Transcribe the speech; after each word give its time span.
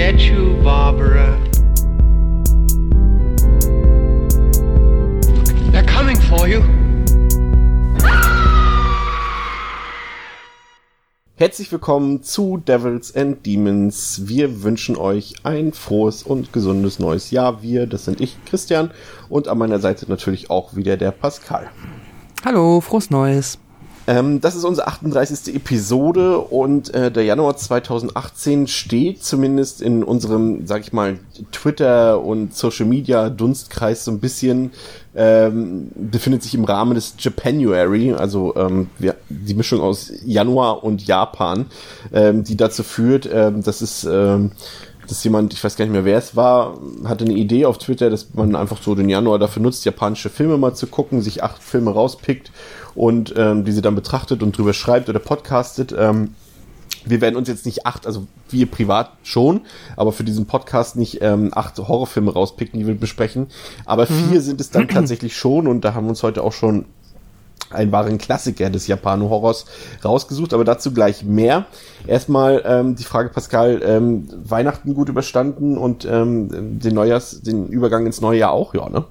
get 0.00 0.20
you, 0.22 0.56
Barbara. 0.64 1.38
They're 5.72 5.84
coming 5.84 6.16
for 6.16 6.48
you. 6.48 6.62
Herzlich 11.36 11.70
willkommen 11.70 12.22
zu 12.22 12.56
Devils 12.56 13.14
and 13.14 13.44
Demons. 13.44 14.22
Wir 14.24 14.62
wünschen 14.62 14.96
euch 14.96 15.34
ein 15.42 15.74
frohes 15.74 16.22
und 16.22 16.54
gesundes 16.54 16.98
neues 16.98 17.30
Jahr. 17.30 17.62
Wir, 17.62 17.86
das 17.86 18.06
sind 18.06 18.22
ich, 18.22 18.42
Christian, 18.46 18.92
und 19.28 19.48
an 19.48 19.58
meiner 19.58 19.80
Seite 19.80 20.06
natürlich 20.08 20.48
auch 20.48 20.76
wieder 20.76 20.96
der 20.96 21.10
Pascal. 21.10 21.68
Hallo, 22.42 22.80
frohes 22.80 23.10
Neues. 23.10 23.58
Ähm, 24.10 24.40
das 24.40 24.56
ist 24.56 24.64
unsere 24.64 24.88
38. 24.88 25.54
Episode 25.54 26.38
und 26.38 26.92
äh, 26.92 27.12
der 27.12 27.22
Januar 27.22 27.56
2018 27.56 28.66
steht 28.66 29.22
zumindest 29.22 29.80
in 29.80 30.02
unserem, 30.02 30.66
sag 30.66 30.80
ich 30.80 30.92
mal, 30.92 31.20
Twitter 31.52 32.20
und 32.20 32.52
Social 32.52 32.86
Media 32.86 33.30
Dunstkreis 33.30 34.04
so 34.04 34.10
ein 34.10 34.18
bisschen, 34.18 34.72
ähm, 35.14 35.92
befindet 35.94 36.42
sich 36.42 36.56
im 36.56 36.64
Rahmen 36.64 36.96
des 36.96 37.14
Japanuary, 37.20 38.12
also 38.12 38.56
ähm, 38.56 38.88
wir, 38.98 39.14
die 39.28 39.54
Mischung 39.54 39.80
aus 39.80 40.10
Januar 40.24 40.82
und 40.82 41.06
Japan, 41.06 41.66
ähm, 42.12 42.42
die 42.42 42.56
dazu 42.56 42.82
führt, 42.82 43.30
ähm, 43.32 43.62
dass 43.62 43.80
es 43.80 44.02
ähm, 44.02 44.50
dass 45.10 45.24
jemand, 45.24 45.52
ich 45.52 45.62
weiß 45.62 45.76
gar 45.76 45.84
nicht 45.84 45.92
mehr, 45.92 46.04
wer 46.04 46.18
es 46.18 46.36
war, 46.36 46.78
hatte 47.04 47.24
eine 47.24 47.34
Idee 47.34 47.66
auf 47.66 47.78
Twitter, 47.78 48.10
dass 48.10 48.34
man 48.34 48.54
einfach 48.54 48.80
so 48.80 48.94
den 48.94 49.08
Januar 49.08 49.38
dafür 49.38 49.62
nutzt, 49.62 49.84
japanische 49.84 50.30
Filme 50.30 50.56
mal 50.56 50.74
zu 50.74 50.86
gucken, 50.86 51.20
sich 51.20 51.42
acht 51.42 51.62
Filme 51.62 51.90
rauspickt 51.90 52.52
und 52.94 53.34
ähm, 53.36 53.64
die 53.64 53.72
sie 53.72 53.82
dann 53.82 53.94
betrachtet 53.94 54.42
und 54.42 54.56
drüber 54.56 54.72
schreibt 54.72 55.08
oder 55.08 55.18
podcastet. 55.18 55.94
Ähm, 55.96 56.34
wir 57.04 57.20
werden 57.20 57.36
uns 57.36 57.48
jetzt 57.48 57.66
nicht 57.66 57.86
acht, 57.86 58.06
also 58.06 58.26
wir 58.50 58.70
privat 58.70 59.12
schon, 59.22 59.62
aber 59.96 60.12
für 60.12 60.24
diesen 60.24 60.46
Podcast 60.46 60.96
nicht 60.96 61.18
ähm, 61.22 61.50
acht 61.54 61.78
Horrorfilme 61.78 62.32
rauspicken, 62.32 62.78
die 62.78 62.86
wir 62.86 62.94
besprechen. 62.94 63.46
Aber 63.86 64.06
mhm. 64.08 64.30
vier 64.30 64.40
sind 64.42 64.60
es 64.60 64.70
dann 64.70 64.88
tatsächlich 64.88 65.36
schon 65.36 65.66
und 65.66 65.84
da 65.84 65.94
haben 65.94 66.04
wir 66.04 66.10
uns 66.10 66.22
heute 66.22 66.42
auch 66.42 66.52
schon 66.52 66.84
einen 67.70 67.92
wahren 67.92 68.18
Klassiker 68.18 68.70
des 68.70 68.86
Japano-Horrors 68.86 69.66
rausgesucht, 70.04 70.52
aber 70.54 70.64
dazu 70.64 70.92
gleich 70.92 71.24
mehr. 71.24 71.66
Erstmal 72.06 72.62
ähm, 72.66 72.96
die 72.96 73.04
Frage, 73.04 73.30
Pascal, 73.30 73.80
ähm, 73.84 74.28
Weihnachten 74.44 74.94
gut 74.94 75.08
überstanden 75.08 75.78
und 75.78 76.04
ähm, 76.04 76.78
den 76.78 76.94
Neujahrs, 76.94 77.42
den 77.42 77.68
Übergang 77.68 78.06
ins 78.06 78.20
neue 78.20 78.38
Jahr 78.38 78.52
auch, 78.52 78.74
ja, 78.74 78.88
ne? 78.88 79.04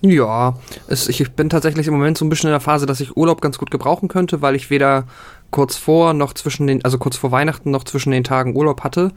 Ja, 0.00 0.54
es, 0.86 1.08
ich 1.08 1.32
bin 1.32 1.50
tatsächlich 1.50 1.88
im 1.88 1.94
Moment 1.94 2.16
so 2.18 2.24
ein 2.24 2.28
bisschen 2.28 2.48
in 2.48 2.52
der 2.52 2.60
Phase, 2.60 2.86
dass 2.86 3.00
ich 3.00 3.16
Urlaub 3.16 3.40
ganz 3.40 3.58
gut 3.58 3.72
gebrauchen 3.72 4.08
könnte, 4.08 4.42
weil 4.42 4.54
ich 4.54 4.70
weder 4.70 5.06
kurz 5.50 5.76
vor 5.76 6.14
noch 6.14 6.34
zwischen 6.34 6.66
den, 6.66 6.84
also 6.84 6.98
kurz 6.98 7.16
vor 7.16 7.32
Weihnachten 7.32 7.70
noch 7.70 7.82
zwischen 7.82 8.12
den 8.12 8.22
Tagen 8.22 8.54
Urlaub 8.54 8.84
hatte. 8.84 9.10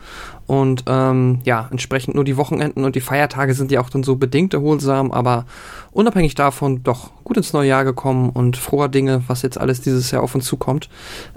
Und 0.51 0.83
ähm, 0.87 1.39
ja, 1.45 1.69
entsprechend 1.71 2.15
nur 2.15 2.25
die 2.25 2.35
Wochenenden 2.35 2.83
und 2.83 2.97
die 2.97 2.99
Feiertage 2.99 3.53
sind 3.53 3.71
ja 3.71 3.79
auch 3.79 3.89
dann 3.89 4.03
so 4.03 4.17
bedingt 4.17 4.53
erholsam, 4.53 5.09
aber 5.13 5.45
unabhängig 5.93 6.35
davon 6.35 6.83
doch 6.83 7.11
gut 7.23 7.37
ins 7.37 7.53
neue 7.53 7.69
Jahr 7.69 7.85
gekommen 7.85 8.31
und 8.31 8.57
froher 8.57 8.89
Dinge, 8.89 9.23
was 9.27 9.43
jetzt 9.43 9.57
alles 9.57 9.79
dieses 9.79 10.11
Jahr 10.11 10.21
auf 10.21 10.35
uns 10.35 10.43
zukommt. 10.43 10.89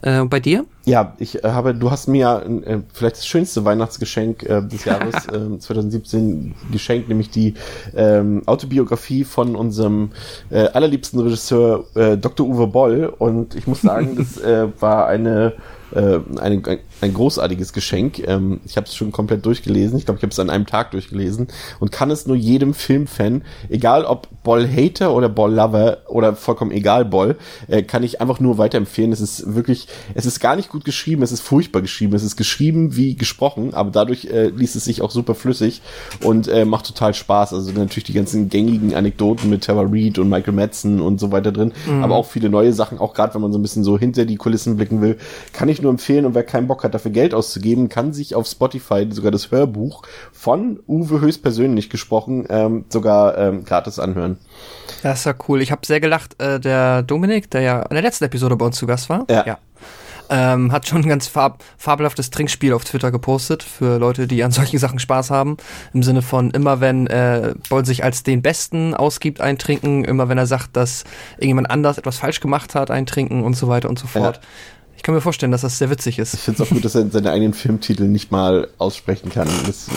Äh, 0.03 0.25
bei 0.25 0.41
dir? 0.41 0.65
Ja, 0.85 1.15
ich 1.21 1.45
äh, 1.45 1.49
habe, 1.49 1.77
du 1.77 1.93
hast 1.93 2.09
mir 2.09 2.45
äh, 2.67 2.79
vielleicht 2.93 3.19
das 3.19 3.27
schönste 3.29 3.65
Weihnachtsgeschenk 3.65 4.43
äh, 4.43 4.63
des 4.63 4.85
Jahres 4.85 5.29
2017 5.61 6.51
äh, 6.51 6.73
geschenkt, 6.73 7.09
nämlich 7.09 7.31
die 7.31 7.55
ähm, 7.95 8.43
Autobiografie 8.47 9.23
von 9.23 9.55
unserem 9.55 10.11
äh, 10.51 10.67
allerliebsten 10.71 11.21
Regisseur 11.21 11.85
äh, 11.95 12.17
Dr. 12.17 12.49
Uwe 12.49 12.67
Boll. 12.67 13.15
Und 13.17 13.55
ich 13.55 13.69
muss 13.69 13.83
sagen, 13.83 14.17
das 14.17 14.39
äh, 14.39 14.67
war 14.81 15.07
eine 15.07 15.53
äh, 15.95 16.21
ein, 16.41 16.63
ein 17.01 17.15
großartiges 17.15 17.73
Geschenk. 17.73 18.27
Ähm, 18.27 18.61
ich 18.65 18.77
habe 18.77 18.87
es 18.87 18.95
schon 18.95 19.13
komplett 19.13 19.45
durchgelesen. 19.45 19.99
Ich 19.99 20.05
glaube, 20.05 20.19
ich 20.19 20.23
habe 20.23 20.33
es 20.33 20.39
an 20.39 20.51
einem 20.51 20.67
Tag 20.67 20.93
durchgelesen 20.93 21.49
und 21.81 21.93
kann 21.93 22.11
es 22.11 22.27
nur 22.27 22.37
jedem 22.37 22.75
Filmfan, 22.75 23.43
egal 23.69 24.05
ob 24.05 24.29
Boll-Hater 24.43 25.13
oder 25.13 25.29
Boll-Lover 25.29 25.99
oder 26.09 26.37
vollkommen 26.37 26.71
egal 26.71 27.05
Boll, 27.05 27.37
äh, 27.69 27.83
kann 27.83 28.03
ich 28.03 28.21
einfach 28.21 28.41
nur 28.41 28.59
weiterempfehlen. 28.59 29.13
Es 29.13 29.21
ist 29.21 29.55
wirklich, 29.55 29.89
es 30.15 30.27
ist 30.27 30.41
gar 30.41 30.57
nicht 30.57 30.69
gut 30.69 30.85
geschrieben, 30.85 31.23
es 31.23 31.33
ist 31.33 31.41
furchtbar 31.41 31.83
geschrieben, 31.83 32.15
es 32.15 32.23
ist 32.23 32.37
geschrieben 32.37 32.97
wie 32.97 33.17
gesprochen, 33.17 33.75
aber 33.75 33.91
dadurch 33.91 34.27
äh, 34.27 34.49
liest 34.49 34.77
es 34.77 34.85
sich 34.85 35.03
auch 35.03 35.11
super 35.11 35.35
flüssig 35.35 35.83
und 36.23 36.49
äh, 36.49 36.65
macht 36.65 36.87
total 36.87 37.15
Spaß. 37.15 37.53
Also 37.55 37.73
natürlich 37.73 38.05
die 38.05 38.13
ganzen 38.13 38.49
gängigen 38.49 38.95
Anekdoten 38.95 39.51
mit 39.51 39.65
Tara 39.65 39.87
Reid 39.89 40.19
und 40.19 40.29
Michael 40.29 40.55
Madsen 40.55 41.01
und 41.01 41.19
so 41.19 41.33
weiter 41.33 41.53
drin, 41.53 41.73
mhm. 41.87 42.05
aber 42.05 42.17
auch 42.17 42.27
viele 42.27 42.49
neue 42.49 42.73
Sachen, 42.73 42.99
auch 42.99 43.15
gerade 43.15 43.35
wenn 43.35 43.43
man 43.43 43.53
so 43.53 43.59
ein 43.59 43.63
bisschen 43.63 43.85
so 43.85 43.99
hinter 43.99 44.25
die 44.25 44.37
Kulissen 44.37 44.77
blicken 44.77 45.01
will, 45.01 45.19
kann 45.53 45.69
ich 45.69 45.83
nur 45.83 45.91
empfehlen 45.91 46.27
und 46.27 46.35
wer 46.35 46.45
keinen 46.45 46.67
Bock 46.67 46.84
hat, 46.85 46.95
dafür 46.95 47.11
Geld 47.11 47.35
auszugeben, 47.35 47.89
kann 47.89 48.13
sich 48.13 48.35
auf 48.35 48.47
Spotify 48.47 49.07
sogar 49.11 49.31
das 49.31 49.51
Hörbuch 49.51 50.03
von 50.33 50.81
Uwe 50.87 51.21
höchstpersönlich 51.21 51.91
gesprochen 51.91 52.47
ähm, 52.49 52.85
sogar 52.89 53.37
ähm, 53.39 53.65
gratis 53.65 53.99
anhören. 53.99 54.39
Das 55.03 55.21
ist 55.21 55.25
ja 55.27 55.35
cool. 55.49 55.61
Ich 55.61 55.73
habe 55.73 55.85
sehr 55.87 56.01
gelacht. 56.01 56.41
Äh, 56.41 56.61
der 56.61 57.03
Dominik, 57.03 57.51
der 57.51 57.61
ja 57.63 57.83
in 57.83 57.95
der 57.95 58.03
letzten 58.03 58.25
Episode 58.25 58.57
bei 58.57 58.67
uns 58.67 58.77
zu 58.77 58.87
Gast 58.87 59.09
war, 59.09 59.27
ja. 59.29 59.45
ja. 59.47 59.59
Ähm, 60.31 60.73
hat 60.73 60.89
schon 60.89 61.03
ein 61.03 61.09
ganz 61.09 61.27
farb 61.27 61.63
fabelhaftes 61.77 62.31
Trinkspiel 62.31 62.73
auf 62.73 62.85
Twitter 62.85 63.11
gepostet 63.11 63.63
für 63.63 63.99
Leute, 63.99 64.27
die 64.27 64.43
an 64.43 64.53
solchen 64.53 64.79
Sachen 64.79 64.99
Spaß 64.99 65.31
haben. 65.31 65.59
Im 65.93 66.03
Sinne 66.03 66.23
von 66.23 66.51
immer 66.51 66.81
wenn 66.81 67.07
äh, 67.09 67.55
Boll 67.69 67.85
sich 67.85 68.05
als 68.05 68.23
den 68.23 68.41
Besten 68.41 68.95
ausgibt, 68.95 69.43
eintrinken, 69.43 70.05
immer 70.05 70.31
wenn 70.31 70.39
er 70.39 70.47
sagt, 70.47 70.77
dass 70.77 71.05
irgendjemand 71.37 71.71
anders 71.71 71.99
etwas 71.99 72.17
falsch 72.17 72.41
gemacht 72.41 72.75
hat, 72.75 72.91
eintrinken 72.91 73.43
und 73.43 73.55
so 73.55 73.69
weiter 73.69 73.91
und 73.91 73.99
so 73.99 74.07
fort. 74.07 74.37
Ja 74.37 74.43
kann 75.03 75.15
mir 75.15 75.21
vorstellen, 75.21 75.53
dass 75.53 75.63
das 75.63 75.79
sehr 75.79 75.91
witzig 75.91 76.19
ist. 76.19 76.35
Ich 76.35 76.41
finde 76.41 76.63
es 76.63 76.69
auch 76.69 76.73
gut, 76.73 76.85
dass 76.85 76.95
er 76.95 77.11
seine 77.11 77.31
eigenen 77.31 77.53
Filmtitel 77.53 78.05
nicht 78.05 78.31
mal 78.31 78.69
aussprechen 78.79 79.31
kann. 79.31 79.49
Das 79.67 79.89
ist 79.89 79.91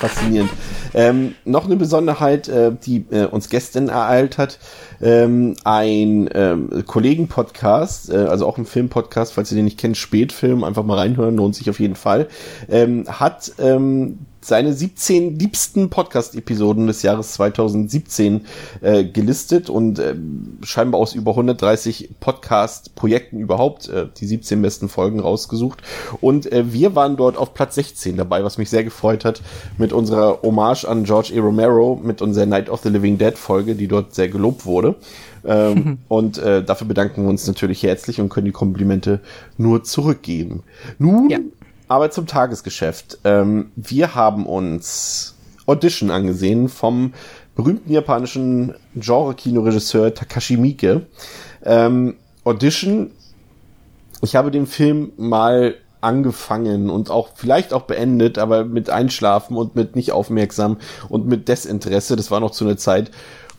faszinierend. 0.00 0.50
Ähm, 0.94 1.34
noch 1.44 1.66
eine 1.66 1.76
Besonderheit, 1.76 2.48
äh, 2.48 2.72
die 2.72 3.04
äh, 3.10 3.26
uns 3.26 3.48
gestern 3.48 3.88
ereilt 3.88 4.38
hat. 4.38 4.58
Ähm, 5.02 5.56
ein 5.64 6.30
ähm, 6.32 6.84
Kollegen-Podcast, 6.86 8.10
äh, 8.10 8.16
also 8.16 8.46
auch 8.46 8.58
ein 8.58 8.66
Film-Podcast, 8.66 9.34
falls 9.34 9.50
ihr 9.52 9.56
den 9.56 9.66
nicht 9.66 9.78
kennt, 9.78 9.96
Spätfilm, 9.96 10.64
einfach 10.64 10.84
mal 10.84 10.98
reinhören, 10.98 11.36
lohnt 11.36 11.54
sich 11.54 11.68
auf 11.68 11.80
jeden 11.80 11.96
Fall, 11.96 12.28
ähm, 12.68 13.04
hat 13.08 13.52
ähm, 13.58 14.20
seine 14.46 14.72
17 14.72 15.38
liebsten 15.38 15.90
Podcast-Episoden 15.90 16.86
des 16.86 17.02
Jahres 17.02 17.32
2017 17.32 18.46
äh, 18.80 19.04
gelistet 19.04 19.68
und 19.68 19.98
äh, 19.98 20.14
scheinbar 20.62 21.00
aus 21.00 21.14
über 21.14 21.32
130 21.32 22.10
Podcast-Projekten 22.20 23.40
überhaupt 23.40 23.88
äh, 23.88 24.06
die 24.16 24.26
17 24.26 24.62
besten 24.62 24.88
Folgen 24.88 25.18
rausgesucht. 25.18 25.82
Und 26.20 26.50
äh, 26.52 26.72
wir 26.72 26.94
waren 26.94 27.16
dort 27.16 27.36
auf 27.36 27.54
Platz 27.54 27.74
16 27.74 28.16
dabei, 28.16 28.44
was 28.44 28.56
mich 28.56 28.70
sehr 28.70 28.84
gefreut 28.84 29.24
hat, 29.24 29.42
mit 29.78 29.92
unserer 29.92 30.42
Hommage 30.42 30.84
an 30.84 31.04
George 31.04 31.32
A. 31.36 31.40
Romero, 31.40 32.00
mit 32.02 32.22
unserer 32.22 32.46
Night 32.46 32.70
of 32.70 32.82
the 32.82 32.88
Living 32.88 33.18
Dead 33.18 33.36
Folge, 33.36 33.74
die 33.74 33.88
dort 33.88 34.14
sehr 34.14 34.28
gelobt 34.28 34.64
wurde. 34.64 34.94
Ähm, 35.44 35.98
und 36.08 36.38
äh, 36.38 36.62
dafür 36.62 36.86
bedanken 36.86 37.22
wir 37.22 37.30
uns 37.30 37.46
natürlich 37.46 37.82
herzlich 37.82 38.20
und 38.20 38.28
können 38.28 38.46
die 38.46 38.52
Komplimente 38.52 39.20
nur 39.58 39.82
zurückgeben. 39.82 40.62
Nun 40.98 41.30
ja. 41.30 41.38
Aber 41.88 42.10
zum 42.10 42.26
Tagesgeschäft. 42.26 43.18
Ähm, 43.24 43.70
wir 43.76 44.14
haben 44.14 44.46
uns 44.46 45.34
Audition 45.66 46.10
angesehen 46.10 46.68
vom 46.68 47.12
berühmten 47.54 47.92
japanischen 47.92 48.74
Genre-Kinoregisseur 48.94 50.14
Takashi 50.14 50.56
Miike. 50.56 51.06
Ähm, 51.64 52.16
Audition, 52.44 53.10
ich 54.22 54.36
habe 54.36 54.50
den 54.50 54.66
Film 54.66 55.12
mal 55.16 55.76
angefangen 56.00 56.90
und 56.90 57.10
auch 57.10 57.30
vielleicht 57.34 57.72
auch 57.72 57.82
beendet, 57.82 58.38
aber 58.38 58.64
mit 58.64 58.90
Einschlafen 58.90 59.56
und 59.56 59.74
mit 59.74 59.96
nicht 59.96 60.12
aufmerksam 60.12 60.76
und 61.08 61.26
mit 61.26 61.48
Desinteresse. 61.48 62.16
Das 62.16 62.30
war 62.30 62.40
noch 62.40 62.52
zu 62.52 62.64
einer 62.64 62.76
Zeit, 62.76 63.10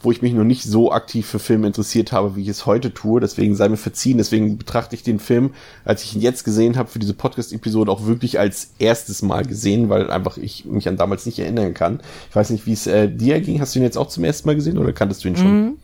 wo 0.08 0.12
ich 0.12 0.22
mich 0.22 0.32
noch 0.32 0.46
nicht 0.46 0.64
so 0.64 0.94
aktiv 0.94 1.28
für 1.28 1.38
Filme 1.38 1.68
interessiert 1.68 2.14
habe, 2.14 2.38
wie 2.38 2.42
ich 2.44 2.48
es 2.48 2.66
heute 2.66 2.94
tue. 2.94 3.20
Deswegen 3.20 3.56
sei 3.56 3.68
mir 3.68 3.76
verziehen. 3.76 4.18
Deswegen 4.18 4.58
betrachte 4.58 4.96
ich 4.96 5.04
den 5.04 5.20
Film, 5.20 5.52
als 5.84 6.02
ich 6.06 6.16
ihn 6.16 6.22
jetzt 6.22 6.46
gesehen 6.46 6.78
habe, 6.78 6.88
für 6.88 6.98
diese 6.98 7.14
Podcast-Episode 7.14 7.92
auch 7.92 8.06
wirklich 8.06 8.40
als 8.40 8.72
erstes 8.80 9.22
Mal 9.22 9.44
gesehen, 9.44 9.90
weil 9.90 10.10
einfach 10.10 10.38
ich 10.38 10.64
mich 10.64 10.88
an 10.88 10.96
damals 10.96 11.26
nicht 11.26 11.40
erinnern 11.40 11.74
kann. 11.74 12.00
Ich 12.30 12.36
weiß 12.38 12.52
nicht, 12.52 12.66
wie 12.66 12.72
es 12.72 12.88
äh, 12.88 13.10
dir 13.10 13.42
ging. 13.42 13.60
Hast 13.60 13.76
du 13.76 13.80
ihn 13.80 13.84
jetzt 13.84 13.98
auch 13.98 14.08
zum 14.08 14.24
ersten 14.24 14.48
Mal 14.48 14.56
gesehen 14.56 14.78
oder 14.78 14.94
kanntest 14.94 15.26
du 15.26 15.28
ihn 15.28 15.36
schon? 15.36 15.62
Mhm. 15.62 15.78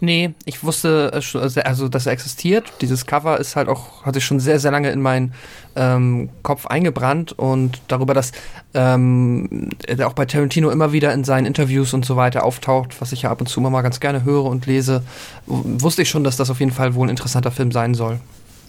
Nee, 0.00 0.34
ich 0.44 0.62
wusste 0.62 1.10
äh, 1.12 1.60
also, 1.60 1.88
dass 1.88 2.06
er 2.06 2.12
existiert. 2.12 2.72
Dieses 2.80 3.06
Cover 3.06 3.38
ist 3.38 3.56
halt 3.56 3.68
auch, 3.68 4.04
hatte 4.04 4.18
ich 4.18 4.24
schon 4.24 4.40
sehr, 4.40 4.60
sehr 4.60 4.70
lange 4.70 4.90
in 4.90 5.00
meinen 5.00 5.34
ähm, 5.76 6.30
Kopf 6.42 6.66
eingebrannt 6.66 7.32
und 7.32 7.80
darüber, 7.88 8.14
dass 8.14 8.32
ähm, 8.74 9.70
er 9.86 10.06
auch 10.06 10.12
bei 10.12 10.26
Tarantino 10.26 10.70
immer 10.70 10.92
wieder 10.92 11.12
in 11.12 11.24
seinen 11.24 11.46
Interviews 11.46 11.94
und 11.94 12.04
so 12.04 12.16
weiter 12.16 12.44
auftaucht, 12.44 13.00
was 13.00 13.12
ich 13.12 13.22
ja 13.22 13.30
ab 13.30 13.40
und 13.40 13.46
zu 13.46 13.60
mal 13.60 13.82
ganz 13.82 14.00
gerne 14.00 14.24
höre 14.24 14.44
und 14.44 14.66
lese, 14.66 15.02
wusste 15.46 16.02
ich 16.02 16.08
schon, 16.08 16.24
dass 16.24 16.36
das 16.36 16.50
auf 16.50 16.60
jeden 16.60 16.72
Fall 16.72 16.94
wohl 16.94 17.06
ein 17.06 17.10
interessanter 17.10 17.50
Film 17.50 17.72
sein 17.72 17.94
soll. 17.94 18.18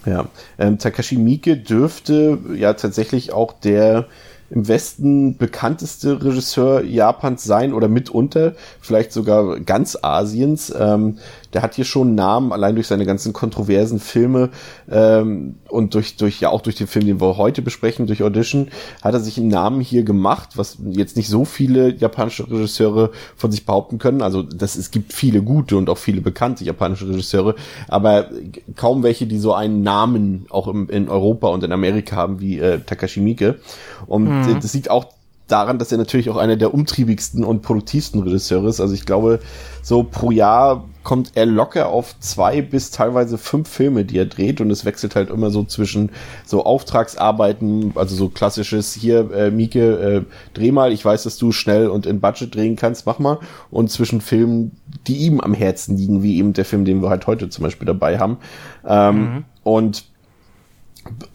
Ja, 0.05 0.27
ähm, 0.57 0.79
Takashi 0.79 1.17
Miike 1.17 1.57
dürfte 1.57 2.39
ja 2.55 2.73
tatsächlich 2.73 3.33
auch 3.33 3.53
der 3.53 4.07
im 4.51 4.67
Westen 4.67 5.37
bekannteste 5.37 6.23
Regisseur 6.23 6.83
Japans 6.83 7.43
sein 7.45 7.73
oder 7.73 7.87
mitunter, 7.87 8.53
vielleicht 8.81 9.13
sogar 9.13 9.59
ganz 9.61 9.97
Asiens. 10.01 10.73
Ähm, 10.77 11.17
der 11.53 11.61
hat 11.61 11.75
hier 11.75 11.85
schon 11.85 12.07
einen 12.07 12.15
Namen, 12.15 12.51
allein 12.51 12.75
durch 12.75 12.87
seine 12.87 13.05
ganzen 13.05 13.33
kontroversen 13.33 13.99
Filme 13.99 14.49
ähm, 14.89 15.55
und 15.69 15.93
durch, 15.93 16.17
durch, 16.17 16.39
ja 16.39 16.49
auch 16.49 16.61
durch 16.61 16.75
den 16.75 16.87
Film, 16.87 17.05
den 17.05 17.21
wir 17.21 17.37
heute 17.37 17.61
besprechen, 17.61 18.07
durch 18.07 18.23
Audition, 18.23 18.69
hat 19.01 19.13
er 19.13 19.19
sich 19.19 19.37
einen 19.37 19.49
Namen 19.49 19.81
hier 19.81 20.03
gemacht, 20.03 20.51
was 20.55 20.77
jetzt 20.91 21.17
nicht 21.17 21.29
so 21.29 21.45
viele 21.45 21.93
japanische 21.95 22.49
Regisseure 22.49 23.11
von 23.35 23.51
sich 23.51 23.65
behaupten 23.65 23.97
können. 23.97 24.21
Also 24.21 24.41
das, 24.41 24.75
es 24.75 24.91
gibt 24.91 25.13
viele 25.13 25.41
gute 25.41 25.77
und 25.77 25.89
auch 25.89 25.97
viele 25.97 26.21
bekannte 26.21 26.63
japanische 26.63 27.07
Regisseure, 27.07 27.55
aber 27.87 28.29
kaum 28.75 29.03
welche, 29.03 29.27
die 29.27 29.39
so 29.39 29.53
einen 29.53 29.83
Namen 29.83 30.45
auch 30.49 30.67
im, 30.67 30.89
in 30.89 31.09
Europa 31.09 31.47
und 31.47 31.63
in 31.63 31.71
Amerika 31.71 32.15
haben 32.15 32.39
wie 32.39 32.59
äh, 32.59 32.79
Takashi 32.79 33.21
Miike. 33.21 33.59
Und 34.07 34.25
mhm. 34.25 34.59
das 34.61 34.73
liegt 34.73 34.89
auch 34.89 35.05
daran, 35.51 35.79
dass 35.79 35.91
er 35.91 35.97
natürlich 35.97 36.29
auch 36.29 36.37
einer 36.37 36.55
der 36.55 36.73
umtriebigsten 36.73 37.43
und 37.43 37.61
produktivsten 37.61 38.21
Regisseure 38.21 38.69
ist. 38.69 38.79
Also 38.79 38.93
ich 38.93 39.05
glaube, 39.05 39.39
so 39.81 40.03
pro 40.03 40.31
Jahr 40.31 40.85
kommt 41.03 41.31
er 41.35 41.47
locker 41.47 41.89
auf 41.89 42.19
zwei 42.19 42.61
bis 42.61 42.91
teilweise 42.91 43.37
fünf 43.37 43.67
Filme, 43.67 44.05
die 44.05 44.17
er 44.17 44.25
dreht 44.25 44.61
und 44.61 44.69
es 44.69 44.85
wechselt 44.85 45.15
halt 45.15 45.29
immer 45.29 45.49
so 45.49 45.63
zwischen 45.63 46.11
so 46.45 46.63
Auftragsarbeiten, 46.63 47.93
also 47.95 48.15
so 48.15 48.29
klassisches 48.29 48.93
hier, 48.93 49.31
äh, 49.31 49.51
Mieke, 49.51 49.97
äh, 49.99 50.21
dreh 50.53 50.71
mal, 50.71 50.91
ich 50.91 51.03
weiß, 51.03 51.23
dass 51.23 51.37
du 51.37 51.51
schnell 51.51 51.87
und 51.87 52.05
in 52.05 52.21
Budget 52.21 52.53
drehen 52.53 52.75
kannst, 52.75 53.05
mach 53.05 53.17
mal 53.17 53.39
und 53.71 53.89
zwischen 53.89 54.21
Filmen, 54.21 54.77
die 55.07 55.17
ihm 55.17 55.41
am 55.41 55.55
Herzen 55.55 55.97
liegen, 55.97 56.21
wie 56.21 56.37
eben 56.37 56.53
der 56.53 56.65
Film, 56.65 56.85
den 56.85 57.01
wir 57.01 57.09
halt 57.09 57.25
heute 57.25 57.49
zum 57.49 57.63
Beispiel 57.63 57.87
dabei 57.87 58.19
haben. 58.19 58.37
Ähm, 58.85 59.15
mhm. 59.15 59.45
Und 59.63 60.10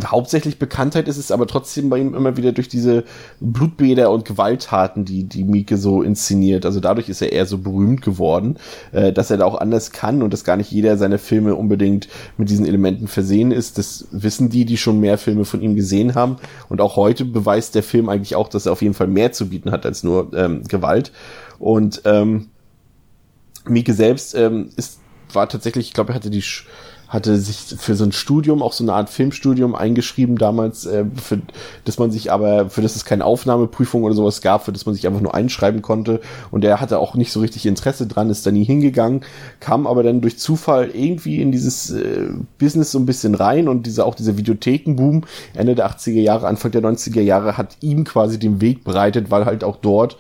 hauptsächlich 0.05 0.59
Bekanntheit 0.59 1.09
ist 1.09 1.17
es 1.17 1.33
aber 1.33 1.47
trotzdem 1.47 1.89
bei 1.91 1.99
ihm 1.99 2.15
immer 2.15 2.37
wieder 2.37 2.53
durch 2.53 2.69
diese 2.69 3.05
Blutbäder 3.41 4.11
und 4.11 4.25
Gewalttaten, 4.25 5.05
die 5.05 5.25
die 5.25 5.45
Mieke 5.45 5.77
so 5.77 6.03
inszeniert. 6.03 6.65
Also 6.65 6.81
dadurch 6.81 7.09
ist 7.09 7.21
er 7.21 7.33
eher 7.33 7.47
so 7.47 7.59
berühmt 7.59 8.03
geworden, 8.03 8.59
äh, 8.93 9.13
dass 9.13 9.31
er 9.31 9.39
da 9.39 9.45
auch 9.45 9.59
anders 9.59 9.91
kann 9.91 10.23
und 10.23 10.33
dass 10.33 10.45
gar 10.45 10.57
nicht 10.57 10.71
jeder 10.71 10.97
seiner 10.97 11.19
Filme 11.19 11.55
unbedingt 11.55 12.09
mit 12.37 12.49
diesen 12.49 12.67
Elementen 12.67 13.09
versehen 13.09 13.51
ist. 13.51 13.79
Das 13.79 14.07
wissen 14.13 14.51
die, 14.51 14.65
die 14.65 14.77
schon 14.77 15.01
mehr 15.01 15.19
Filme 15.19 15.45
von 15.45 15.61
ihm 15.61 15.75
gesehen 15.75 16.15
haben. 16.15 16.37
Und 16.69 16.81
auch 16.81 16.97
heute 16.97 17.25
beweist 17.25 17.75
der 17.75 17.83
Film 17.83 18.09
eigentlich 18.09 18.37
auch, 18.37 18.49
dass 18.49 18.67
er 18.67 18.73
auf 18.73 18.83
jeden 18.83 18.95
Fall 18.95 19.09
mehr 19.09 19.33
zu 19.33 19.49
bieten 19.49 19.73
hat 19.73 19.85
als 19.85 20.05
nur 20.05 20.33
ähm, 20.35 20.63
Gewalt. 20.65 21.11
Und 21.59 22.03
ähm, 22.05 22.51
Mieke 23.67 23.95
selbst 23.95 24.35
ähm, 24.37 24.71
ist 24.77 25.01
war 25.33 25.49
tatsächlich, 25.49 25.89
ich 25.89 25.93
glaube, 25.93 26.13
er 26.13 26.17
hatte 26.17 26.31
die 26.31 26.43
hatte 27.09 27.37
sich 27.37 27.77
für 27.79 27.95
so 27.95 28.05
ein 28.05 28.13
Studium, 28.13 28.63
auch 28.63 28.73
so 28.73 28.83
eine 28.83 28.93
Art 28.93 29.11
Filmstudium 29.11 29.75
eingeschrieben 29.75 30.37
damals, 30.37 30.87
äh, 30.87 31.05
für 31.15 31.41
das 31.85 31.99
man 31.99 32.11
sich 32.11 32.33
aber, 32.33 32.69
für 32.69 32.83
das 32.83 32.97
es 32.97 33.05
keine 33.05 33.25
Aufnahmeprüfung 33.25 34.03
oder 34.03 34.15
sowas 34.15 34.41
gab, 34.41 34.65
für 34.65 34.73
das 34.73 34.87
man 34.87 34.95
sich 34.95 35.07
einfach 35.07 35.21
nur 35.21 35.35
einschreiben 35.35 35.83
konnte. 35.83 36.21
Und 36.51 36.65
er 36.65 36.81
hatte 36.81 36.99
auch 36.99 37.15
nicht 37.15 37.33
so 37.33 37.41
richtig 37.41 37.67
Interesse 37.67 38.07
dran, 38.07 38.31
ist 38.31 38.47
da 38.47 38.51
nie 38.51 38.65
hingegangen, 38.65 39.21
kam 39.61 39.87
aber 39.87 40.03
dann 40.03 40.21
durch 40.21 40.39
Zufall 40.39 40.91
irgendwie 40.93 41.41
in 41.41 41.53
dieses 41.53 41.91
äh, 41.91 42.29
Business 42.59 42.91
so 42.91 42.99
ein 42.99 43.07
bisschen 43.07 43.35
rein 43.35 43.69
und 43.69 43.87
diese, 43.87 44.05
auch 44.05 44.15
dieser 44.15 44.37
Videothekenboom 44.37 45.23
Ende 45.55 45.75
der 45.75 45.89
80er 45.89 46.21
Jahre, 46.21 46.47
Anfang 46.49 46.73
der 46.73 46.83
90er 46.83 47.21
Jahre 47.21 47.57
hat 47.57 47.77
ihm 47.81 48.05
quasi 48.05 48.39
den 48.39 48.61
Weg 48.61 48.85
bereitet, 48.85 49.31
weil 49.31 49.45
halt 49.45 49.63
auch 49.63 49.77
dort 49.77 50.17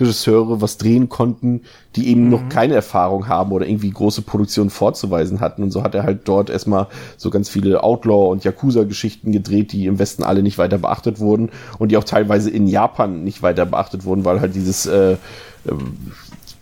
Regisseure 0.00 0.60
was 0.60 0.78
drehen 0.78 1.08
konnten, 1.08 1.62
die 1.96 2.08
eben 2.08 2.24
mhm. 2.24 2.30
noch 2.30 2.48
keine 2.48 2.74
Erfahrung 2.74 3.28
haben 3.28 3.52
oder 3.52 3.66
irgendwie 3.66 3.90
große 3.90 4.22
Produktionen 4.22 4.70
vorzuweisen 4.70 5.40
hatten. 5.40 5.62
Und 5.62 5.70
so 5.70 5.82
hat 5.82 5.94
er 5.94 6.04
halt 6.04 6.20
dort 6.26 6.50
erstmal 6.50 6.86
so 7.16 7.30
ganz 7.30 7.48
viele 7.48 7.82
Outlaw- 7.82 8.30
und 8.30 8.44
Yakuza-Geschichten 8.44 9.32
gedreht, 9.32 9.72
die 9.72 9.86
im 9.86 9.98
Westen 9.98 10.22
alle 10.22 10.42
nicht 10.42 10.58
weiter 10.58 10.78
beachtet 10.78 11.20
wurden 11.20 11.50
und 11.78 11.90
die 11.90 11.96
auch 11.96 12.04
teilweise 12.04 12.50
in 12.50 12.66
Japan 12.66 13.24
nicht 13.24 13.42
weiter 13.42 13.66
beachtet 13.66 14.04
wurden, 14.04 14.24
weil 14.24 14.40
halt 14.40 14.54
dieses 14.54 14.86
äh, 14.86 15.16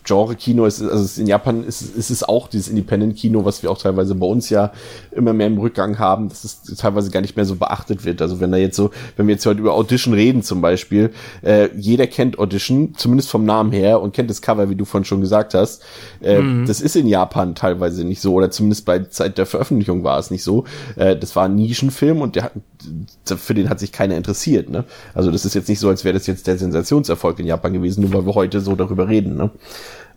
Genre-Kino 0.07 0.65
ist, 0.65 0.81
also 0.81 1.21
in 1.21 1.27
Japan 1.27 1.63
ist, 1.63 1.81
ist 1.81 2.09
es 2.09 2.23
auch 2.23 2.47
dieses 2.47 2.69
Independent-Kino, 2.69 3.43
was 3.43 3.61
wir 3.61 3.69
auch 3.69 3.77
teilweise 3.77 4.15
bei 4.15 4.25
uns 4.25 4.49
ja 4.49 4.71
immer 5.11 5.33
mehr 5.33 5.47
im 5.47 5.57
Rückgang 5.57 5.99
haben, 5.99 6.29
dass 6.29 6.43
es 6.43 6.63
teilweise 6.77 7.11
gar 7.11 7.21
nicht 7.21 7.35
mehr 7.35 7.45
so 7.45 7.55
beachtet 7.55 8.05
wird. 8.05 8.21
Also 8.21 8.39
wenn 8.39 8.51
da 8.51 8.57
jetzt 8.57 8.77
so, 8.77 8.91
wenn 9.17 9.27
wir 9.27 9.33
jetzt 9.33 9.45
heute 9.45 9.59
über 9.59 9.73
Audition 9.73 10.13
reden 10.13 10.43
zum 10.43 10.61
Beispiel, 10.61 11.11
äh, 11.43 11.69
jeder 11.77 12.07
kennt 12.07 12.39
Audition, 12.39 12.93
zumindest 12.95 13.29
vom 13.29 13.45
Namen 13.45 13.71
her 13.71 14.01
und 14.01 14.13
kennt 14.13 14.29
das 14.29 14.41
Cover, 14.41 14.69
wie 14.69 14.75
du 14.75 14.85
vorhin 14.85 15.05
schon 15.05 15.21
gesagt 15.21 15.53
hast. 15.53 15.83
Äh, 16.21 16.39
mhm. 16.39 16.65
Das 16.65 16.79
ist 16.79 16.95
in 16.95 17.07
Japan 17.07 17.53
teilweise 17.53 18.05
nicht 18.05 18.21
so 18.21 18.33
oder 18.33 18.49
zumindest 18.49 18.85
bei 18.85 18.99
Zeit 18.99 19.37
der 19.37 19.45
Veröffentlichung 19.45 20.03
war 20.03 20.17
es 20.19 20.31
nicht 20.31 20.43
so. 20.43 20.63
Äh, 20.95 21.17
das 21.17 21.35
war 21.35 21.45
ein 21.45 21.55
Nischenfilm 21.55 22.21
und 22.21 22.35
der 22.35 22.45
hat, 22.45 22.53
für 23.25 23.53
den 23.53 23.69
hat 23.69 23.79
sich 23.79 23.91
keiner 23.91 24.15
interessiert. 24.15 24.69
Ne? 24.69 24.83
Also 25.13 25.31
das 25.31 25.45
ist 25.45 25.53
jetzt 25.53 25.69
nicht 25.69 25.79
so, 25.79 25.89
als 25.89 26.03
wäre 26.03 26.13
das 26.13 26.27
jetzt 26.27 26.47
der 26.47 26.57
Sensationserfolg 26.57 27.39
in 27.39 27.45
Japan 27.45 27.73
gewesen, 27.73 28.01
nur 28.01 28.13
weil 28.13 28.25
wir 28.25 28.35
heute 28.35 28.61
so 28.61 28.75
darüber 28.75 29.07
reden. 29.07 29.35
Ne? 29.35 29.51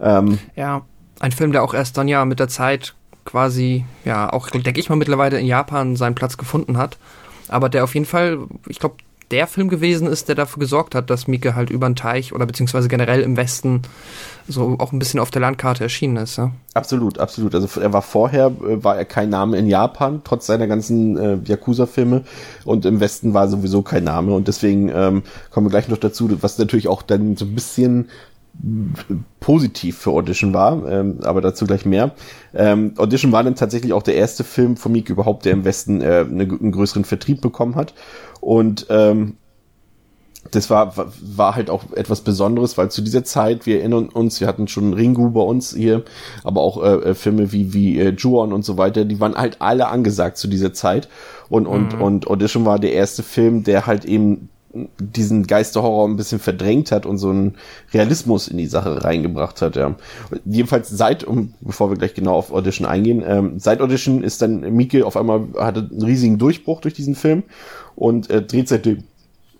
Ähm, 0.00 0.38
ja, 0.56 0.82
ein 1.20 1.32
Film, 1.32 1.52
der 1.52 1.62
auch 1.62 1.74
erst 1.74 1.96
dann 1.96 2.08
ja 2.08 2.24
mit 2.24 2.40
der 2.40 2.48
Zeit 2.48 2.94
quasi, 3.24 3.84
ja, 4.04 4.32
auch, 4.32 4.50
denke 4.50 4.80
ich 4.80 4.88
mal, 4.88 4.96
mittlerweile 4.96 5.38
in 5.38 5.46
Japan 5.46 5.96
seinen 5.96 6.14
Platz 6.14 6.36
gefunden 6.36 6.78
hat. 6.78 6.98
Aber 7.48 7.68
der 7.68 7.84
auf 7.84 7.94
jeden 7.94 8.06
Fall, 8.06 8.38
ich 8.68 8.78
glaube, 8.78 8.96
der 9.30 9.46
Film 9.46 9.68
gewesen 9.68 10.06
ist, 10.06 10.28
der 10.28 10.34
dafür 10.34 10.60
gesorgt 10.60 10.94
hat, 10.94 11.10
dass 11.10 11.28
Mieke 11.28 11.54
halt 11.54 11.70
über 11.70 11.88
den 11.88 11.96
Teich 11.96 12.32
oder 12.32 12.46
beziehungsweise 12.46 12.88
generell 12.88 13.20
im 13.20 13.36
Westen 13.36 13.82
so 14.48 14.76
auch 14.78 14.92
ein 14.92 14.98
bisschen 14.98 15.20
auf 15.20 15.30
der 15.30 15.40
Landkarte 15.40 15.84
erschienen 15.84 16.16
ist. 16.16 16.36
Ja? 16.36 16.50
Absolut, 16.74 17.18
absolut. 17.18 17.54
Also 17.54 17.80
er 17.80 17.92
war 17.92 18.02
vorher, 18.02 18.46
äh, 18.46 18.82
war 18.82 18.96
er 18.96 19.04
kein 19.04 19.28
Name 19.28 19.56
in 19.56 19.66
Japan, 19.66 20.22
trotz 20.24 20.46
seiner 20.46 20.66
ganzen 20.66 21.16
äh, 21.16 21.38
Yakuza-Filme 21.44 22.24
und 22.64 22.84
im 22.84 23.00
Westen 23.00 23.34
war 23.34 23.48
sowieso 23.48 23.82
kein 23.82 24.04
Name 24.04 24.34
und 24.34 24.48
deswegen 24.48 24.88
ähm, 24.88 25.22
kommen 25.50 25.66
wir 25.66 25.70
gleich 25.70 25.88
noch 25.88 25.98
dazu, 25.98 26.30
was 26.42 26.58
natürlich 26.58 26.88
auch 26.88 27.02
dann 27.02 27.36
so 27.36 27.44
ein 27.44 27.54
bisschen 27.54 28.08
positiv 29.40 29.98
für 29.98 30.10
Audition 30.10 30.52
war, 30.52 30.86
ähm, 30.90 31.18
aber 31.22 31.40
dazu 31.40 31.66
gleich 31.66 31.86
mehr. 31.86 32.12
Ähm, 32.54 32.94
Audition 32.96 33.32
war 33.32 33.42
dann 33.42 33.54
tatsächlich 33.54 33.92
auch 33.92 34.02
der 34.02 34.16
erste 34.16 34.44
Film 34.44 34.76
von 34.76 34.92
Meek 34.92 35.08
überhaupt, 35.08 35.44
der 35.44 35.52
im 35.52 35.64
Westen 35.64 36.02
äh, 36.02 36.26
eine, 36.28 36.42
einen 36.42 36.72
größeren 36.72 37.04
Vertrieb 37.04 37.40
bekommen 37.40 37.74
hat. 37.74 37.94
Und 38.40 38.86
ähm, 38.90 39.36
das 40.50 40.70
war, 40.70 40.94
war 40.96 41.54
halt 41.54 41.70
auch 41.70 41.92
etwas 41.92 42.22
Besonderes, 42.22 42.78
weil 42.78 42.90
zu 42.90 43.02
dieser 43.02 43.24
Zeit, 43.24 43.66
wir 43.66 43.80
erinnern 43.80 44.08
uns, 44.08 44.40
wir 44.40 44.48
hatten 44.48 44.68
schon 44.68 44.94
Ringu 44.94 45.30
bei 45.30 45.42
uns 45.42 45.74
hier, 45.74 46.02
aber 46.44 46.62
auch 46.62 46.82
äh, 46.82 47.10
äh 47.10 47.14
Filme 47.14 47.52
wie, 47.52 47.72
wie 47.74 47.98
äh, 47.98 48.10
Juon 48.10 48.52
und 48.52 48.64
so 48.64 48.78
weiter, 48.78 49.04
die 49.04 49.20
waren 49.20 49.34
halt 49.34 49.60
alle 49.60 49.88
angesagt 49.88 50.38
zu 50.38 50.48
dieser 50.48 50.72
Zeit. 50.72 51.08
Und, 51.48 51.66
und, 51.66 51.96
mhm. 51.96 52.02
und 52.02 52.26
Audition 52.26 52.64
war 52.64 52.78
der 52.78 52.92
erste 52.92 53.22
Film, 53.22 53.64
der 53.64 53.86
halt 53.86 54.04
eben 54.04 54.48
diesen 54.98 55.46
Geisterhorror 55.46 56.08
ein 56.08 56.16
bisschen 56.16 56.38
verdrängt 56.38 56.92
hat 56.92 57.06
und 57.06 57.18
so 57.18 57.30
einen 57.30 57.56
Realismus 57.92 58.48
in 58.48 58.58
die 58.58 58.66
Sache 58.66 59.02
reingebracht 59.04 59.62
hat, 59.62 59.76
ja. 59.76 59.96
Jedenfalls 60.44 60.88
seit, 60.88 61.24
um, 61.24 61.54
bevor 61.60 61.90
wir 61.90 61.96
gleich 61.96 62.14
genau 62.14 62.34
auf 62.34 62.52
Audition 62.52 62.86
eingehen, 62.86 63.22
ähm, 63.26 63.58
seit 63.58 63.80
Audition 63.80 64.22
ist 64.22 64.42
dann 64.42 64.60
Mieke 64.60 65.04
auf 65.06 65.16
einmal, 65.16 65.48
hatte 65.58 65.88
einen 65.90 66.02
riesigen 66.02 66.38
Durchbruch 66.38 66.80
durch 66.80 66.94
diesen 66.94 67.14
Film 67.14 67.42
und 67.96 68.30
äh, 68.30 68.42
dreht 68.42 68.68
seitdem 68.68 69.04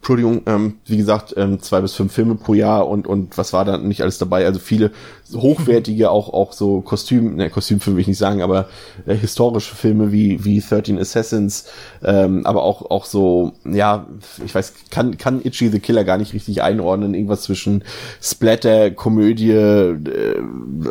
Entschuldigung, 0.00 0.42
ähm, 0.46 0.76
wie 0.86 0.96
gesagt, 0.96 1.34
ähm, 1.36 1.60
zwei 1.60 1.82
bis 1.82 1.92
fünf 1.92 2.14
Filme 2.14 2.34
pro 2.34 2.54
Jahr 2.54 2.88
und 2.88 3.06
und 3.06 3.36
was 3.36 3.52
war 3.52 3.66
da 3.66 3.76
nicht 3.76 4.00
alles 4.00 4.16
dabei? 4.16 4.46
Also 4.46 4.58
viele 4.58 4.92
hochwertige, 5.34 6.10
auch 6.10 6.32
auch 6.32 6.52
so 6.52 6.80
Kostüm, 6.80 7.36
ne 7.36 7.50
Kostümfilme 7.50 7.96
will 7.96 8.02
ich 8.02 8.08
nicht 8.08 8.18
sagen, 8.18 8.42
aber 8.42 8.68
äh, 9.06 9.14
historische 9.14 9.74
Filme 9.74 10.12
wie 10.12 10.44
wie 10.44 10.60
13 10.60 10.98
Assassins, 10.98 11.66
ähm, 12.04 12.46
aber 12.46 12.62
auch 12.62 12.90
auch 12.90 13.04
so, 13.04 13.52
ja, 13.64 14.06
ich 14.44 14.54
weiß, 14.54 14.74
kann 14.90 15.18
kann 15.18 15.42
Itchy 15.44 15.68
the 15.68 15.80
Killer 15.80 16.04
gar 16.04 16.18
nicht 16.18 16.34
richtig 16.34 16.62
einordnen, 16.62 17.14
irgendwas 17.14 17.42
zwischen 17.42 17.84
Splatter, 18.22 18.90
Komödie, 18.90 19.50
äh, 19.50 19.96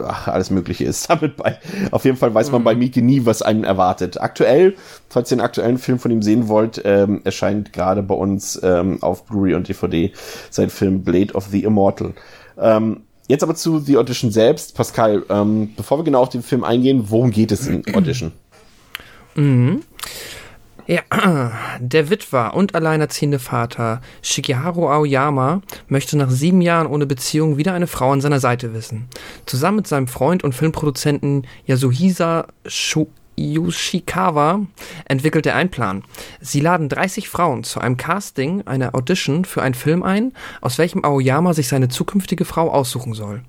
ach, 0.08 0.28
alles 0.28 0.50
Mögliche 0.50 0.86
ist 0.86 1.10
damit 1.10 1.38
bei. 1.38 1.60
Auf 1.92 2.06
jeden 2.06 2.18
Fall 2.18 2.34
weiß 2.34 2.52
man 2.52 2.62
mhm. 2.62 2.66
bei 2.66 2.76
Mieke 2.76 3.02
nie, 3.02 3.26
was 3.26 3.42
einen 3.42 3.64
erwartet. 3.64 4.22
Aktuell, 4.22 4.76
falls 5.10 5.32
ihr 5.32 5.36
einen 5.36 5.46
aktuellen 5.46 5.78
Film 5.78 6.00
von 6.00 6.12
ihm 6.12 6.22
sehen 6.22 6.48
wollt, 6.48 6.82
ähm, 6.86 7.22
erscheint 7.24 7.74
gerade 7.74 8.04
bei 8.04 8.16
uns 8.16 8.60
ähm, 8.64 9.02
auf 9.02 9.26
Blu-ray 9.26 9.56
und 9.56 9.68
DVD 9.68 10.12
sein 10.50 10.70
Film 10.70 11.04
Blade 11.04 11.34
of 11.34 11.48
the 11.48 11.64
Immortal. 11.64 12.14
Ähm, 12.58 13.02
jetzt 13.30 13.44
aber 13.44 13.56
zu 13.56 13.80
The 13.80 13.98
Audition 13.98 14.32
selbst. 14.32 14.76
Pascal, 14.76 15.24
ähm, 15.30 15.70
bevor 15.78 16.00
wir 16.00 16.04
genau 16.04 16.22
auf 16.22 16.30
den 16.30 16.44
Film 16.44 16.66
eingehen, 16.66 17.06
worum 17.08 17.32
geht 17.32 17.54
es 17.54 17.68
in 17.68 17.84
Audition? 17.96 18.34
Mhm. 19.36 19.84
Ja, 20.88 21.04
der 21.80 22.10
Witwer 22.10 22.56
und 22.56 22.74
alleinerziehende 22.74 23.38
Vater 23.38 24.02
Shigeharu 24.24 24.88
Aoyama 24.90 25.62
möchte 25.88 26.18
nach 26.18 26.32
sieben 26.32 26.62
Jahren 26.62 26.88
ohne 26.88 27.06
Beziehung 27.06 27.58
wieder 27.58 27.74
eine 27.74 27.88
Frau 27.88 28.12
an 28.12 28.22
seiner 28.22 28.40
Seite 28.40 28.74
wissen. 28.74 29.08
Zusammen 29.46 29.78
mit 29.78 29.88
seinem 29.88 30.08
Freund 30.08 30.44
und 30.44 30.56
Filmproduzenten 30.56 31.46
Yasuhisa 31.68 32.48
Shu 32.66 33.08
Yoshikawa 33.40 34.66
entwickelte 35.06 35.54
einen 35.54 35.72
Plan. 35.72 36.04
Sie 36.42 36.60
laden 36.60 36.90
30 36.90 37.30
Frauen 37.30 37.64
zu 37.64 37.80
einem 37.80 37.98
Casting, 37.98 38.68
einer 38.68 38.94
Audition 38.96 39.46
für 39.46 39.62
einen 39.62 39.74
Film 39.74 40.04
ein, 40.04 40.34
aus 40.62 40.78
welchem 40.78 41.06
Aoyama 41.06 41.54
sich 41.54 41.68
seine 41.70 41.88
zukünftige 41.88 42.46
Frau 42.46 42.70
aussuchen 42.70 43.14
soll. 43.14 43.42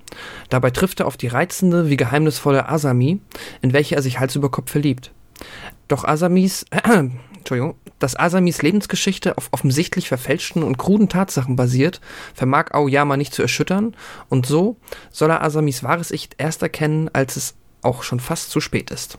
Dabei 0.48 0.70
trifft 0.70 1.00
er 1.00 1.06
auf 1.06 1.16
die 1.16 1.28
reizende 1.28 1.90
wie 1.90 1.96
geheimnisvolle 1.96 2.68
Asami, 2.68 3.20
in 3.62 3.72
welche 3.72 3.96
er 3.96 4.02
sich 4.02 4.20
Hals 4.20 4.36
über 4.36 4.50
Kopf 4.50 4.70
verliebt. 4.70 5.10
Doch 5.88 6.04
Asamis, 6.04 6.64
äh, 6.70 7.08
Entschuldigung, 7.36 7.74
dass 7.98 8.18
Asamis 8.18 8.62
Lebensgeschichte 8.62 9.36
auf 9.36 9.48
offensichtlich 9.50 10.08
verfälschten 10.08 10.62
und 10.62 10.78
kruden 10.78 11.08
Tatsachen 11.08 11.56
basiert, 11.56 12.00
vermag 12.34 12.72
Aoyama 12.72 13.16
nicht 13.16 13.34
zu 13.34 13.42
erschüttern, 13.42 13.96
und 14.28 14.46
so 14.46 14.76
soll 15.10 15.30
er 15.30 15.42
Asamis 15.42 15.82
wahres 15.82 16.10
Ich 16.10 16.30
erst 16.38 16.62
erkennen, 16.62 17.10
als 17.12 17.36
es 17.36 17.54
auch 17.82 18.02
schon 18.02 18.20
fast 18.20 18.50
zu 18.50 18.60
spät 18.60 18.90
ist. 18.90 19.18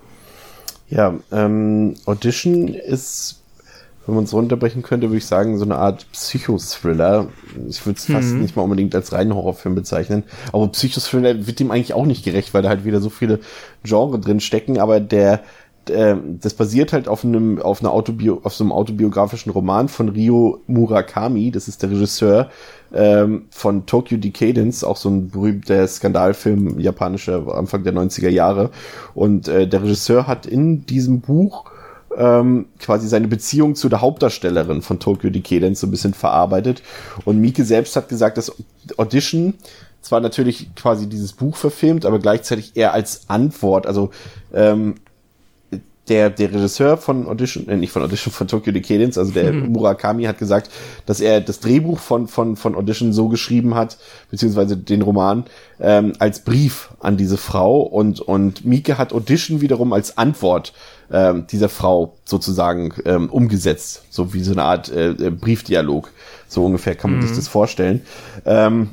Ja, 0.92 1.16
ähm, 1.32 1.96
Audition 2.06 2.68
ist 2.68 3.42
wenn 4.08 4.16
man 4.16 4.24
es 4.24 4.34
runterbrechen 4.34 4.82
könnte, 4.82 5.08
würde 5.08 5.20
ich 5.20 5.26
sagen, 5.26 5.58
so 5.58 5.66
eine 5.66 5.76
Art 5.76 6.12
Psychothriller. 6.12 7.28
Ich 7.70 7.86
würde 7.86 8.00
es 8.00 8.10
mhm. 8.10 8.14
fast 8.14 8.34
nicht 8.34 8.56
mal 8.56 8.64
unbedingt 8.64 8.96
als 8.96 9.14
reinen 9.14 9.36
Horrorfilm 9.36 9.76
bezeichnen. 9.76 10.24
Aber 10.52 10.68
Psychothriller 10.70 11.46
wird 11.46 11.60
dem 11.60 11.70
eigentlich 11.70 11.94
auch 11.94 12.06
nicht 12.06 12.26
gerecht, 12.26 12.54
weil 12.54 12.64
da 12.64 12.70
halt 12.70 12.84
wieder 12.84 13.00
so 13.00 13.10
viele 13.10 13.40
Genre 13.84 14.20
drin 14.20 14.40
stecken. 14.40 14.80
Aber 14.80 15.00
der, 15.00 15.42
der 15.88 16.16
das 16.16 16.54
basiert 16.54 16.94
halt 16.94 17.08
auf 17.08 17.24
einem, 17.24 17.62
auf 17.62 17.82
einer 17.82 17.92
Autobio, 17.92 18.40
auf 18.44 18.54
so 18.54 18.64
einem 18.64 18.72
autobiografischen 18.72 19.52
Roman 19.52 19.88
von 19.88 20.10
Ryo 20.10 20.62
Murakami. 20.68 21.52
Das 21.52 21.68
ist 21.68 21.82
der 21.82 21.92
Regisseur 21.92 22.50
ähm, 22.94 23.46
von 23.50 23.86
Tokyo 23.86 24.18
Decadence, 24.18 24.84
auch 24.84 24.98
so 24.98 25.10
ein 25.10 25.30
berühmter 25.30 25.88
Skandalfilm 25.88 26.80
japanischer 26.80 27.56
Anfang 27.56 27.84
der 27.84 27.94
90er 27.94 28.30
Jahre. 28.30 28.70
Und 29.14 29.48
äh, 29.48 29.68
der 29.68 29.84
Regisseur 29.84 30.28
hat 30.28 30.46
in 30.46 30.86
diesem 30.86 31.22
Buch 31.22 31.66
ähm, 32.18 32.68
quasi 32.80 33.08
seine 33.08 33.28
Beziehung 33.28 33.76
zu 33.76 33.90
der 33.90 34.02
Hauptdarstellerin 34.02 34.82
von 34.82 35.00
Tokyo 35.00 35.30
Decadence 35.30 35.80
so 35.80 35.88
ein 35.88 35.92
bisschen 35.92 36.14
verarbeitet. 36.14 36.84
Und 37.26 37.40
Mieke 37.40 37.64
selbst 37.64 37.96
hat 37.96 38.10
gesagt, 38.10 38.38
dass 38.38 38.54
Audition 38.98 39.56
zwar 40.02 40.20
natürlich 40.20 40.74
quasi 40.76 41.08
dieses 41.08 41.34
Buch 41.34 41.56
verfilmt, 41.56 42.06
aber 42.06 42.20
gleichzeitig 42.20 42.76
eher 42.76 42.94
als 42.94 43.30
Antwort, 43.30 43.86
also 43.86 44.10
ähm, 44.54 44.96
der, 46.08 46.30
der 46.30 46.52
Regisseur 46.52 46.98
von 46.98 47.28
Audition, 47.28 47.68
äh, 47.68 47.78
nicht 47.78 47.92
von 47.92 48.02
Audition, 48.02 48.34
von 48.34 48.48
Tokyo 48.48 48.74
Decadence, 48.74 49.18
also 49.18 49.32
der 49.32 49.54
mhm. 49.54 49.72
Murakami 49.72 50.24
hat 50.24 50.40
gesagt, 50.40 50.70
dass 51.06 51.22
er 51.22 51.42
das 51.42 51.60
Drehbuch 51.60 52.00
von, 52.00 52.28
von, 52.28 52.56
von 52.56 52.76
Audition 52.76 53.14
so 53.14 53.28
geschrieben 53.28 53.76
hat, 53.76 53.98
beziehungsweise 54.30 54.78
den 54.78 55.04
Roman, 55.04 55.46
ähm, 55.80 56.14
als 56.20 56.44
Brief 56.44 56.90
an 57.00 57.18
diese 57.18 57.38
Frau 57.38 57.82
und, 57.82 58.20
und 58.20 58.66
Mieke 58.66 58.98
hat 58.98 59.14
Audition 59.14 59.62
wiederum 59.62 59.94
als 59.94 60.18
Antwort 60.18 60.74
ähm, 61.12 61.46
dieser 61.48 61.70
Frau 61.70 62.18
sozusagen 62.26 62.94
ähm, 63.06 63.30
umgesetzt, 63.30 64.04
so 64.10 64.34
wie 64.34 64.42
so 64.42 64.54
eine 64.54 64.64
Art 64.64 64.90
äh, 64.90 65.12
äh 65.12 65.30
Briefdialog. 65.30 66.12
So 66.48 66.66
ungefähr 66.66 66.96
kann 66.96 67.12
man 67.12 67.20
mhm. 67.20 67.28
sich 67.28 67.36
das 67.36 67.48
vorstellen. 67.48 68.02
Ähm, 68.46 68.92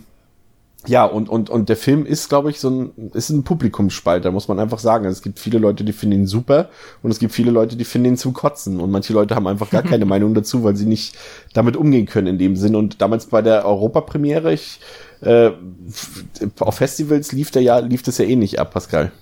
ja, 0.88 1.04
und, 1.04 1.28
und, 1.28 1.50
und 1.50 1.68
der 1.68 1.76
Film 1.76 2.06
ist, 2.06 2.30
glaube 2.30 2.50
ich, 2.50 2.60
so 2.60 2.70
ein, 2.70 3.10
ist 3.12 3.28
ein 3.28 3.44
Publikumsspalter, 3.44 4.32
muss 4.32 4.48
man 4.48 4.58
einfach 4.58 4.78
sagen. 4.78 5.04
Es 5.04 5.20
gibt 5.20 5.38
viele 5.38 5.58
Leute, 5.58 5.84
die 5.84 5.92
finden 5.92 6.20
ihn 6.20 6.26
super 6.26 6.70
und 7.02 7.10
es 7.10 7.18
gibt 7.18 7.34
viele 7.34 7.50
Leute, 7.50 7.76
die 7.76 7.84
finden 7.84 8.08
ihn 8.08 8.16
zum 8.16 8.32
Kotzen. 8.32 8.80
Und 8.80 8.90
manche 8.90 9.12
Leute 9.12 9.34
haben 9.34 9.46
einfach 9.46 9.68
gar 9.68 9.82
keine 9.84 10.06
Meinung 10.06 10.32
dazu, 10.32 10.64
weil 10.64 10.76
sie 10.76 10.86
nicht 10.86 11.14
damit 11.52 11.76
umgehen 11.76 12.06
können 12.06 12.26
in 12.28 12.38
dem 12.38 12.56
Sinn. 12.56 12.74
Und 12.74 13.02
damals 13.02 13.26
bei 13.26 13.42
der 13.42 13.66
Europapremiere, 13.66 14.52
ich, 14.54 14.80
äh, 15.20 15.50
auf 16.58 16.76
Festivals 16.76 17.32
lief 17.32 17.50
der 17.50 17.62
ja, 17.62 17.78
lief 17.78 18.02
das 18.02 18.16
ja 18.16 18.24
eh 18.24 18.36
nicht 18.36 18.58
ab, 18.58 18.72
Pascal. 18.72 19.12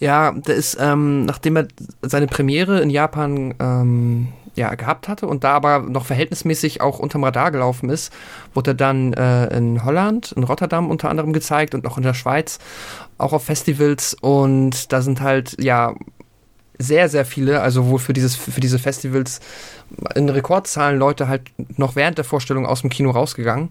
Ja, 0.00 0.32
der 0.32 0.54
ist, 0.54 0.78
ähm, 0.80 1.26
nachdem 1.26 1.56
er 1.56 1.68
seine 2.02 2.26
Premiere 2.26 2.80
in 2.80 2.90
Japan 2.90 3.54
ähm, 3.60 4.28
ja, 4.56 4.74
gehabt 4.74 5.08
hatte 5.08 5.26
und 5.26 5.44
da 5.44 5.52
aber 5.52 5.80
noch 5.80 6.06
verhältnismäßig 6.06 6.80
auch 6.80 6.98
unterm 6.98 7.24
Radar 7.24 7.50
gelaufen 7.50 7.90
ist, 7.90 8.12
wurde 8.52 8.74
dann 8.74 9.12
äh, 9.12 9.56
in 9.56 9.84
Holland, 9.84 10.32
in 10.32 10.44
Rotterdam 10.44 10.90
unter 10.90 11.10
anderem 11.10 11.32
gezeigt 11.32 11.74
und 11.74 11.86
auch 11.86 11.96
in 11.96 12.04
der 12.04 12.14
Schweiz, 12.14 12.58
auch 13.18 13.32
auf 13.32 13.44
Festivals 13.44 14.14
und 14.20 14.92
da 14.92 15.02
sind 15.02 15.20
halt, 15.20 15.56
ja, 15.62 15.94
sehr, 16.78 17.08
sehr 17.08 17.24
viele, 17.24 17.60
also 17.60 17.86
wohl 17.86 17.98
für 17.98 18.12
dieses, 18.12 18.34
für 18.34 18.60
diese 18.60 18.78
Festivals 18.78 19.40
in 20.14 20.28
Rekordzahlen 20.28 20.98
Leute 20.98 21.28
halt 21.28 21.42
noch 21.78 21.94
während 21.94 22.18
der 22.18 22.24
Vorstellung 22.24 22.66
aus 22.66 22.80
dem 22.80 22.90
Kino 22.90 23.10
rausgegangen. 23.10 23.68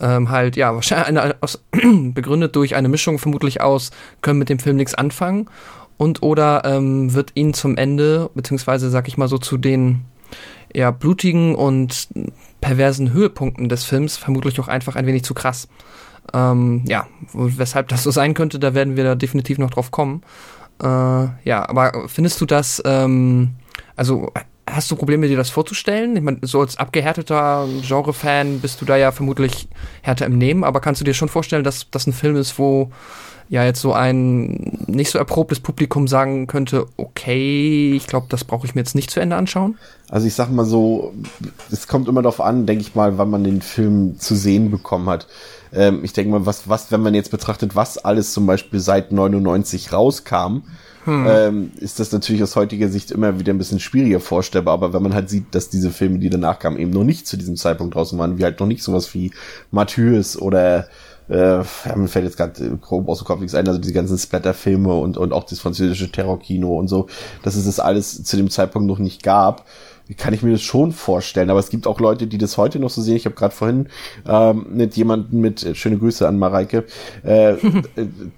Ähm, 0.00 0.30
halt, 0.30 0.56
ja, 0.56 0.74
wahrscheinlich 0.74 1.08
eine, 1.08 1.36
aus, 1.40 1.60
begründet 1.72 2.54
durch 2.54 2.76
eine 2.76 2.88
Mischung 2.88 3.18
vermutlich 3.18 3.60
aus, 3.60 3.90
können 4.22 4.38
mit 4.38 4.48
dem 4.48 4.58
Film 4.58 4.76
nichts 4.76 4.94
anfangen 4.94 5.48
und 5.96 6.22
oder 6.22 6.62
ähm, 6.64 7.14
wird 7.14 7.32
ihnen 7.34 7.54
zum 7.54 7.76
Ende, 7.76 8.30
beziehungsweise 8.34 8.90
sag 8.90 9.08
ich 9.08 9.16
mal 9.16 9.28
so 9.28 9.38
zu 9.38 9.56
den 9.56 10.04
eher 10.76 10.92
blutigen 10.92 11.54
und 11.54 12.08
perversen 12.60 13.12
Höhepunkten 13.12 13.68
des 13.68 13.84
Films 13.84 14.16
vermutlich 14.16 14.60
auch 14.60 14.68
einfach 14.68 14.94
ein 14.96 15.06
wenig 15.06 15.24
zu 15.24 15.34
krass. 15.34 15.68
Ähm, 16.34 16.82
ja, 16.86 17.06
weshalb 17.32 17.88
das 17.88 18.02
so 18.02 18.10
sein 18.10 18.34
könnte, 18.34 18.58
da 18.58 18.74
werden 18.74 18.96
wir 18.96 19.04
da 19.04 19.14
definitiv 19.14 19.58
noch 19.58 19.70
drauf 19.70 19.90
kommen. 19.90 20.22
Äh, 20.82 20.86
ja, 20.86 21.68
aber 21.68 22.08
findest 22.08 22.40
du 22.40 22.46
das, 22.46 22.82
ähm, 22.84 23.54
also 23.94 24.32
hast 24.68 24.90
du 24.90 24.96
Probleme, 24.96 25.28
dir 25.28 25.36
das 25.36 25.50
vorzustellen? 25.50 26.16
Ich 26.16 26.22
meine, 26.22 26.38
so 26.42 26.60
als 26.60 26.76
abgehärteter 26.76 27.66
Genre-Fan 27.82 28.60
bist 28.60 28.80
du 28.80 28.84
da 28.84 28.96
ja 28.96 29.12
vermutlich 29.12 29.68
härter 30.02 30.26
im 30.26 30.36
Nehmen, 30.36 30.64
aber 30.64 30.80
kannst 30.80 31.00
du 31.00 31.04
dir 31.04 31.14
schon 31.14 31.28
vorstellen, 31.28 31.64
dass 31.64 31.90
das 31.90 32.06
ein 32.06 32.12
Film 32.12 32.36
ist, 32.36 32.58
wo 32.58 32.90
ja 33.48 33.64
jetzt 33.64 33.80
so 33.80 33.92
ein 33.92 34.84
nicht 34.86 35.10
so 35.10 35.18
erprobtes 35.18 35.60
Publikum 35.60 36.08
sagen 36.08 36.46
könnte, 36.46 36.86
okay, 36.96 37.92
ich 37.94 38.06
glaube, 38.06 38.26
das 38.28 38.44
brauche 38.44 38.66
ich 38.66 38.74
mir 38.74 38.80
jetzt 38.80 38.94
nicht 38.94 39.10
zu 39.10 39.20
Ende 39.20 39.36
anschauen? 39.36 39.78
Also 40.08 40.26
ich 40.26 40.34
sag 40.34 40.50
mal 40.50 40.64
so, 40.64 41.12
es 41.70 41.88
kommt 41.88 42.08
immer 42.08 42.22
darauf 42.22 42.40
an, 42.40 42.66
denke 42.66 42.82
ich 42.82 42.94
mal, 42.94 43.18
wann 43.18 43.30
man 43.30 43.44
den 43.44 43.62
Film 43.62 44.18
zu 44.18 44.34
sehen 44.34 44.70
bekommen 44.70 45.08
hat. 45.08 45.26
Ähm, 45.72 46.04
ich 46.04 46.12
denke 46.12 46.30
mal, 46.30 46.46
was, 46.46 46.68
was, 46.68 46.90
wenn 46.92 47.02
man 47.02 47.14
jetzt 47.14 47.30
betrachtet, 47.30 47.74
was 47.74 47.98
alles 47.98 48.32
zum 48.32 48.46
Beispiel 48.46 48.80
seit 48.80 49.12
99 49.12 49.92
rauskam, 49.92 50.62
hm. 51.04 51.26
ähm, 51.28 51.70
ist 51.78 52.00
das 52.00 52.12
natürlich 52.12 52.42
aus 52.42 52.56
heutiger 52.56 52.88
Sicht 52.88 53.10
immer 53.10 53.38
wieder 53.38 53.52
ein 53.52 53.58
bisschen 53.58 53.80
schwieriger 53.80 54.20
vorstellbar. 54.20 54.74
Aber 54.74 54.92
wenn 54.92 55.02
man 55.02 55.14
halt 55.14 55.28
sieht, 55.28 55.54
dass 55.54 55.68
diese 55.68 55.90
Filme, 55.90 56.18
die 56.18 56.30
danach 56.30 56.58
kamen, 56.58 56.78
eben 56.78 56.90
noch 56.90 57.04
nicht 57.04 57.26
zu 57.26 57.36
diesem 57.36 57.56
Zeitpunkt 57.56 57.94
draußen 57.94 58.18
waren, 58.18 58.38
wie 58.38 58.44
halt 58.44 58.58
noch 58.60 58.66
nicht 58.66 58.82
sowas 58.82 59.12
wie 59.14 59.32
Matthäus 59.70 60.36
oder 60.36 60.88
äh, 61.28 61.58
ja, 61.58 61.96
mir 61.96 62.08
fällt 62.08 62.24
jetzt 62.24 62.36
gerade 62.36 62.78
grob 62.78 63.08
aus 63.08 63.18
dem 63.18 63.26
Kopf 63.26 63.40
nichts 63.40 63.54
ein, 63.54 63.66
also 63.66 63.80
diese 63.80 63.92
ganzen 63.92 64.18
Splatter-Filme 64.18 64.94
und, 64.94 65.16
und 65.16 65.32
auch 65.32 65.44
das 65.44 65.60
französische 65.60 66.10
Terrorkino 66.10 66.78
und 66.78 66.88
so, 66.88 67.06
dass 67.42 67.56
es 67.56 67.66
das 67.66 67.80
alles 67.80 68.24
zu 68.24 68.36
dem 68.36 68.50
Zeitpunkt 68.50 68.88
noch 68.88 68.98
nicht 68.98 69.22
gab 69.22 69.64
kann 70.14 70.32
ich 70.32 70.42
mir 70.42 70.52
das 70.52 70.62
schon 70.62 70.92
vorstellen. 70.92 71.50
Aber 71.50 71.58
es 71.58 71.70
gibt 71.70 71.86
auch 71.86 71.98
Leute, 71.98 72.26
die 72.26 72.38
das 72.38 72.56
heute 72.56 72.78
noch 72.78 72.90
so 72.90 73.02
sehen. 73.02 73.16
Ich 73.16 73.24
habe 73.24 73.34
gerade 73.34 73.54
vorhin 73.54 73.88
ähm, 74.26 74.66
mit 74.70 74.96
jemandem 74.96 75.40
mit, 75.40 75.64
äh, 75.64 75.74
schöne 75.74 75.98
Grüße 75.98 76.26
an 76.28 76.38
Mareike, 76.38 76.84
äh, 77.24 77.50
äh, 77.54 77.56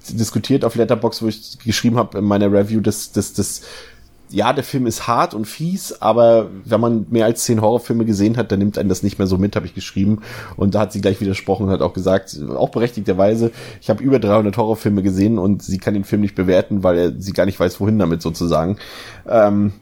diskutiert 0.08 0.64
auf 0.64 0.76
Letterbox, 0.76 1.22
wo 1.22 1.26
ich 1.26 1.58
geschrieben 1.58 1.98
habe 1.98 2.18
in 2.18 2.24
meiner 2.24 2.50
Review, 2.50 2.80
dass 2.80 3.12
dass 3.12 3.34
das 3.34 3.62
ja, 4.30 4.52
der 4.52 4.64
Film 4.64 4.86
ist 4.86 5.06
hart 5.06 5.34
und 5.34 5.46
fies, 5.46 6.00
aber 6.00 6.50
wenn 6.64 6.80
man 6.80 7.06
mehr 7.10 7.24
als 7.24 7.44
zehn 7.44 7.60
Horrorfilme 7.60 8.04
gesehen 8.04 8.36
hat, 8.36 8.52
dann 8.52 8.58
nimmt 8.58 8.78
einen 8.78 8.88
das 8.88 9.02
nicht 9.02 9.18
mehr 9.18 9.26
so 9.26 9.38
mit, 9.38 9.56
habe 9.56 9.66
ich 9.66 9.74
geschrieben. 9.74 10.20
Und 10.56 10.74
da 10.74 10.80
hat 10.80 10.92
sie 10.92 11.00
gleich 11.00 11.20
widersprochen 11.20 11.66
und 11.66 11.70
hat 11.70 11.82
auch 11.82 11.92
gesagt, 11.92 12.38
auch 12.56 12.70
berechtigterweise, 12.70 13.50
ich 13.80 13.90
habe 13.90 14.02
über 14.02 14.18
300 14.18 14.56
Horrorfilme 14.56 15.02
gesehen 15.02 15.38
und 15.38 15.62
sie 15.62 15.78
kann 15.78 15.94
den 15.94 16.04
Film 16.04 16.20
nicht 16.22 16.34
bewerten, 16.34 16.82
weil 16.82 16.98
er 16.98 17.12
sie 17.20 17.32
gar 17.32 17.46
nicht 17.46 17.58
weiß, 17.58 17.80
wohin 17.80 17.98
damit 17.98 18.22
sozusagen. 18.22 18.78
Ähm, 19.26 19.72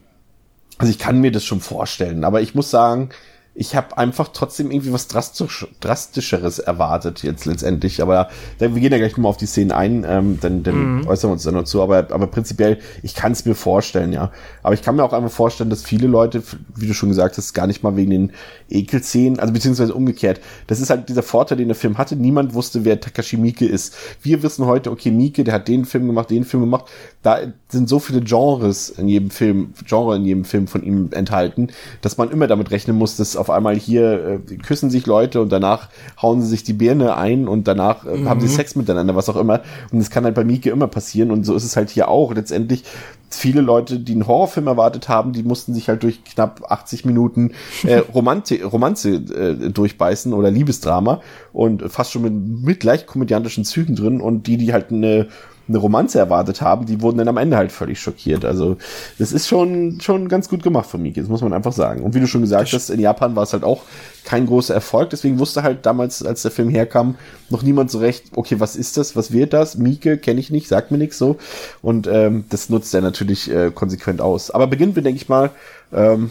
also 0.78 0.90
ich 0.90 0.98
kann 0.98 1.20
mir 1.20 1.32
das 1.32 1.44
schon 1.44 1.60
vorstellen, 1.60 2.24
aber 2.24 2.42
ich 2.42 2.54
muss 2.54 2.70
sagen, 2.70 3.10
ich 3.58 3.75
habe 3.75 3.96
einfach 3.96 4.28
trotzdem 4.34 4.70
irgendwie 4.70 4.92
was 4.92 5.08
drastisch, 5.08 5.66
drastischeres 5.80 6.58
erwartet 6.58 7.22
jetzt 7.22 7.46
letztendlich. 7.46 8.02
Aber 8.02 8.28
dann, 8.58 8.75
wir 8.75 8.82
gehen 8.82 8.92
ja 8.92 8.98
gleich 8.98 9.12
nochmal 9.12 9.30
auf 9.30 9.38
die 9.38 9.46
Szenen 9.46 9.72
ein, 9.72 10.04
ähm, 10.06 10.38
dann, 10.42 10.62
dann 10.62 10.98
mhm. 10.98 11.06
äußern 11.06 11.30
wir 11.30 11.32
uns 11.32 11.42
dann 11.42 11.54
noch 11.54 11.64
zu. 11.64 11.80
Aber, 11.80 12.08
aber 12.10 12.26
prinzipiell, 12.26 12.78
ich 13.02 13.14
kann 13.14 13.32
es 13.32 13.46
mir 13.46 13.54
vorstellen, 13.54 14.12
ja. 14.12 14.30
Aber 14.62 14.75
ich 14.75 14.82
kann 14.82 14.94
mir 14.96 15.04
auch 15.04 15.14
einfach 15.14 15.30
vorstellen, 15.30 15.70
dass 15.70 15.82
viele 15.82 16.06
Leute, 16.06 16.42
wie 16.75 16.86
du 16.86 16.92
schon 16.92 17.08
gesagt 17.08 17.38
hast, 17.38 17.54
gar 17.54 17.66
nicht 17.66 17.82
mal 17.82 17.96
wegen 17.96 18.10
den 18.10 18.32
Ekelszenen, 18.68 19.38
also 19.38 19.54
beziehungsweise 19.54 19.94
umgekehrt. 19.94 20.40
Das 20.66 20.80
ist 20.80 20.90
halt 20.90 21.08
dieser 21.08 21.22
Vorteil, 21.22 21.56
den 21.56 21.68
der 21.68 21.76
Film 21.76 21.96
hatte. 21.96 22.14
Niemand 22.14 22.52
wusste, 22.52 22.84
wer 22.84 23.00
Takashi 23.00 23.38
Miike 23.38 23.64
ist. 23.64 23.94
Wir 24.20 24.42
wissen 24.42 24.66
heute, 24.66 24.90
okay, 24.90 25.10
Miike, 25.10 25.44
der 25.44 25.54
hat 25.54 25.68
den 25.68 25.86
Film 25.86 26.06
gemacht, 26.06 26.28
den 26.28 26.44
Film 26.44 26.64
gemacht. 26.64 26.86
Da 27.22 27.38
sind 27.68 27.88
so 27.88 28.00
viele 28.00 28.20
Genres 28.20 28.90
in 28.90 29.08
jedem 29.08 29.30
Film, 29.30 29.72
Genre 29.86 30.16
in 30.16 30.26
jedem 30.26 30.44
Film 30.44 30.66
von 30.66 30.82
ihm 30.82 31.08
enthalten, 31.12 31.68
dass 32.02 32.18
man 32.18 32.30
immer 32.30 32.48
damit 32.48 32.70
rechnen 32.70 32.98
muss, 32.98 33.16
dass 33.16 33.34
auf 33.36 33.45
einmal 33.50 33.76
hier 33.76 34.40
äh, 34.50 34.56
küssen 34.56 34.90
sich 34.90 35.06
Leute 35.06 35.40
und 35.40 35.50
danach 35.50 35.88
hauen 36.20 36.42
sie 36.42 36.48
sich 36.48 36.64
die 36.64 36.72
Birne 36.72 37.16
ein 37.16 37.48
und 37.48 37.68
danach 37.68 38.04
äh, 38.04 38.16
mhm. 38.16 38.28
haben 38.28 38.40
sie 38.40 38.48
mhm. 38.48 38.52
Sex 38.52 38.76
miteinander, 38.76 39.14
was 39.16 39.28
auch 39.28 39.36
immer. 39.36 39.62
Und 39.90 39.98
das 39.98 40.10
kann 40.10 40.24
halt 40.24 40.34
bei 40.34 40.44
Mieke 40.44 40.70
immer 40.70 40.88
passieren 40.88 41.30
und 41.30 41.44
so 41.44 41.54
ist 41.54 41.64
es 41.64 41.76
halt 41.76 41.90
hier 41.90 42.08
auch. 42.08 42.34
Letztendlich 42.34 42.84
viele 43.30 43.60
Leute, 43.60 43.98
die 43.98 44.12
einen 44.12 44.26
Horrorfilm 44.26 44.66
erwartet 44.66 45.08
haben, 45.08 45.32
die 45.32 45.42
mussten 45.42 45.74
sich 45.74 45.88
halt 45.88 46.02
durch 46.02 46.24
knapp 46.24 46.70
80 46.70 47.04
Minuten 47.04 47.52
äh, 47.84 47.96
Romanze, 48.14 48.62
Romanze 48.64 49.14
äh, 49.14 49.70
durchbeißen 49.70 50.32
oder 50.32 50.50
Liebesdrama 50.50 51.20
und 51.52 51.82
fast 51.90 52.12
schon 52.12 52.22
mit, 52.22 52.64
mit 52.64 52.84
leicht 52.84 53.06
komödiantischen 53.06 53.64
Zügen 53.64 53.96
drin 53.96 54.20
und 54.20 54.46
die, 54.46 54.56
die 54.56 54.72
halt 54.72 54.90
eine 54.90 55.28
eine 55.68 55.78
Romanze 55.78 56.18
erwartet 56.18 56.61
haben, 56.61 56.87
die 56.87 57.00
wurden 57.00 57.18
dann 57.18 57.28
am 57.28 57.37
Ende 57.37 57.56
halt 57.56 57.73
völlig 57.73 58.00
schockiert. 58.00 58.44
Also 58.44 58.76
das 59.18 59.32
ist 59.32 59.49
schon 59.49 60.00
schon 60.00 60.28
ganz 60.28 60.49
gut 60.49 60.62
gemacht 60.62 60.88
von 60.88 61.02
Miki, 61.02 61.20
das 61.20 61.28
muss 61.28 61.42
man 61.42 61.52
einfach 61.52 61.73
sagen. 61.73 62.02
Und 62.02 62.14
wie 62.14 62.20
du 62.20 62.26
schon 62.26 62.42
gesagt 62.42 62.73
hast, 62.73 62.90
in 62.90 63.00
Japan 63.00 63.37
war 63.37 63.42
es 63.42 63.52
halt 63.52 63.64
auch 63.64 63.82
kein 64.25 64.46
großer 64.46 64.75
Erfolg, 64.75 65.11
deswegen 65.11 65.38
wusste 65.38 65.62
halt 65.62 65.87
damals, 65.87 66.25
als 66.25 66.42
der 66.42 66.50
Film 66.50 66.68
herkam, 66.68 67.16
noch 67.49 67.62
niemand 67.62 67.90
so 67.90 67.99
recht, 67.99 68.25
okay, 68.35 68.58
was 68.58 68.76
ist 68.76 68.96
das, 68.96 69.16
was 69.16 69.32
wird 69.32 69.52
das? 69.52 69.76
Mieke 69.76 70.18
kenne 70.18 70.40
ich 70.40 70.50
nicht, 70.50 70.68
sagt 70.68 70.90
mir 70.90 70.99
nichts 70.99 71.18
so. 71.18 71.37
Und 71.82 72.06
ähm, 72.06 72.44
das 72.49 72.68
nutzt 72.68 72.94
er 72.94 73.02
natürlich 73.02 73.50
äh, 73.50 73.70
konsequent 73.70 74.20
aus. 74.20 74.50
Aber 74.50 74.66
beginnen 74.66 74.96
wir, 74.96 75.02
denke 75.02 75.20
ich 75.20 75.28
mal, 75.28 75.50
ähm, 75.92 76.30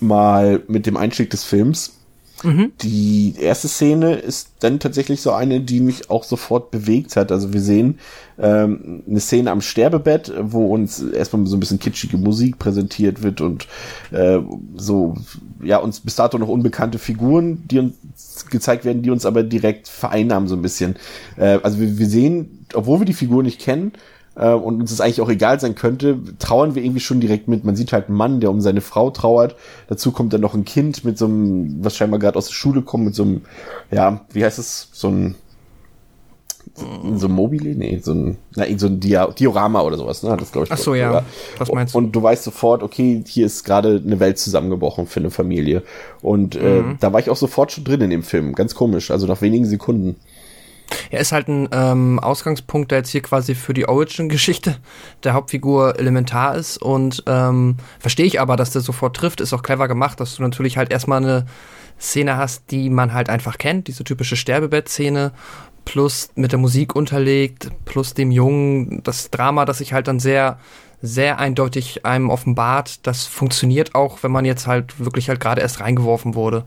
mal 0.00 0.62
mit 0.68 0.86
dem 0.86 0.96
Einstieg 0.96 1.30
des 1.30 1.44
Films. 1.44 1.99
Mhm. 2.42 2.72
Die 2.80 3.34
erste 3.38 3.68
Szene 3.68 4.14
ist 4.14 4.50
dann 4.60 4.78
tatsächlich 4.80 5.20
so 5.20 5.32
eine, 5.32 5.60
die 5.60 5.80
mich 5.80 6.10
auch 6.10 6.24
sofort 6.24 6.70
bewegt 6.70 7.16
hat. 7.16 7.32
Also 7.32 7.52
wir 7.52 7.60
sehen 7.60 7.98
ähm, 8.38 9.02
eine 9.08 9.20
Szene 9.20 9.50
am 9.50 9.60
Sterbebett, 9.60 10.32
wo 10.40 10.72
uns 10.72 11.02
erstmal 11.02 11.46
so 11.46 11.56
ein 11.56 11.60
bisschen 11.60 11.78
kitschige 11.78 12.16
Musik 12.16 12.58
präsentiert 12.58 13.22
wird 13.22 13.40
und 13.40 13.66
äh, 14.10 14.38
so, 14.76 15.16
ja, 15.62 15.78
uns 15.78 16.00
bis 16.00 16.16
dato 16.16 16.38
noch 16.38 16.48
unbekannte 16.48 16.98
Figuren, 16.98 17.62
die 17.70 17.78
uns 17.78 18.46
gezeigt 18.48 18.84
werden, 18.84 19.02
die 19.02 19.10
uns 19.10 19.26
aber 19.26 19.42
direkt 19.42 19.88
vereinnahmen 19.88 20.48
so 20.48 20.56
ein 20.56 20.62
bisschen. 20.62 20.96
Äh, 21.36 21.58
also 21.62 21.78
wir, 21.78 21.98
wir 21.98 22.06
sehen, 22.06 22.66
obwohl 22.74 23.00
wir 23.00 23.06
die 23.06 23.12
Figur 23.12 23.42
nicht 23.42 23.60
kennen, 23.60 23.92
äh, 24.36 24.52
und 24.52 24.80
uns 24.80 24.92
es 24.92 25.00
eigentlich 25.00 25.20
auch 25.20 25.28
egal 25.28 25.60
sein 25.60 25.74
könnte, 25.74 26.18
trauern 26.38 26.74
wir 26.74 26.82
irgendwie 26.82 27.00
schon 27.00 27.20
direkt 27.20 27.48
mit. 27.48 27.64
Man 27.64 27.76
sieht 27.76 27.92
halt 27.92 28.08
einen 28.08 28.16
Mann, 28.16 28.40
der 28.40 28.50
um 28.50 28.60
seine 28.60 28.80
Frau 28.80 29.10
trauert. 29.10 29.56
Dazu 29.88 30.12
kommt 30.12 30.32
dann 30.32 30.40
noch 30.40 30.54
ein 30.54 30.64
Kind 30.64 31.04
mit 31.04 31.18
so 31.18 31.26
einem, 31.26 31.84
was 31.84 31.96
scheinbar 31.96 32.20
gerade 32.20 32.38
aus 32.38 32.46
der 32.46 32.54
Schule 32.54 32.82
kommt, 32.82 33.04
mit 33.04 33.14
so 33.14 33.22
einem, 33.22 33.42
ja, 33.90 34.24
wie 34.32 34.44
heißt 34.44 34.58
es, 34.58 34.88
so 34.92 35.08
ein 35.08 35.34
so 37.16 37.26
ein 37.26 37.32
Mobile? 37.32 37.74
Nee, 37.74 38.00
so 38.02 38.12
ein, 38.12 38.38
na, 38.54 38.64
so 38.76 38.86
ein 38.86 39.00
Dia 39.00 39.26
Diorama 39.26 39.82
oder 39.82 39.96
sowas, 39.96 40.22
ne? 40.22 40.36
Das 40.38 40.52
glaube 40.52 40.66
ich. 40.66 40.72
Ach 40.72 40.78
so, 40.78 40.94
ja. 40.94 41.24
Was 41.58 41.70
meinst 41.70 41.94
du? 41.94 41.98
Und, 41.98 42.12
du 42.12 42.22
weißt 42.22 42.44
sofort, 42.44 42.82
okay, 42.82 43.22
hier 43.26 43.46
ist 43.46 43.64
gerade 43.64 44.00
eine 44.04 44.20
Welt 44.20 44.38
zusammengebrochen 44.38 45.06
für 45.06 45.20
eine 45.20 45.30
Familie. 45.30 45.82
Und 46.22 46.56
äh, 46.56 46.82
mhm. 46.82 46.96
da 47.00 47.12
war 47.12 47.20
ich 47.20 47.30
auch 47.30 47.36
sofort 47.36 47.72
schon 47.72 47.84
drin 47.84 48.00
in 48.00 48.10
dem 48.10 48.22
Film. 48.22 48.54
Ganz 48.54 48.74
komisch, 48.74 49.10
also 49.10 49.26
nach 49.26 49.42
wenigen 49.42 49.66
Sekunden. 49.66 50.16
Er 51.10 51.20
ist 51.20 51.32
halt 51.32 51.48
ein 51.48 51.68
ähm, 51.72 52.18
Ausgangspunkt, 52.18 52.90
der 52.90 52.98
jetzt 52.98 53.10
hier 53.10 53.22
quasi 53.22 53.54
für 53.54 53.74
die 53.74 53.88
Origin-Geschichte 53.88 54.76
der 55.24 55.34
Hauptfigur 55.34 55.98
elementar 55.98 56.54
ist. 56.56 56.78
Und 56.78 57.22
ähm, 57.26 57.76
verstehe 57.98 58.26
ich 58.26 58.40
aber, 58.40 58.56
dass 58.56 58.70
der 58.70 58.82
sofort 58.82 59.16
trifft, 59.16 59.40
ist 59.40 59.52
auch 59.52 59.62
clever 59.62 59.88
gemacht, 59.88 60.20
dass 60.20 60.36
du 60.36 60.42
natürlich 60.42 60.76
halt 60.76 60.90
erstmal 60.92 61.22
eine 61.22 61.46
Szene 62.00 62.36
hast, 62.36 62.70
die 62.70 62.90
man 62.90 63.12
halt 63.12 63.28
einfach 63.28 63.58
kennt, 63.58 63.88
diese 63.88 64.04
typische 64.04 64.36
Sterbebett-Szene, 64.36 65.32
plus 65.84 66.30
mit 66.34 66.52
der 66.52 66.58
Musik 66.58 66.94
unterlegt, 66.94 67.68
plus 67.84 68.14
dem 68.14 68.30
Jungen, 68.30 69.02
das 69.02 69.30
Drama, 69.30 69.64
das 69.64 69.78
sich 69.78 69.92
halt 69.92 70.08
dann 70.08 70.20
sehr 70.20 70.58
sehr 71.02 71.38
eindeutig 71.38 72.04
einem 72.04 72.30
offenbart. 72.30 73.06
Das 73.06 73.26
funktioniert 73.26 73.94
auch, 73.94 74.22
wenn 74.22 74.30
man 74.30 74.44
jetzt 74.44 74.66
halt 74.66 74.98
wirklich 74.98 75.28
halt 75.28 75.40
gerade 75.40 75.60
erst 75.60 75.80
reingeworfen 75.80 76.34
wurde. 76.34 76.64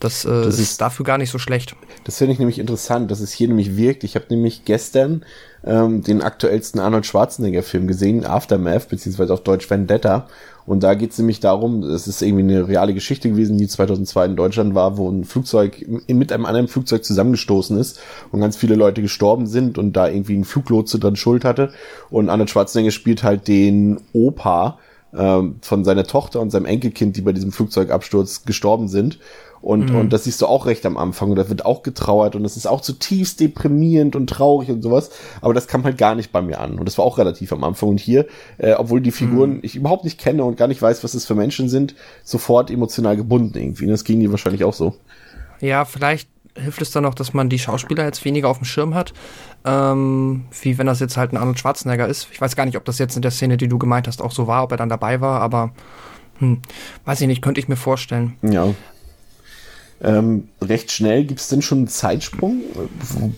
Das, 0.00 0.24
äh, 0.24 0.28
das 0.28 0.54
ist, 0.54 0.60
ist 0.60 0.80
dafür 0.80 1.04
gar 1.04 1.18
nicht 1.18 1.30
so 1.30 1.38
schlecht. 1.38 1.76
Das 2.04 2.18
finde 2.18 2.32
ich 2.32 2.38
nämlich 2.38 2.58
interessant, 2.58 3.10
dass 3.10 3.20
es 3.20 3.32
hier 3.32 3.48
nämlich 3.48 3.76
wirkt. 3.76 4.04
Ich 4.04 4.14
habe 4.14 4.26
nämlich 4.30 4.64
gestern 4.64 5.24
ähm, 5.66 6.02
den 6.02 6.22
aktuellsten 6.22 6.80
Arnold 6.80 7.06
Schwarzenegger-Film 7.06 7.86
gesehen, 7.86 8.26
Aftermath, 8.26 8.88
beziehungsweise 8.88 9.32
auf 9.32 9.42
Deutsch 9.42 9.68
Vendetta. 9.70 10.26
Und 10.66 10.82
da 10.82 10.94
geht 10.94 11.12
es 11.12 11.18
nämlich 11.18 11.40
darum, 11.40 11.82
es 11.82 12.06
ist 12.06 12.22
irgendwie 12.22 12.42
eine 12.42 12.68
reale 12.68 12.94
Geschichte 12.94 13.28
gewesen, 13.28 13.58
die 13.58 13.68
2002 13.68 14.26
in 14.26 14.36
Deutschland 14.36 14.74
war, 14.74 14.96
wo 14.96 15.10
ein 15.10 15.24
Flugzeug 15.24 15.84
mit 16.06 16.32
einem 16.32 16.46
anderen 16.46 16.68
Flugzeug 16.68 17.04
zusammengestoßen 17.04 17.76
ist 17.78 18.00
und 18.32 18.40
ganz 18.40 18.56
viele 18.56 18.74
Leute 18.74 19.02
gestorben 19.02 19.46
sind 19.46 19.76
und 19.76 19.92
da 19.94 20.08
irgendwie 20.08 20.36
ein 20.36 20.44
Fluglotse 20.44 20.98
dran 20.98 21.16
Schuld 21.16 21.44
hatte. 21.44 21.70
Und 22.10 22.30
Arnold 22.30 22.50
Schwarzenegger 22.50 22.92
spielt 22.92 23.22
halt 23.22 23.46
den 23.46 24.00
Opa 24.14 24.78
ähm, 25.14 25.56
von 25.60 25.84
seiner 25.84 26.04
Tochter 26.04 26.40
und 26.40 26.50
seinem 26.50 26.66
Enkelkind, 26.66 27.16
die 27.16 27.22
bei 27.22 27.32
diesem 27.32 27.52
Flugzeugabsturz 27.52 28.44
gestorben 28.44 28.88
sind. 28.88 29.18
Und, 29.64 29.88
mhm. 29.88 29.96
und 29.96 30.12
das 30.12 30.24
siehst 30.24 30.42
du 30.42 30.46
auch 30.46 30.66
recht 30.66 30.84
am 30.84 30.98
Anfang. 30.98 31.30
Und 31.30 31.36
da 31.36 31.48
wird 31.48 31.64
auch 31.64 31.82
getrauert 31.82 32.36
und 32.36 32.42
das 32.42 32.58
ist 32.58 32.66
auch 32.66 32.82
zutiefst 32.82 33.40
deprimierend 33.40 34.14
und 34.14 34.28
traurig 34.28 34.68
und 34.68 34.82
sowas. 34.82 35.10
Aber 35.40 35.54
das 35.54 35.68
kam 35.68 35.84
halt 35.84 35.96
gar 35.96 36.14
nicht 36.14 36.32
bei 36.32 36.42
mir 36.42 36.60
an. 36.60 36.78
Und 36.78 36.84
das 36.84 36.98
war 36.98 37.06
auch 37.06 37.16
relativ 37.16 37.50
am 37.50 37.64
Anfang. 37.64 37.88
Und 37.88 37.98
hier, 37.98 38.26
äh, 38.58 38.74
obwohl 38.74 39.00
die 39.00 39.10
Figuren 39.10 39.54
mhm. 39.54 39.60
ich 39.62 39.74
überhaupt 39.74 40.04
nicht 40.04 40.20
kenne 40.20 40.44
und 40.44 40.58
gar 40.58 40.68
nicht 40.68 40.82
weiß, 40.82 41.02
was 41.02 41.14
es 41.14 41.24
für 41.24 41.34
Menschen 41.34 41.70
sind, 41.70 41.94
sofort 42.24 42.70
emotional 42.70 43.16
gebunden 43.16 43.56
irgendwie. 43.56 43.84
Und 43.84 43.92
das 43.92 44.04
ging 44.04 44.20
dir 44.20 44.30
wahrscheinlich 44.30 44.64
auch 44.64 44.74
so. 44.74 44.96
Ja, 45.60 45.86
vielleicht 45.86 46.28
hilft 46.58 46.82
es 46.82 46.90
dann 46.90 47.04
noch, 47.04 47.14
dass 47.14 47.32
man 47.32 47.48
die 47.48 47.58
Schauspieler 47.58 48.04
jetzt 48.04 48.22
weniger 48.26 48.50
auf 48.50 48.58
dem 48.58 48.66
Schirm 48.66 48.94
hat, 48.94 49.14
ähm, 49.64 50.44
wie 50.60 50.76
wenn 50.76 50.86
das 50.86 51.00
jetzt 51.00 51.16
halt 51.16 51.32
ein 51.32 51.38
Arnold 51.38 51.58
Schwarzenegger 51.58 52.06
ist. 52.06 52.28
Ich 52.32 52.40
weiß 52.40 52.54
gar 52.54 52.66
nicht, 52.66 52.76
ob 52.76 52.84
das 52.84 52.98
jetzt 52.98 53.16
in 53.16 53.22
der 53.22 53.30
Szene, 53.30 53.56
die 53.56 53.68
du 53.68 53.78
gemeint 53.78 54.08
hast, 54.08 54.20
auch 54.20 54.30
so 54.30 54.46
war, 54.46 54.62
ob 54.62 54.72
er 54.72 54.76
dann 54.76 54.90
dabei 54.90 55.22
war, 55.22 55.40
aber 55.40 55.72
hm, 56.38 56.60
weiß 57.06 57.22
ich 57.22 57.28
nicht, 57.28 57.42
könnte 57.42 57.60
ich 57.60 57.68
mir 57.68 57.76
vorstellen. 57.76 58.36
Ja. 58.42 58.74
Ähm, 60.02 60.48
recht 60.60 60.90
schnell 60.90 61.24
gibt 61.24 61.40
es 61.40 61.48
denn 61.48 61.62
schon 61.62 61.78
einen 61.78 61.88
Zeitsprung. 61.88 62.60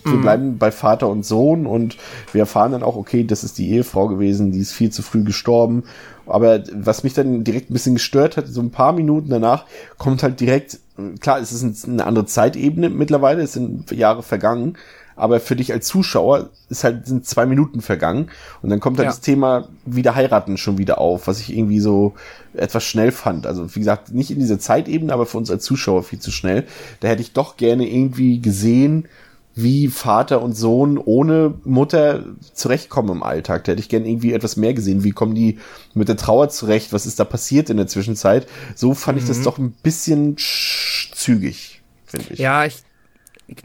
Wir 0.03 0.13
mhm. 0.13 0.21
bleiben 0.21 0.57
bei 0.57 0.71
Vater 0.71 1.07
und 1.07 1.25
Sohn 1.25 1.65
und 1.65 1.97
wir 2.33 2.41
erfahren 2.41 2.71
dann 2.71 2.83
auch, 2.83 2.95
okay, 2.95 3.23
das 3.23 3.43
ist 3.43 3.57
die 3.57 3.69
Ehefrau 3.71 4.07
gewesen, 4.07 4.51
die 4.51 4.59
ist 4.59 4.73
viel 4.73 4.89
zu 4.89 5.01
früh 5.01 5.23
gestorben. 5.23 5.83
Aber 6.25 6.63
was 6.73 7.03
mich 7.03 7.13
dann 7.13 7.43
direkt 7.43 7.69
ein 7.69 7.73
bisschen 7.73 7.95
gestört 7.95 8.37
hat, 8.37 8.47
so 8.47 8.61
ein 8.61 8.71
paar 8.71 8.91
Minuten 8.91 9.29
danach 9.29 9.65
kommt 9.97 10.23
halt 10.23 10.39
direkt, 10.39 10.79
klar, 11.19 11.39
es 11.39 11.51
ist 11.53 11.87
eine 11.87 12.05
andere 12.05 12.25
Zeitebene 12.25 12.89
mittlerweile, 12.89 13.43
es 13.43 13.53
sind 13.53 13.91
Jahre 13.91 14.23
vergangen, 14.23 14.77
aber 15.17 15.39
für 15.39 15.55
dich 15.55 15.73
als 15.73 15.87
Zuschauer 15.87 16.49
ist 16.69 16.83
halt, 16.83 17.07
sind 17.07 17.25
zwei 17.25 17.45
Minuten 17.45 17.81
vergangen 17.81 18.29
und 18.61 18.69
dann 18.69 18.79
kommt 18.79 18.97
halt 18.99 19.07
ja. 19.07 19.11
das 19.11 19.21
Thema 19.21 19.67
wieder 19.85 20.15
heiraten 20.15 20.57
schon 20.57 20.77
wieder 20.77 20.99
auf, 20.99 21.27
was 21.27 21.39
ich 21.39 21.51
irgendwie 21.51 21.79
so 21.79 22.13
etwas 22.53 22.83
schnell 22.83 23.11
fand. 23.11 23.47
Also 23.47 23.75
wie 23.75 23.79
gesagt, 23.79 24.13
nicht 24.13 24.31
in 24.31 24.39
dieser 24.39 24.59
Zeitebene, 24.59 25.11
aber 25.11 25.25
für 25.25 25.37
uns 25.37 25.51
als 25.51 25.63
Zuschauer 25.63 26.03
viel 26.03 26.19
zu 26.19 26.31
schnell. 26.31 26.65
Da 26.99 27.07
hätte 27.07 27.21
ich 27.21 27.33
doch 27.33 27.57
gerne 27.57 27.89
irgendwie 27.89 28.39
gesehen, 28.39 29.07
wie 29.55 29.87
Vater 29.87 30.43
und 30.43 30.53
Sohn 30.53 30.99
ohne 30.99 31.55
Mutter 31.63 32.23
zurechtkommen 32.53 33.09
im 33.09 33.23
Alltag. 33.23 33.63
Da 33.63 33.71
hätte 33.71 33.81
ich 33.81 33.89
gerne 33.89 34.07
irgendwie 34.07 34.33
etwas 34.33 34.55
mehr 34.55 34.75
gesehen. 34.75 35.03
Wie 35.03 35.11
kommen 35.11 35.33
die 35.33 35.57
mit 35.95 36.09
der 36.09 36.15
Trauer 36.15 36.49
zurecht? 36.49 36.93
Was 36.93 37.07
ist 37.07 37.19
da 37.19 37.25
passiert 37.25 37.71
in 37.71 37.77
der 37.77 37.87
Zwischenzeit? 37.87 38.47
So 38.75 38.93
fand 38.93 39.17
mhm. 39.17 39.23
ich 39.23 39.27
das 39.27 39.39
mhm. 39.39 39.43
doch 39.43 39.57
ein 39.57 39.71
bisschen 39.71 40.37
zügig, 40.37 41.81
finde 42.05 42.33
ich. 42.33 42.39
Ja, 42.39 42.65
ich 42.65 42.83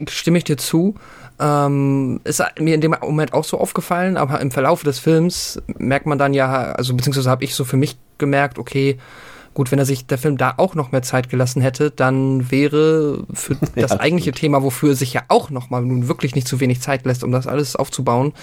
stimme 0.07 0.37
ich 0.37 0.43
dir 0.43 0.57
zu. 0.57 0.95
Ähm, 1.39 2.21
ist 2.23 2.43
mir 2.59 2.75
in 2.75 2.81
dem 2.81 2.95
Moment 3.01 3.33
auch 3.33 3.43
so 3.43 3.59
aufgefallen, 3.59 4.17
aber 4.17 4.39
im 4.39 4.51
Verlauf 4.51 4.83
des 4.83 4.99
Films 4.99 5.61
merkt 5.77 6.05
man 6.05 6.17
dann 6.17 6.33
ja, 6.33 6.73
also 6.73 6.93
beziehungsweise 6.95 7.29
habe 7.29 7.43
ich 7.43 7.55
so 7.55 7.65
für 7.65 7.77
mich 7.77 7.97
gemerkt, 8.17 8.59
okay, 8.59 8.97
gut, 9.53 9.71
wenn 9.71 9.79
er 9.79 9.85
sich 9.85 10.05
der 10.05 10.17
Film 10.17 10.37
da 10.37 10.53
auch 10.57 10.75
noch 10.75 10.91
mehr 10.91 11.01
Zeit 11.01 11.29
gelassen 11.29 11.61
hätte, 11.61 11.91
dann 11.91 12.51
wäre 12.51 13.25
für 13.33 13.55
das 13.75 13.91
ja, 13.91 13.99
eigentliche 13.99 14.29
stimmt. 14.29 14.39
Thema, 14.39 14.63
wofür 14.63 14.89
er 14.89 14.95
sich 14.95 15.13
ja 15.13 15.23
auch 15.27 15.49
noch 15.49 15.69
mal 15.69 15.81
nun 15.81 16.07
wirklich 16.07 16.35
nicht 16.35 16.47
zu 16.47 16.59
wenig 16.59 16.81
Zeit 16.81 17.05
lässt, 17.05 17.23
um 17.23 17.31
das 17.31 17.47
alles 17.47 17.75
aufzubauen, 17.75 18.33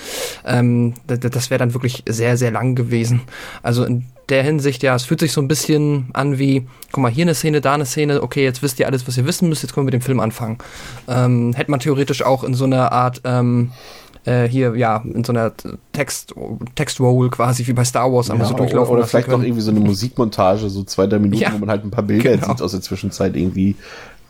ähm, 0.45 0.95
das 1.07 1.51
wäre 1.51 1.59
dann 1.59 1.75
wirklich 1.75 2.05
sehr, 2.09 2.37
sehr 2.37 2.51
lang 2.51 2.75
gewesen. 2.75 3.23
Also 3.63 3.85
in 3.85 4.07
der 4.31 4.43
Hinsicht, 4.43 4.83
ja, 4.83 4.95
es 4.95 5.05
fühlt 5.05 5.21
sich 5.21 5.33
so 5.33 5.41
ein 5.41 5.49
bisschen 5.49 6.07
an 6.13 6.39
wie, 6.39 6.67
guck 6.93 7.03
mal, 7.03 7.11
hier 7.11 7.25
eine 7.25 7.35
Szene, 7.35 7.61
da 7.61 7.75
eine 7.75 7.87
Szene, 7.87 8.23
okay, 8.23 8.45
jetzt 8.45 8.63
wisst 8.63 8.79
ihr 8.81 8.87
alles, 8.87 9.07
was 9.07 9.17
ihr 9.17 9.27
wissen 9.27 9.49
müsst, 9.49 9.63
jetzt 9.63 9.75
können 9.75 9.87
wir 9.87 9.93
mit 9.93 9.95
dem 9.95 10.05
Film 10.05 10.21
anfangen. 10.21 10.59
Ähm, 11.09 11.53
hätte 11.55 11.71
man 11.71 11.81
theoretisch 11.81 12.23
auch 12.23 12.45
in 12.45 12.55
so 12.55 12.65
einer 12.65 12.93
Art, 12.93 13.21
ähm, 13.25 13.73
äh, 14.25 14.47
hier, 14.47 14.77
ja, 14.77 15.03
in 15.13 15.25
so 15.25 15.33
einer 15.33 15.53
Text, 15.93 16.35
Text-Roll 16.75 17.31
quasi, 17.31 17.67
wie 17.67 17.73
bei 17.73 17.85
Star 17.85 18.13
Wars, 18.13 18.31
einfach 18.31 18.45
ja, 18.45 18.51
so 18.51 18.57
durchlaufen 18.57 18.93
Oder, 18.93 19.01
oder 19.01 19.09
vielleicht 19.09 19.29
noch 19.29 19.43
irgendwie 19.43 19.63
so 19.63 19.71
eine 19.71 19.81
Musikmontage, 19.81 20.69
so 20.69 20.83
zwei, 20.85 21.07
drei 21.07 21.19
Minuten, 21.19 21.43
ja, 21.43 21.53
wo 21.53 21.59
man 21.59 21.71
halt 21.71 21.85
ein 21.85 21.91
paar 21.91 22.05
Bilder 22.05 22.37
genau. 22.37 22.49
sieht 22.49 22.63
aus 22.63 22.73
der 22.73 22.83
Zwischenzeit 22.83 23.37
irgendwie. 23.37 23.77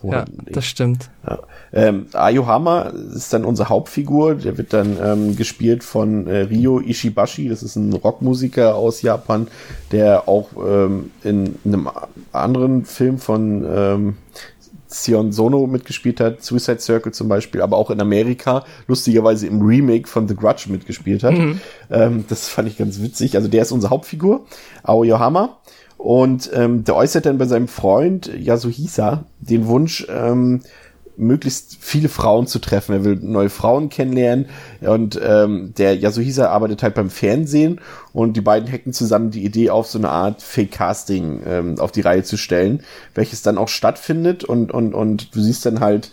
Ja, 0.03 0.25
das 0.47 0.65
stimmt. 0.65 1.11
Ja. 1.27 1.39
Ähm, 1.73 2.07
Ayohama 2.13 2.93
ist 3.15 3.33
dann 3.33 3.45
unsere 3.45 3.69
Hauptfigur. 3.69 4.35
Der 4.35 4.57
wird 4.57 4.73
dann 4.73 4.97
ähm, 5.03 5.37
gespielt 5.37 5.85
von 5.85 6.27
äh, 6.27 6.43
Ryo 6.43 6.81
Ishibashi. 6.81 7.49
Das 7.49 7.63
ist 7.63 7.77
ein 7.77 7.93
Rockmusiker 7.93 8.75
aus 8.75 9.03
Japan, 9.03 9.49
der 9.93 10.29
auch 10.29 10.49
ähm, 10.57 11.11
in, 11.23 11.57
in 11.65 11.75
einem 11.75 11.91
anderen 12.33 12.85
Film 12.85 13.19
von 13.19 13.67
ähm, 13.69 14.17
Sion 14.93 15.33
Sono 15.33 15.67
mitgespielt 15.67 16.21
hat, 16.21 16.43
Suicide 16.43 16.81
Circle 16.81 17.13
zum 17.13 17.29
Beispiel, 17.29 17.63
aber 17.63 17.77
auch 17.77 17.91
in 17.91 18.01
Amerika 18.01 18.65
lustigerweise 18.89 19.47
im 19.47 19.63
Remake 19.63 20.09
von 20.09 20.27
The 20.27 20.35
Grudge 20.35 20.67
mitgespielt 20.69 21.23
hat. 21.23 21.35
Mhm. 21.35 21.61
Ähm, 21.91 22.25
das 22.29 22.49
fand 22.49 22.69
ich 22.69 22.77
ganz 22.77 23.01
witzig. 23.01 23.37
Also 23.37 23.49
der 23.49 23.63
ist 23.63 23.73
unsere 23.73 23.91
Hauptfigur, 23.91 24.47
Aoyama. 24.83 25.60
Und 26.03 26.51
ähm, 26.55 26.83
der 26.85 26.97
äußert 26.97 27.27
dann 27.27 27.37
bei 27.37 27.45
seinem 27.45 27.69
Freund 27.69 28.31
Yasuhisa 28.35 29.25
den 29.39 29.67
Wunsch, 29.67 30.07
ähm, 30.09 30.63
möglichst 31.19 31.77
viele 31.79 32.09
Frauen 32.09 32.47
zu 32.47 32.59
treffen. 32.59 32.95
Er 32.95 33.05
will 33.05 33.17
neue 33.21 33.51
Frauen 33.51 33.91
kennenlernen. 33.91 34.47
Und 34.81 35.21
ähm, 35.23 35.75
der 35.77 35.95
Yasuhisa 35.95 36.49
arbeitet 36.49 36.83
halt 36.83 36.95
beim 36.95 37.11
Fernsehen. 37.11 37.83
Und 38.15 38.39
die 38.39 38.41
beiden 38.41 38.73
hacken 38.73 38.95
zusammen 38.95 39.31
die 39.31 39.45
Idee 39.45 39.69
auf, 39.69 39.89
so 39.89 39.99
eine 39.99 40.09
Art 40.09 40.41
Fake-Casting 40.41 41.43
ähm, 41.47 41.79
auf 41.79 41.93
die 41.93 42.01
Reihe 42.01 42.25
zu 42.25 42.39
stellen, 42.39 42.83
welches 43.15 43.43
dann 43.43 43.59
auch 43.59 43.69
stattfindet. 43.69 44.43
Und, 44.43 44.73
und, 44.73 44.95
und 44.95 45.35
du 45.35 45.41
siehst 45.43 45.67
dann 45.67 45.81
halt 45.81 46.11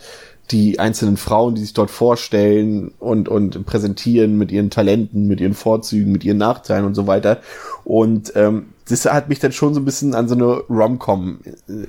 die 0.50 0.78
einzelnen 0.78 1.16
Frauen, 1.16 1.54
die 1.54 1.60
sich 1.60 1.74
dort 1.74 1.90
vorstellen 1.90 2.92
und, 2.98 3.28
und 3.28 3.66
präsentieren 3.66 4.38
mit 4.38 4.50
ihren 4.50 4.70
Talenten, 4.70 5.26
mit 5.26 5.40
ihren 5.40 5.54
Vorzügen, 5.54 6.10
mit 6.10 6.24
ihren 6.24 6.38
Nachteilen 6.38 6.86
und 6.86 6.94
so 6.94 7.06
weiter. 7.06 7.40
Und 7.84 8.32
ähm, 8.34 8.66
das 8.88 9.04
hat 9.04 9.28
mich 9.28 9.38
dann 9.38 9.52
schon 9.52 9.74
so 9.74 9.80
ein 9.80 9.84
bisschen 9.84 10.14
an 10.14 10.28
so 10.28 10.34
eine 10.34 10.46
Rom-Com 10.70 11.40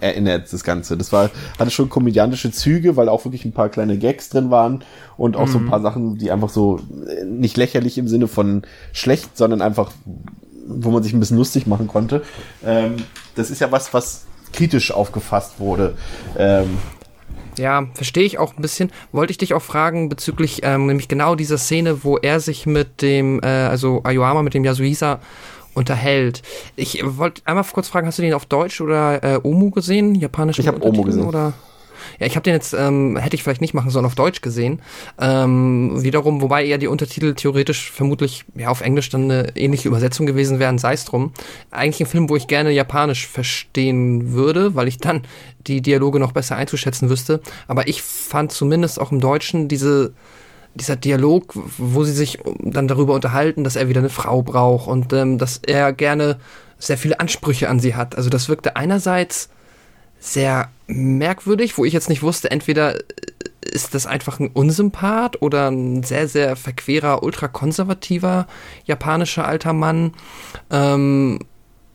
erinnert, 0.02 0.52
das 0.52 0.63
Ganze. 0.65 0.98
Das 0.98 1.13
war, 1.13 1.30
hatte 1.58 1.72
schon 1.72 1.89
komödiantische 1.89 2.52
Züge, 2.52 2.98
weil 2.98 3.08
auch 3.08 3.24
wirklich 3.24 3.45
ein 3.45 3.54
paar 3.54 3.69
kleine 3.69 3.98
Gags 3.98 4.30
drin 4.30 4.52
waren 4.52 4.84
und 5.15 5.38
auch 5.38 5.48
mhm. 5.48 5.52
so 5.52 5.58
ein 5.60 5.63
mhm. 5.65 5.69
paar 5.69 5.82
Sachen, 5.82 6.17
die 6.17 6.32
einfach 6.32 6.50
so 6.50 6.80
äh, 7.08 7.24
nicht 7.24 7.56
lächerlich 7.56 7.98
im 7.98 8.10
Sinne 8.10 8.28
von 8.28 8.63
schlecht, 8.91 9.38
sondern 9.38 9.62
einfach, 9.62 9.91
wo 10.67 10.91
man 10.91 11.02
sich 11.02 11.13
ein 11.13 11.19
bisschen 11.22 11.38
lustig 11.38 11.65
machen 11.65 11.88
konnte. 11.88 12.24
Ähm, 12.65 12.98
das 13.36 13.52
ist 13.52 13.62
ja 13.62 13.72
was, 13.72 13.93
was 13.93 14.26
kritisch 14.52 14.91
aufgefasst 14.91 15.60
wurde. 15.60 15.95
Ähm, 16.38 16.78
ja, 17.60 17.88
verstehe 17.93 18.24
ich 18.24 18.39
auch 18.39 18.56
ein 18.56 18.62
bisschen. 18.62 18.91
Wollte 19.12 19.32
ich 19.32 19.38
dich 19.38 19.54
auch 19.54 19.62
fragen 19.62 20.10
bezüglich 20.10 20.62
ähm, 20.63 20.88
nämlich 20.88 21.08
genau 21.08 21.36
dieser 21.36 21.58
Szene, 21.58 22.04
wo 22.04 22.17
er 22.17 22.39
sich 22.39 22.65
mit 22.65 23.02
dem, 23.02 23.41
äh, 23.43 23.48
also 23.48 24.02
Ayoama, 24.04 24.41
mit 24.43 24.54
dem 24.54 24.65
Yasuhisa 24.65 25.19
unterhält. 25.76 26.41
Ich 26.76 27.02
wollte 27.06 27.41
einmal 27.45 27.63
kurz 27.72 27.88
fragen, 27.88 28.08
hast 28.08 28.17
du 28.17 28.24
den 28.24 28.34
auf 28.34 28.45
Deutsch 28.45 28.82
oder 28.82 29.24
äh, 29.24 29.39
Omu 29.43 29.69
gesehen? 29.69 30.15
Japanisch? 30.15 30.60
Ich 30.60 30.67
habe 30.67 30.84
Omu 30.84 31.04
gesehen. 31.04 31.26
Oder? 31.26 31.54
Ja, 32.19 32.26
ich 32.26 32.36
habe 32.36 32.43
den 32.43 32.54
jetzt, 32.54 32.74
ähm, 32.74 33.17
hätte 33.17 33.36
ich 33.36 33.43
vielleicht 33.43 33.62
nicht 33.62 33.74
machen 33.74 33.89
sollen, 33.89 34.06
auf 34.06 34.15
Deutsch 34.15 34.41
gesehen. 34.41 34.82
Ähm, 35.19 36.04
wiederum, 36.04 36.41
wobei 36.41 36.65
eher 36.65 36.78
die 36.78 36.88
Untertitel 36.88 37.34
theoretisch 37.34 37.91
vermutlich 37.91 38.45
ja 38.56 38.69
auf 38.69 38.82
Englisch 38.82 39.10
dann 39.10 39.24
eine 39.26 39.56
ähnliche 39.56 39.88
Übersetzung 39.88 40.26
gewesen 40.26 40.60
wären, 40.60 40.78
sei 40.78 40.93
es 40.93 41.06
drum. 41.06 41.34
Eigentlich 41.72 42.02
ein 42.02 42.12
Film, 42.12 42.30
wo 42.30 42.36
ich 42.36 42.48
gerne 42.48 42.72
Japanisch 42.72 43.28
verstehen 43.28 44.34
würde, 44.34 44.76
weil 44.76 44.88
ich 44.88 44.98
dann 44.98 45.24
die 45.67 45.82
Dialoge 45.82 46.19
noch 46.19 46.32
besser 46.32 46.56
einzuschätzen 46.56 47.10
wüsste. 47.10 47.41
Aber 47.67 47.88
ich 47.88 48.02
fand 48.02 48.52
zumindest 48.52 49.00
auch 49.00 49.12
im 49.12 49.19
Deutschen 49.19 49.67
diese 49.67 50.13
dieser 50.76 50.95
Dialog, 50.95 51.54
wo 51.78 52.04
sie 52.04 52.13
sich 52.13 52.39
dann 52.60 52.88
darüber 52.88 53.13
unterhalten, 53.13 53.63
dass 53.63 53.76
er 53.76 53.89
wieder 53.89 54.00
eine 54.00 54.10
Frau 54.10 54.43
braucht 54.43 54.88
und 54.88 55.12
ähm, 55.13 55.38
dass 55.38 55.60
er 55.65 55.93
gerne 55.93 56.38
sehr 56.78 56.98
viele 56.98 57.19
Ansprüche 57.19 57.69
an 57.69 57.80
sie 57.80 57.95
hat. 57.95 58.15
Also 58.15 58.30
das 58.30 58.50
wirkte 58.50 58.76
einerseits 58.76 59.50
sehr 60.19 60.69
merkwürdig, 60.88 61.77
wo 61.77 61.86
ich 61.86 61.93
jetzt 61.93 62.10
nicht 62.10 62.23
wusste, 62.23 62.51
entweder 62.51 62.95
ist 63.62 63.93
das 63.93 64.05
einfach 64.05 64.39
ein 64.39 64.47
Unsympath 64.47 65.41
oder 65.41 65.69
ein 65.69 66.03
sehr, 66.03 66.27
sehr 66.27 66.55
verquerer, 66.55 67.23
ultrakonservativer 67.23 68.47
japanischer 68.86 69.47
alter 69.47 69.73
Mann. 69.73 70.13
Ähm, 70.71 71.39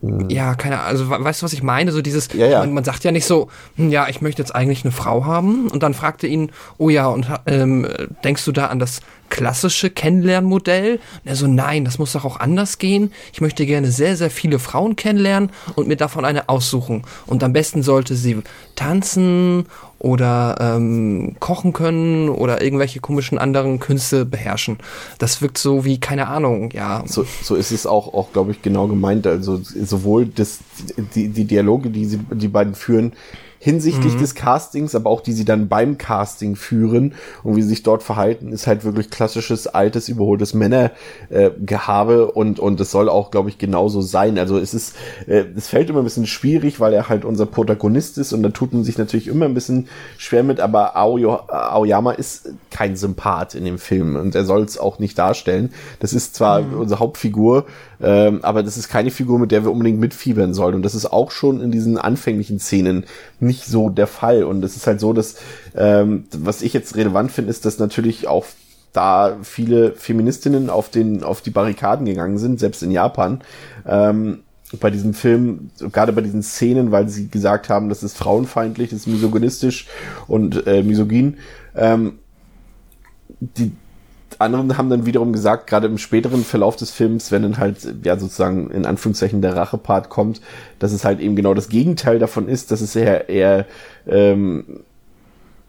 mhm. 0.00 0.30
ja, 0.30 0.54
keine 0.54 0.80
Ahnung, 0.80 0.88
also 0.88 1.10
weißt 1.10 1.42
du, 1.42 1.44
was 1.44 1.52
ich 1.52 1.62
meine? 1.62 1.92
So 1.92 2.00
dieses, 2.00 2.32
ja, 2.32 2.46
ja. 2.46 2.60
Man, 2.60 2.74
man, 2.74 2.84
sagt 2.84 3.04
ja 3.04 3.12
nicht 3.12 3.26
so, 3.26 3.48
hm, 3.76 3.90
ja, 3.90 4.08
ich 4.08 4.20
möchte 4.20 4.40
jetzt 4.40 4.54
eigentlich 4.54 4.84
eine 4.84 4.92
Frau 4.92 5.24
haben. 5.24 5.68
Und 5.68 5.82
dann 5.82 5.94
fragte 5.94 6.26
ihn, 6.26 6.50
oh 6.78 6.88
ja, 6.88 7.08
und 7.08 7.26
ähm, 7.46 7.86
denkst 8.22 8.44
du 8.44 8.52
da 8.52 8.66
an 8.66 8.78
das 8.78 9.00
klassische 9.34 9.90
Kennenlernmodell? 9.90 10.94
Und 10.94 11.00
er 11.24 11.34
so, 11.34 11.48
nein, 11.48 11.84
das 11.84 11.98
muss 11.98 12.12
doch 12.12 12.24
auch 12.24 12.38
anders 12.38 12.78
gehen. 12.78 13.12
Ich 13.32 13.40
möchte 13.40 13.66
gerne 13.66 13.90
sehr, 13.90 14.16
sehr 14.16 14.30
viele 14.30 14.60
Frauen 14.60 14.94
kennenlernen 14.94 15.50
und 15.74 15.88
mir 15.88 15.96
davon 15.96 16.24
eine 16.24 16.48
aussuchen. 16.48 17.02
Und 17.26 17.42
am 17.42 17.52
besten 17.52 17.82
sollte 17.82 18.14
sie 18.14 18.42
tanzen 18.76 19.66
oder 19.98 20.56
ähm, 20.60 21.34
kochen 21.40 21.72
können 21.72 22.28
oder 22.28 22.62
irgendwelche 22.62 23.00
komischen 23.00 23.38
anderen 23.38 23.80
Künste 23.80 24.24
beherrschen. 24.24 24.78
Das 25.18 25.42
wirkt 25.42 25.58
so 25.58 25.84
wie, 25.84 25.98
keine 25.98 26.28
Ahnung, 26.28 26.70
ja. 26.72 27.02
So, 27.04 27.26
so 27.42 27.56
ist 27.56 27.72
es 27.72 27.86
auch, 27.88 28.14
auch 28.14 28.32
glaube 28.32 28.52
ich, 28.52 28.62
genau 28.62 28.86
gemeint. 28.86 29.26
Also 29.26 29.60
sowohl 29.62 30.26
das, 30.26 30.60
die, 31.16 31.28
die 31.28 31.44
Dialoge, 31.44 31.90
die 31.90 32.04
sie, 32.04 32.20
die 32.30 32.48
beiden 32.48 32.76
führen, 32.76 33.14
hinsichtlich 33.64 34.12
mhm. 34.12 34.18
des 34.18 34.34
Castings, 34.34 34.94
aber 34.94 35.08
auch 35.08 35.22
die 35.22 35.32
sie 35.32 35.46
dann 35.46 35.68
beim 35.68 35.96
Casting 35.96 36.54
führen 36.54 37.14
und 37.42 37.56
wie 37.56 37.62
sie 37.62 37.68
sich 37.68 37.82
dort 37.82 38.02
verhalten, 38.02 38.52
ist 38.52 38.66
halt 38.66 38.84
wirklich 38.84 39.08
klassisches, 39.08 39.66
altes, 39.66 40.10
überholtes 40.10 40.52
Männergehabe 40.52 42.14
äh, 42.14 42.38
und, 42.38 42.60
und 42.60 42.78
es 42.78 42.90
soll 42.90 43.08
auch, 43.08 43.30
glaube 43.30 43.48
ich, 43.48 43.56
genauso 43.56 44.02
sein. 44.02 44.38
Also 44.38 44.58
es 44.58 44.74
ist, 44.74 44.96
äh, 45.26 45.44
es 45.56 45.68
fällt 45.68 45.88
immer 45.88 46.00
ein 46.00 46.04
bisschen 46.04 46.26
schwierig, 46.26 46.78
weil 46.78 46.92
er 46.92 47.08
halt 47.08 47.24
unser 47.24 47.46
Protagonist 47.46 48.18
ist 48.18 48.34
und 48.34 48.42
da 48.42 48.50
tut 48.50 48.74
man 48.74 48.84
sich 48.84 48.98
natürlich 48.98 49.28
immer 49.28 49.46
ein 49.46 49.54
bisschen 49.54 49.88
schwer 50.18 50.42
mit, 50.42 50.60
aber 50.60 50.94
Aoyo, 50.94 51.36
Aoyama 51.48 52.12
ist 52.12 52.50
kein 52.70 52.96
Sympath 52.96 53.54
in 53.54 53.64
dem 53.64 53.78
Film 53.78 54.16
und 54.16 54.34
er 54.34 54.44
soll 54.44 54.62
es 54.64 54.76
auch 54.76 54.98
nicht 54.98 55.18
darstellen. 55.18 55.72
Das 56.00 56.12
ist 56.12 56.34
zwar 56.34 56.60
mhm. 56.60 56.80
unsere 56.80 57.00
Hauptfigur, 57.00 57.64
ähm, 58.02 58.40
aber 58.42 58.62
das 58.62 58.76
ist 58.76 58.88
keine 58.88 59.10
Figur, 59.10 59.38
mit 59.38 59.50
der 59.50 59.64
wir 59.64 59.72
unbedingt 59.72 60.00
mitfiebern 60.00 60.54
sollen 60.54 60.74
und 60.74 60.82
das 60.82 60.94
ist 60.94 61.06
auch 61.06 61.30
schon 61.30 61.60
in 61.60 61.70
diesen 61.70 61.98
anfänglichen 61.98 62.58
Szenen 62.58 63.04
nicht 63.40 63.64
so 63.66 63.88
der 63.88 64.06
Fall. 64.06 64.44
Und 64.44 64.64
es 64.64 64.76
ist 64.76 64.86
halt 64.86 65.00
so, 65.00 65.12
dass, 65.12 65.36
ähm, 65.76 66.24
was 66.36 66.62
ich 66.62 66.72
jetzt 66.72 66.96
relevant 66.96 67.32
finde, 67.32 67.50
ist, 67.50 67.64
dass 67.64 67.78
natürlich 67.78 68.26
auch 68.28 68.46
da 68.92 69.38
viele 69.42 69.92
Feministinnen 69.92 70.70
auf 70.70 70.88
den, 70.88 71.22
auf 71.24 71.40
die 71.40 71.50
Barrikaden 71.50 72.06
gegangen 72.06 72.38
sind, 72.38 72.60
selbst 72.60 72.82
in 72.82 72.90
Japan. 72.90 73.40
Ähm, 73.86 74.40
bei 74.80 74.90
diesem 74.90 75.14
Film, 75.14 75.70
gerade 75.92 76.12
bei 76.12 76.20
diesen 76.20 76.42
Szenen, 76.42 76.90
weil 76.90 77.08
sie 77.08 77.28
gesagt 77.28 77.68
haben, 77.68 77.88
das 77.88 78.02
ist 78.02 78.16
frauenfeindlich, 78.16 78.90
das 78.90 79.00
ist 79.00 79.06
misogynistisch 79.06 79.86
und 80.26 80.66
äh, 80.66 80.82
misogyn. 80.82 81.36
Ähm, 81.76 82.18
die, 83.40 83.72
anderen 84.40 84.76
haben 84.76 84.90
dann 84.90 85.06
wiederum 85.06 85.32
gesagt, 85.32 85.66
gerade 85.66 85.86
im 85.86 85.98
späteren 85.98 86.44
Verlauf 86.44 86.76
des 86.76 86.90
Films, 86.90 87.32
wenn 87.32 87.42
dann 87.42 87.58
halt, 87.58 87.78
ja, 88.04 88.18
sozusagen 88.18 88.70
in 88.70 88.86
Anführungszeichen 88.86 89.42
der 89.42 89.56
Rachepart 89.56 90.08
kommt, 90.08 90.40
dass 90.78 90.92
es 90.92 91.04
halt 91.04 91.20
eben 91.20 91.36
genau 91.36 91.54
das 91.54 91.68
Gegenteil 91.68 92.18
davon 92.18 92.48
ist, 92.48 92.70
dass 92.70 92.80
es 92.80 92.96
eher, 92.96 93.28
eher 93.28 93.66
ähm, 94.06 94.84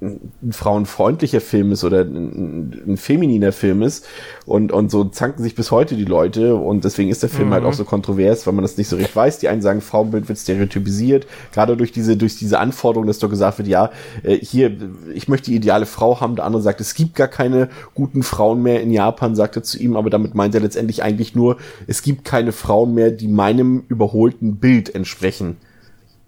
ein 0.01 0.51
frauenfreundlicher 0.51 1.39
Film 1.39 1.71
ist 1.71 1.85
oder 1.85 2.01
ein, 2.01 2.83
ein, 2.85 2.97
femininer 2.97 3.53
Film 3.53 3.81
ist 3.81 4.05
und, 4.45 4.73
und 4.73 4.91
so 4.91 5.05
zanken 5.05 5.41
sich 5.41 5.55
bis 5.55 5.71
heute 5.71 5.95
die 5.95 6.03
Leute 6.03 6.55
und 6.55 6.83
deswegen 6.83 7.09
ist 7.09 7.23
der 7.23 7.29
Film 7.29 7.51
halt 7.51 7.63
mhm. 7.63 7.67
halt 7.67 7.73
auch 7.73 7.77
so 7.77 7.85
kontrovers, 7.85 8.45
weil 8.45 8.53
man 8.53 8.63
das 8.63 8.77
nicht 8.77 8.89
so 8.89 8.97
recht 8.97 9.15
weiß. 9.15 9.39
Die 9.39 9.47
einen 9.47 9.61
sagen, 9.61 9.79
Frauenbild 9.79 10.27
wird 10.27 10.37
stereotypisiert, 10.37 11.27
gerade 11.53 11.77
durch 11.77 11.93
diese, 11.93 12.17
durch 12.17 12.35
diese 12.35 12.59
Anforderung, 12.59 13.07
dass 13.07 13.19
doch 13.19 13.29
gesagt 13.29 13.57
wird, 13.57 13.69
ja, 13.69 13.89
äh, 14.23 14.37
hier, 14.37 14.75
ich 15.13 15.29
möchte 15.29 15.51
die 15.51 15.57
ideale 15.57 15.85
Frau 15.85 16.19
haben, 16.19 16.35
der 16.35 16.45
andere 16.45 16.61
sagt, 16.61 16.81
es 16.81 16.93
gibt 16.93 17.15
gar 17.15 17.29
keine 17.29 17.69
guten 17.93 18.21
Frauen 18.21 18.61
mehr 18.61 18.81
in 18.81 18.91
Japan, 18.91 19.35
sagt 19.35 19.55
er 19.55 19.63
zu 19.63 19.79
ihm, 19.79 19.95
aber 19.95 20.09
damit 20.09 20.35
meint 20.35 20.53
er 20.55 20.61
letztendlich 20.61 21.03
eigentlich 21.03 21.35
nur, 21.35 21.57
es 21.87 22.01
gibt 22.01 22.25
keine 22.25 22.51
Frauen 22.51 22.93
mehr, 22.93 23.11
die 23.11 23.29
meinem 23.29 23.83
überholten 23.87 24.57
Bild 24.57 24.93
entsprechen. 24.93 25.55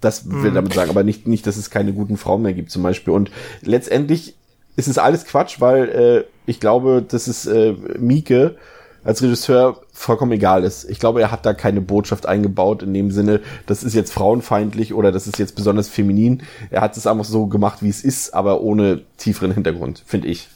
Das 0.01 0.29
will 0.29 0.51
mhm. 0.51 0.55
damit 0.55 0.73
sagen, 0.73 0.89
aber 0.89 1.03
nicht, 1.03 1.27
nicht, 1.27 1.47
dass 1.47 1.57
es 1.57 1.69
keine 1.69 1.93
guten 1.93 2.17
Frauen 2.17 2.41
mehr 2.43 2.53
gibt 2.53 2.71
zum 2.71 2.83
Beispiel. 2.83 3.13
Und 3.13 3.31
letztendlich 3.61 4.35
ist 4.75 4.87
es 4.87 4.97
alles 4.97 5.25
Quatsch, 5.25 5.59
weil 5.59 5.89
äh, 5.89 6.23
ich 6.45 6.59
glaube, 6.59 7.03
dass 7.07 7.27
es 7.27 7.45
äh, 7.47 7.73
Mieke 7.97 8.55
als 9.03 9.23
Regisseur 9.23 9.81
vollkommen 9.93 10.33
egal 10.33 10.63
ist. 10.65 10.89
Ich 10.89 10.99
glaube, 10.99 11.21
er 11.21 11.31
hat 11.31 11.45
da 11.45 11.53
keine 11.53 11.81
Botschaft 11.81 12.25
eingebaut 12.25 12.83
in 12.83 12.93
dem 12.93 13.09
Sinne, 13.09 13.39
das 13.65 13.81
ist 13.81 13.93
jetzt 13.93 14.11
frauenfeindlich 14.11 14.93
oder 14.93 15.13
das 15.13 15.27
ist 15.27 15.39
jetzt 15.39 15.55
besonders 15.55 15.87
feminin. 15.87 16.43
Er 16.71 16.81
hat 16.81 16.97
es 16.97 17.07
einfach 17.07 17.25
so 17.25 17.47
gemacht, 17.47 17.81
wie 17.81 17.89
es 17.89 18.03
ist, 18.03 18.33
aber 18.33 18.61
ohne 18.61 19.01
tieferen 19.15 19.53
Hintergrund, 19.53 20.03
finde 20.05 20.27
ich. 20.27 20.49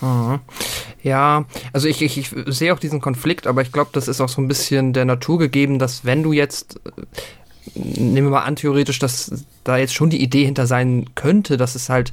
Mhm. 0.00 0.40
Ja, 1.02 1.44
also 1.72 1.86
ich, 1.86 2.02
ich, 2.02 2.18
ich 2.18 2.30
sehe 2.46 2.74
auch 2.74 2.80
diesen 2.80 3.00
Konflikt, 3.00 3.46
aber 3.46 3.62
ich 3.62 3.70
glaube, 3.70 3.90
das 3.92 4.08
ist 4.08 4.20
auch 4.20 4.28
so 4.28 4.42
ein 4.42 4.48
bisschen 4.48 4.92
der 4.92 5.04
Natur 5.04 5.38
gegeben, 5.38 5.78
dass 5.78 6.04
wenn 6.04 6.24
du 6.24 6.32
jetzt 6.32 6.80
nehmen 7.74 8.28
wir 8.28 8.30
mal 8.30 8.42
an, 8.42 8.56
theoretisch, 8.56 8.98
dass 8.98 9.44
da 9.64 9.76
jetzt 9.76 9.94
schon 9.94 10.10
die 10.10 10.22
Idee 10.22 10.44
hinter 10.44 10.66
sein 10.66 11.06
könnte, 11.14 11.56
dass 11.56 11.74
es 11.74 11.88
halt 11.88 12.12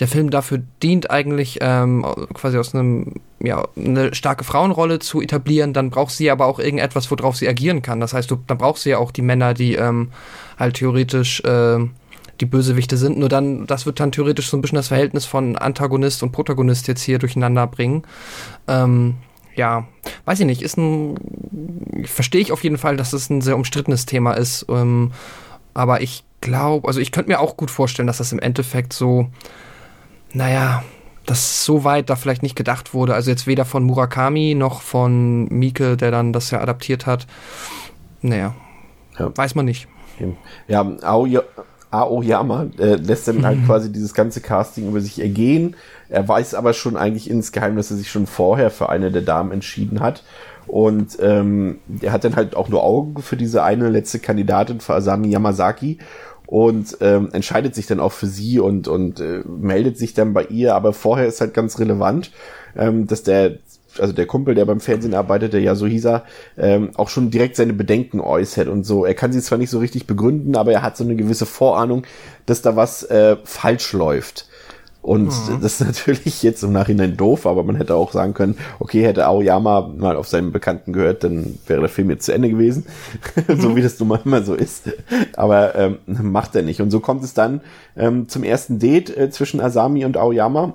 der 0.00 0.08
Film 0.08 0.30
dafür 0.30 0.62
dient, 0.82 1.10
eigentlich 1.10 1.58
ähm, 1.60 2.04
quasi 2.34 2.58
aus 2.58 2.74
einem, 2.74 3.14
ja, 3.40 3.66
eine 3.76 4.14
starke 4.14 4.44
Frauenrolle 4.44 4.98
zu 4.98 5.20
etablieren, 5.20 5.72
dann 5.72 5.90
braucht 5.90 6.12
sie 6.12 6.30
aber 6.30 6.46
auch 6.46 6.58
irgendetwas, 6.58 7.10
worauf 7.10 7.36
sie 7.36 7.48
agieren 7.48 7.82
kann. 7.82 8.00
Das 8.00 8.14
heißt, 8.14 8.30
du, 8.30 8.36
dann 8.46 8.58
brauchst 8.58 8.84
du 8.84 8.90
ja 8.90 8.98
auch 8.98 9.10
die 9.10 9.22
Männer, 9.22 9.54
die 9.54 9.74
ähm, 9.74 10.10
halt 10.58 10.76
theoretisch 10.76 11.40
äh, 11.40 11.78
die 12.40 12.46
Bösewichte 12.46 12.96
sind. 12.96 13.18
Nur 13.18 13.28
dann, 13.28 13.66
das 13.66 13.86
wird 13.86 14.00
dann 14.00 14.12
theoretisch 14.12 14.48
so 14.48 14.56
ein 14.56 14.60
bisschen 14.60 14.76
das 14.76 14.88
Verhältnis 14.88 15.24
von 15.24 15.56
Antagonist 15.56 16.22
und 16.22 16.32
Protagonist 16.32 16.86
jetzt 16.88 17.02
hier 17.02 17.18
durcheinander 17.18 17.66
bringen. 17.66 18.02
Ähm, 18.68 19.16
ja, 19.56 19.86
weiß 20.24 20.40
ich 20.40 20.46
nicht, 20.46 20.62
ist 20.62 20.76
ein, 20.76 21.16
verstehe 22.04 22.40
ich 22.40 22.52
auf 22.52 22.62
jeden 22.62 22.78
Fall, 22.78 22.96
dass 22.96 23.12
es 23.12 23.30
ein 23.30 23.40
sehr 23.40 23.56
umstrittenes 23.56 24.06
Thema 24.06 24.32
ist. 24.34 24.66
Ähm, 24.68 25.12
aber 25.74 26.00
ich 26.00 26.24
glaube, 26.40 26.86
also 26.86 27.00
ich 27.00 27.12
könnte 27.12 27.30
mir 27.30 27.40
auch 27.40 27.56
gut 27.56 27.70
vorstellen, 27.70 28.06
dass 28.06 28.18
das 28.18 28.32
im 28.32 28.38
Endeffekt 28.38 28.92
so, 28.92 29.28
naja, 30.32 30.82
dass 31.26 31.64
so 31.64 31.84
weit 31.84 32.08
da 32.08 32.16
vielleicht 32.16 32.42
nicht 32.42 32.56
gedacht 32.56 32.94
wurde. 32.94 33.14
Also 33.14 33.30
jetzt 33.30 33.46
weder 33.46 33.64
von 33.64 33.82
Murakami 33.82 34.54
noch 34.54 34.80
von 34.80 35.48
Mieke, 35.48 35.96
der 35.96 36.10
dann 36.10 36.32
das 36.32 36.50
ja 36.50 36.60
adaptiert 36.60 37.06
hat. 37.06 37.26
Naja, 38.22 38.54
ja. 39.18 39.36
weiß 39.36 39.54
man 39.54 39.64
nicht. 39.64 39.88
Ja, 40.68 40.86
Aoya, 41.02 41.42
Aoyama 41.90 42.66
äh, 42.78 42.96
lässt 42.96 43.28
dann 43.28 43.44
halt 43.44 43.64
quasi 43.66 43.92
dieses 43.92 44.14
ganze 44.14 44.40
Casting 44.40 44.88
über 44.88 45.00
sich 45.00 45.20
ergehen 45.20 45.76
er 46.08 46.26
weiß 46.26 46.54
aber 46.54 46.72
schon 46.72 46.96
eigentlich 46.96 47.30
insgeheim, 47.30 47.76
dass 47.76 47.90
er 47.90 47.96
sich 47.96 48.10
schon 48.10 48.26
vorher 48.26 48.70
für 48.70 48.88
eine 48.88 49.10
der 49.10 49.22
Damen 49.22 49.52
entschieden 49.52 50.00
hat. 50.00 50.22
Und 50.66 51.18
ähm, 51.20 51.78
er 52.00 52.12
hat 52.12 52.24
dann 52.24 52.36
halt 52.36 52.56
auch 52.56 52.68
nur 52.68 52.82
Augen 52.82 53.22
für 53.22 53.36
diese 53.36 53.62
eine 53.62 53.88
letzte 53.88 54.18
Kandidatin, 54.18 54.80
für 54.80 54.94
Asami 54.94 55.28
Yamazaki. 55.28 55.98
Und 56.46 56.98
ähm, 57.00 57.30
entscheidet 57.32 57.74
sich 57.74 57.86
dann 57.86 57.98
auch 57.98 58.12
für 58.12 58.28
sie 58.28 58.60
und, 58.60 58.86
und 58.86 59.18
äh, 59.18 59.42
meldet 59.46 59.98
sich 59.98 60.14
dann 60.14 60.32
bei 60.32 60.44
ihr. 60.44 60.76
Aber 60.76 60.92
vorher 60.92 61.26
ist 61.26 61.40
halt 61.40 61.54
ganz 61.54 61.80
relevant, 61.80 62.30
ähm, 62.76 63.08
dass 63.08 63.24
der 63.24 63.58
also 64.00 64.12
der 64.12 64.26
Kumpel, 64.26 64.54
der 64.54 64.64
beim 64.64 64.80
Fernsehen 64.80 65.14
arbeitet, 65.14 65.52
der 65.52 65.60
Yasuhisa, 65.60 66.24
ähm, 66.56 66.90
auch 66.96 67.08
schon 67.08 67.30
direkt 67.30 67.56
seine 67.56 67.72
Bedenken 67.72 68.20
äußert 68.20 68.68
und 68.68 68.84
so. 68.84 69.04
Er 69.04 69.14
kann 69.14 69.32
sie 69.32 69.40
zwar 69.40 69.58
nicht 69.58 69.70
so 69.70 69.78
richtig 69.78 70.06
begründen, 70.06 70.56
aber 70.56 70.72
er 70.72 70.82
hat 70.82 70.96
so 70.96 71.04
eine 71.04 71.16
gewisse 71.16 71.46
Vorahnung, 71.46 72.04
dass 72.46 72.62
da 72.62 72.76
was 72.76 73.02
äh, 73.04 73.36
falsch 73.44 73.92
läuft. 73.92 74.48
Und 75.06 75.26
mhm. 75.26 75.60
das 75.62 75.80
ist 75.80 75.80
natürlich 75.86 76.42
jetzt 76.42 76.64
im 76.64 76.72
Nachhinein 76.72 77.16
doof, 77.16 77.46
aber 77.46 77.62
man 77.62 77.76
hätte 77.76 77.94
auch 77.94 78.10
sagen 78.10 78.34
können, 78.34 78.56
okay, 78.80 79.04
hätte 79.04 79.26
Aoyama 79.26 79.92
mal 79.96 80.16
auf 80.16 80.26
seinen 80.26 80.50
Bekannten 80.50 80.92
gehört, 80.92 81.22
dann 81.22 81.60
wäre 81.68 81.80
der 81.80 81.88
Film 81.88 82.10
jetzt 82.10 82.24
zu 82.24 82.32
Ende 82.32 82.50
gewesen. 82.50 82.84
So 83.48 83.76
wie 83.76 83.82
das 83.82 83.98
nun 84.00 84.08
mal 84.08 84.20
immer 84.24 84.42
so 84.42 84.54
ist. 84.54 84.90
Aber 85.36 85.76
ähm, 85.76 85.98
macht 86.06 86.56
er 86.56 86.62
nicht. 86.62 86.80
Und 86.80 86.90
so 86.90 86.98
kommt 86.98 87.22
es 87.22 87.34
dann 87.34 87.60
ähm, 87.96 88.28
zum 88.28 88.42
ersten 88.42 88.80
Date 88.80 89.16
äh, 89.16 89.30
zwischen 89.30 89.60
Asami 89.60 90.04
und 90.04 90.16
Aoyama. 90.16 90.72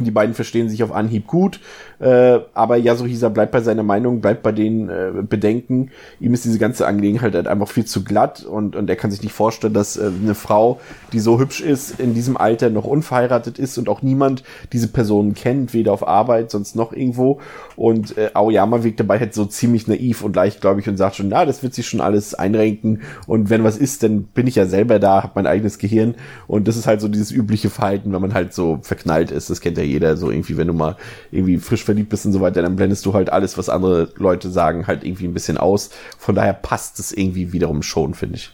Die 0.00 0.10
beiden 0.10 0.34
verstehen 0.34 0.68
sich 0.68 0.82
auf 0.82 0.92
Anhieb 0.92 1.26
gut. 1.26 1.60
Äh, 1.98 2.40
aber 2.54 2.76
Yasuhisa 2.76 3.28
bleibt 3.28 3.52
bei 3.52 3.60
seiner 3.60 3.82
Meinung, 3.82 4.20
bleibt 4.20 4.42
bei 4.42 4.52
den 4.52 4.88
äh, 4.88 5.12
Bedenken. 5.22 5.90
Ihm 6.20 6.34
ist 6.34 6.44
diese 6.44 6.58
ganze 6.58 6.86
Angelegenheit 6.86 7.34
halt 7.34 7.46
einfach 7.46 7.68
viel 7.68 7.84
zu 7.84 8.04
glatt 8.04 8.44
und, 8.44 8.76
und 8.76 8.90
er 8.90 8.96
kann 8.96 9.10
sich 9.10 9.22
nicht 9.22 9.32
vorstellen, 9.32 9.74
dass 9.74 9.96
äh, 9.96 10.10
eine 10.22 10.34
Frau, 10.34 10.80
die 11.12 11.20
so 11.20 11.38
hübsch 11.38 11.60
ist, 11.60 11.98
in 11.98 12.14
diesem 12.14 12.36
Alter 12.36 12.70
noch 12.70 12.84
unverheiratet 12.84 13.58
ist 13.58 13.78
und 13.78 13.88
auch 13.88 14.02
niemand 14.02 14.44
diese 14.72 14.88
Person 14.88 15.34
kennt, 15.34 15.72
weder 15.74 15.92
auf 15.92 16.06
Arbeit, 16.06 16.50
sonst 16.50 16.76
noch 16.76 16.92
irgendwo. 16.92 17.40
Und 17.76 18.16
äh, 18.18 18.30
Aoyama 18.34 18.84
wirkt 18.84 19.00
dabei 19.00 19.18
halt 19.18 19.34
so 19.34 19.44
ziemlich 19.44 19.86
naiv 19.86 20.22
und 20.22 20.36
leichtgläubig 20.36 20.88
und 20.88 20.96
sagt 20.96 21.16
schon, 21.16 21.28
na, 21.28 21.44
das 21.44 21.62
wird 21.62 21.74
sich 21.74 21.86
schon 21.86 22.00
alles 22.00 22.34
einrenken 22.34 23.02
und 23.26 23.50
wenn 23.50 23.64
was 23.64 23.76
ist, 23.76 24.02
dann 24.02 24.24
bin 24.24 24.46
ich 24.46 24.54
ja 24.54 24.66
selber 24.66 24.98
da, 24.98 25.22
hab 25.22 25.36
mein 25.36 25.46
eigenes 25.46 25.78
Gehirn 25.78 26.14
und 26.46 26.68
das 26.68 26.76
ist 26.76 26.86
halt 26.86 27.00
so 27.00 27.08
dieses 27.08 27.30
übliche 27.30 27.70
Verhalten, 27.70 28.12
wenn 28.12 28.20
man 28.20 28.34
halt 28.34 28.52
so 28.52 28.78
verknallt 28.82 29.30
ist. 29.30 29.50
Das 29.50 29.60
kennt 29.60 29.78
ja 29.78 29.84
jeder 29.84 30.16
so 30.16 30.30
irgendwie, 30.30 30.56
wenn 30.56 30.66
du 30.66 30.72
mal 30.72 30.96
irgendwie 31.30 31.58
frisch 31.58 31.85
verliebt 31.86 32.10
bist 32.10 32.26
und 32.26 32.32
so 32.32 32.40
weiter, 32.40 32.62
dann 32.62 32.76
blendest 32.76 33.06
du 33.06 33.14
halt 33.14 33.30
alles, 33.30 33.56
was 33.56 33.68
andere 33.68 34.12
Leute 34.16 34.50
sagen, 34.50 34.86
halt 34.86 35.04
irgendwie 35.04 35.26
ein 35.26 35.34
bisschen 35.34 35.56
aus. 35.56 35.90
Von 36.18 36.34
daher 36.34 36.52
passt 36.52 36.98
es 36.98 37.12
irgendwie 37.12 37.52
wiederum 37.52 37.82
schon, 37.82 38.14
finde 38.14 38.36
ich. 38.36 38.50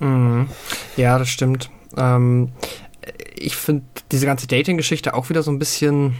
Mhm. 0.00 0.48
Ja, 0.96 1.18
das 1.18 1.28
stimmt. 1.28 1.70
Ähm, 1.96 2.50
ich 3.34 3.56
finde 3.56 3.84
diese 4.10 4.26
ganze 4.26 4.46
Dating-Geschichte 4.46 5.14
auch 5.14 5.28
wieder 5.28 5.42
so 5.42 5.50
ein 5.50 5.58
bisschen, 5.58 6.14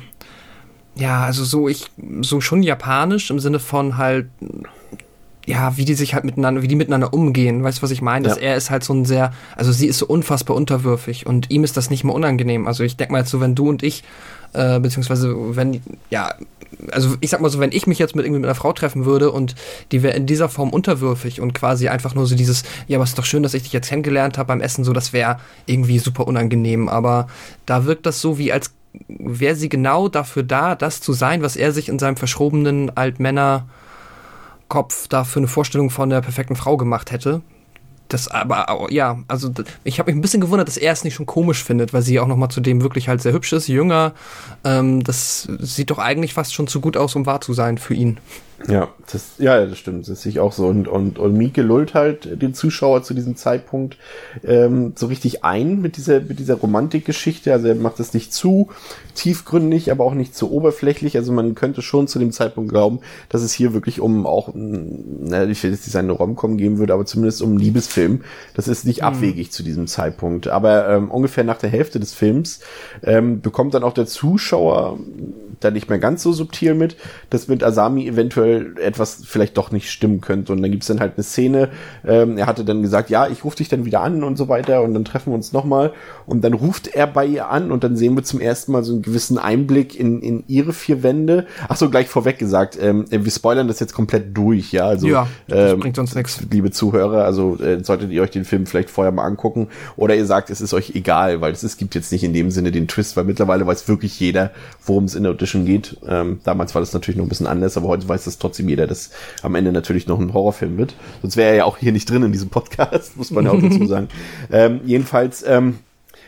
ja, 0.95 1.25
also 1.25 1.45
so 1.45 1.69
ich, 1.69 1.87
so 2.21 2.41
schon 2.41 2.63
japanisch 2.63 3.31
im 3.31 3.41
Sinne 3.41 3.59
von 3.59 3.97
halt, 3.97 4.29
ja, 5.47 5.77
wie 5.77 5.85
die 5.85 5.95
sich 5.95 6.13
halt 6.13 6.25
miteinander, 6.25 6.61
wie 6.63 6.69
die 6.69 6.75
miteinander 6.75 7.15
umgehen. 7.15 7.63
Weißt 7.63 7.79
du, 7.79 7.83
was 7.83 7.93
ich 7.93 8.03
meine? 8.03 8.29
Dass 8.29 8.37
ja. 8.37 8.43
er 8.43 8.57
ist 8.57 8.71
halt 8.71 8.85
so 8.85 8.93
ein 8.93 9.05
sehr, 9.05 9.33
also 9.55 9.73
sie 9.73 9.87
ist 9.87 9.99
so 9.99 10.07
unfassbar 10.07 10.57
unterwürfig 10.57 11.27
und 11.27 11.51
ihm 11.51 11.65
ist 11.65 11.77
das 11.77 11.89
nicht 11.89 12.05
mehr 12.05 12.15
unangenehm. 12.15 12.67
Also 12.67 12.83
ich 12.83 12.97
denke 12.97 13.13
mal 13.13 13.21
jetzt 13.21 13.31
so, 13.31 13.41
wenn 13.41 13.55
du 13.55 13.69
und 13.69 13.83
ich 13.83 14.03
äh, 14.53 14.81
beziehungsweise 14.81 15.35
wenn, 15.57 15.81
ja, 16.11 16.35
also 16.91 17.15
ich 17.21 17.31
sag 17.31 17.41
mal 17.41 17.49
so, 17.49 17.61
wenn 17.61 17.73
ich 17.73 17.87
mich 17.87 17.99
jetzt 17.99 18.17
mit 18.17 18.25
irgendwie 18.25 18.41
mit 18.41 18.49
einer 18.49 18.57
Frau 18.57 18.73
treffen 18.73 19.05
würde 19.05 19.31
und 19.31 19.55
die 19.93 20.03
wäre 20.03 20.17
in 20.17 20.27
dieser 20.27 20.49
Form 20.49 20.71
unterwürfig 20.71 21.41
und 21.41 21.55
quasi 21.55 21.89
einfach 21.89 22.15
nur 22.15 22.27
so 22.27 22.35
dieses, 22.35 22.65
ja, 22.89 22.99
aber 22.99 23.05
es 23.05 23.11
ist 23.11 23.19
doch 23.19 23.25
schön, 23.25 23.43
dass 23.43 23.55
ich 23.55 23.63
dich 23.63 23.73
jetzt 23.73 23.89
kennengelernt 23.89 24.39
habe 24.39 24.49
beim 24.49 24.61
Essen, 24.61 24.83
so, 24.83 24.93
das 24.93 25.13
wäre 25.13 25.39
irgendwie 25.67 25.99
super 25.99 26.27
unangenehm. 26.27 26.89
Aber 26.89 27.29
da 27.67 27.85
wirkt 27.85 28.05
das 28.07 28.21
so, 28.21 28.39
wie 28.39 28.53
als 28.53 28.73
wäre 29.09 29.55
sie 29.55 29.69
genau 29.69 30.09
dafür 30.09 30.43
da, 30.43 30.75
das 30.75 31.01
zu 31.01 31.13
sein, 31.13 31.43
was 31.43 31.57
er 31.57 31.73
sich 31.73 31.89
in 31.89 31.99
seinem 31.99 32.17
verschrobenen 32.17 32.97
Altmänner 32.97 33.67
Kopf 34.69 35.09
da 35.09 35.25
für 35.25 35.41
eine 35.41 35.49
Vorstellung 35.49 35.91
von 35.91 36.11
der 36.11 36.21
perfekten 36.21 36.57
Frau 36.57 36.77
gemacht 36.77 37.11
hätte 37.11 37.43
das 38.09 38.29
aber 38.29 38.87
ja, 38.91 39.19
also 39.29 39.51
ich 39.85 39.99
habe 39.99 40.11
mich 40.11 40.19
ein 40.19 40.21
bisschen 40.21 40.41
gewundert, 40.41 40.69
dass 40.69 40.77
er 40.77 40.93
es 40.93 41.05
nicht 41.05 41.15
schon 41.15 41.27
komisch 41.27 41.63
findet, 41.63 41.93
weil 41.93 42.03
sie 42.03 42.21
auch 42.21 42.27
noch 42.27 42.37
mal 42.37 42.49
zudem 42.49 42.83
wirklich 42.83 43.09
halt 43.09 43.23
sehr 43.23 43.33
hübsch 43.33 43.53
ist, 43.53 43.69
jünger. 43.69 44.13
Ähm, 44.65 45.03
das 45.03 45.49
sieht 45.59 45.91
doch 45.91 45.99
eigentlich 45.99 46.35
fast 46.35 46.55
schon 46.55 46.67
zu 46.67 46.81
gut 46.81 46.97
aus, 46.97 47.17
um 47.17 47.27
wahr 47.27 47.41
zu 47.41 47.53
sein 47.53 47.79
für 47.79 47.95
ihn. 47.95 48.19
Ja, 48.69 48.89
das, 49.13 49.33
ja, 49.39 49.65
das 49.65 49.79
stimmt. 49.79 50.09
Das 50.09 50.23
sehe 50.23 50.31
ich 50.31 50.41
auch 50.41 50.53
so. 50.53 50.67
Und, 50.67 50.89
und, 50.89 51.19
und 51.19 51.35
Mieke 51.35 51.63
lullt 51.63 51.95
halt 51.95 52.41
den 52.41 52.55
Zuschauer 52.55 53.03
zu 53.03 53.13
diesem 53.13 53.37
Zeitpunkt 53.37 53.99
ähm, 54.45 54.95
so 54.97 55.07
richtig 55.07 55.45
ein 55.45 55.81
mit 55.81 55.97
dieser, 55.97 56.21
mit 56.21 56.39
dieser 56.39 56.55
Romantikgeschichte. 56.55 57.53
Also 57.53 57.69
er 57.69 57.75
macht 57.75 58.01
es 58.01 58.15
nicht 58.15 58.33
zu 58.33 58.71
tiefgründig, 59.15 59.93
aber 59.93 60.05
auch 60.05 60.15
nicht 60.15 60.35
zu 60.35 60.51
oberflächlich. 60.51 61.17
Also 61.17 61.33
man 61.33 61.55
könnte 61.55 61.83
schon 61.83 62.09
zu 62.09 62.19
dem 62.19 62.33
Zeitpunkt 62.33 62.71
glauben, 62.71 63.01
dass 63.29 63.43
es 63.43 63.53
hier 63.53 63.75
wirklich 63.75 64.01
um 64.01 64.27
auch, 64.27 64.51
na, 64.55 65.45
ich 65.45 65.63
will 65.63 65.71
jetzt 65.71 65.87
nicht 65.87 65.93
sagen, 65.93 66.09
eine 66.09 66.17
Romcom 66.17 66.57
geben 66.57 66.79
würde, 66.79 66.95
aber 66.95 67.05
zumindest 67.05 67.43
um 67.43 67.51
einen 67.51 67.59
Liebesfilm. 67.59 68.23
Das 68.55 68.69
ist 68.69 68.87
nicht 68.87 69.03
mhm. 69.03 69.09
abwegig 69.09 69.53
zu 69.53 69.63
diesem 69.63 69.87
Zeitpunkt. 69.87 70.49
Aber 70.49 70.89
ähm, 70.89 71.11
ungefähr 71.11 71.45
nach 71.45 71.59
der 71.59 71.71
Hälfte 71.71 72.01
des 72.01 72.15
Films 72.15 72.61
ähm, 73.03 73.43
bekommt 73.43 73.75
dann 73.75 73.85
auch 73.85 73.95
der 73.95 74.07
Zuschauer 74.07 74.99
da 75.61 75.71
nicht 75.71 75.89
mehr 75.89 75.99
ganz 75.99 76.23
so 76.23 76.33
subtil 76.33 76.75
mit, 76.75 76.97
dass 77.31 77.49
mit 77.49 77.63
Asami 77.63 78.07
eventuell 78.07 78.46
etwas 78.47 79.23
vielleicht 79.25 79.57
doch 79.57 79.71
nicht 79.71 79.91
stimmen 79.91 80.21
könnte. 80.21 80.53
Und 80.53 80.63
dann 80.63 80.71
gibt's 80.71 80.87
dann 80.87 81.01
halt 81.01 81.15
eine 81.17 81.25
Szene, 81.25 81.69
ähm, 82.07 82.39
er 82.39 82.47
hatte 82.47 82.65
dann 82.65 82.83
gesagt, 82.83 83.11
ja, 83.11 83.29
ich 83.29 83.45
rufe 83.45 83.57
dich 83.57 83.69
dann 83.69 83.85
wieder 83.85 84.01
an 84.01 84.23
und 84.23 84.37
so 84.37 84.49
weiter 84.49 84.83
und 84.83 84.95
dann 84.95 85.05
treffen 85.05 85.31
wir 85.33 85.35
uns 85.35 85.53
nochmal. 85.53 85.93
Und 86.27 86.43
dann 86.43 86.53
ruft 86.53 86.89
er 86.89 87.07
bei 87.07 87.27
ihr 87.27 87.51
an 87.51 87.71
und 87.71 87.85
dann 87.85 87.97
sehen 87.97 88.15
wir 88.17 88.25
zum 88.25 88.41
ersten 88.41 88.73
Mal 88.73 88.85
so 88.85 88.93
einen 88.93 89.03
gewissen 89.03 89.39
Einblick 89.39 89.99
in, 89.99 90.21
in 90.23 90.45
ihre 90.47 90.73
vier 90.73 91.03
Wände. 91.03 91.47
Ach 91.69 91.77
so, 91.77 91.91
gleich 91.91 92.09
vorweg 92.09 92.39
gesagt, 92.39 92.79
ähm, 92.81 93.05
wir 93.11 93.31
spoilern 93.31 93.69
das 93.69 93.81
jetzt 93.81 93.95
komplett 93.95 94.37
durch, 94.37 94.73
ja. 94.73 94.87
Also, 94.87 95.07
ja, 95.07 95.29
ähm, 95.49 95.81
bringt 95.81 95.99
uns 95.99 96.15
nichts. 96.15 96.41
Liebe 96.51 96.71
Zuhörer, 96.71 97.25
also 97.25 97.59
äh, 97.59 97.83
solltet 97.83 98.11
ihr 98.11 98.23
euch 98.23 98.31
den 98.31 98.45
Film 98.45 98.67
vielleicht 98.67 98.91
vorher 98.91 99.13
mal 99.13 99.25
angucken 99.25 99.69
oder 99.97 100.15
ihr 100.15 100.27
sagt, 100.27 100.51
es 100.51 100.61
ist 100.61 100.75
euch 100.75 100.95
egal, 100.95 101.41
weil 101.41 101.53
es, 101.53 101.63
es 101.63 101.77
gibt 101.77 101.95
jetzt 101.95 102.13
nicht 102.13 102.25
in 102.25 102.33
dem 102.33 102.51
Sinne 102.51 102.73
den 102.73 102.89
Twist, 102.89 103.17
weil 103.17 103.25
mittlerweile 103.25 103.67
weiß 103.67 103.89
wirklich 103.89 104.19
jeder, 104.21 104.51
worum 104.85 105.05
es 105.05 105.15
in 105.15 105.23
der 105.23 105.33
Audition 105.33 105.65
geht. 105.65 105.99
Ähm, 106.07 106.41
damals 106.45 106.75
war 106.75 106.81
das 106.81 106.93
natürlich 106.93 107.17
noch 107.17 107.25
ein 107.25 107.29
bisschen 107.29 107.47
anders, 107.47 107.77
aber 107.77 107.89
heute 107.89 108.09
weiß 108.09 108.25
das 108.25 108.36
trotzdem 108.39 108.69
jeder, 108.69 108.87
dass 108.87 109.11
am 109.43 109.55
Ende 109.55 109.73
natürlich 109.73 110.07
noch 110.07 110.19
ein 110.19 110.33
Horrorfilm 110.33 110.79
wird. 110.79 110.95
Sonst 111.23 111.37
wäre 111.37 111.51
er 111.51 111.57
ja 111.57 111.65
auch 111.65 111.79
hier 111.79 111.93
nicht 111.93 112.09
drin 112.09 112.23
in 112.23 112.33
diesem 112.33 112.49
Podcast, 112.49 113.17
muss 113.17 113.31
man 113.31 113.45
ja 113.45 113.53
auch 113.53 113.61
dazu 113.61 113.87
sagen. 113.87 114.09
Ähm, 114.51 114.81
jedenfalls 114.85 115.45
ähm, 115.47 115.79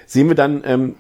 sehen 0.07 0.29
wir 0.29 0.35
dann 0.35 0.63
ähm, 0.65 0.95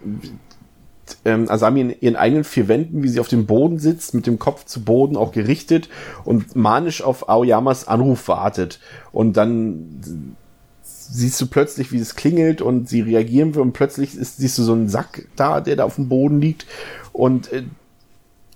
ähm, 1.24 1.50
Asami 1.50 1.80
in 1.80 1.94
ihren 2.00 2.16
eigenen 2.16 2.44
vier 2.44 2.68
Wänden, 2.68 3.02
wie 3.02 3.08
sie 3.08 3.20
auf 3.20 3.28
dem 3.28 3.46
Boden 3.46 3.78
sitzt, 3.78 4.14
mit 4.14 4.26
dem 4.26 4.38
Kopf 4.38 4.64
zu 4.64 4.84
Boden 4.84 5.16
auch 5.16 5.32
gerichtet 5.32 5.88
und 6.24 6.54
manisch 6.56 7.02
auf 7.02 7.28
Aoyamas 7.28 7.88
Anruf 7.88 8.28
wartet. 8.28 8.80
Und 9.12 9.36
dann 9.36 10.36
siehst 10.82 11.40
du 11.40 11.46
plötzlich, 11.46 11.92
wie 11.92 11.98
es 11.98 12.16
klingelt 12.16 12.60
und 12.60 12.88
sie 12.88 13.00
reagieren 13.00 13.54
will 13.54 13.62
und 13.62 13.72
plötzlich 13.72 14.16
ist, 14.16 14.38
siehst 14.38 14.58
du 14.58 14.62
so 14.62 14.72
einen 14.72 14.88
Sack 14.88 15.26
da, 15.36 15.60
der 15.60 15.76
da 15.76 15.84
auf 15.84 15.96
dem 15.96 16.08
Boden 16.08 16.40
liegt 16.40 16.66
und 17.12 17.52
äh, 17.52 17.64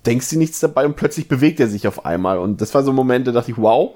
denkst 0.07 0.29
dir 0.31 0.39
nichts 0.39 0.61
dabei 0.61 0.87
und 0.87 0.97
plötzlich 0.97 1.29
bewegt 1.29 1.61
er 1.61 1.69
sich 1.69 1.87
auf 1.87 2.05
einmal 2.05 2.39
und 2.39 2.61
das 2.61 2.75
war 2.75 2.83
so 2.83 2.91
ein 2.91 2.97
Moment, 2.97 3.27
da 3.27 3.33
dachte 3.33 3.51
ich, 3.51 3.59
wow, 3.59 3.95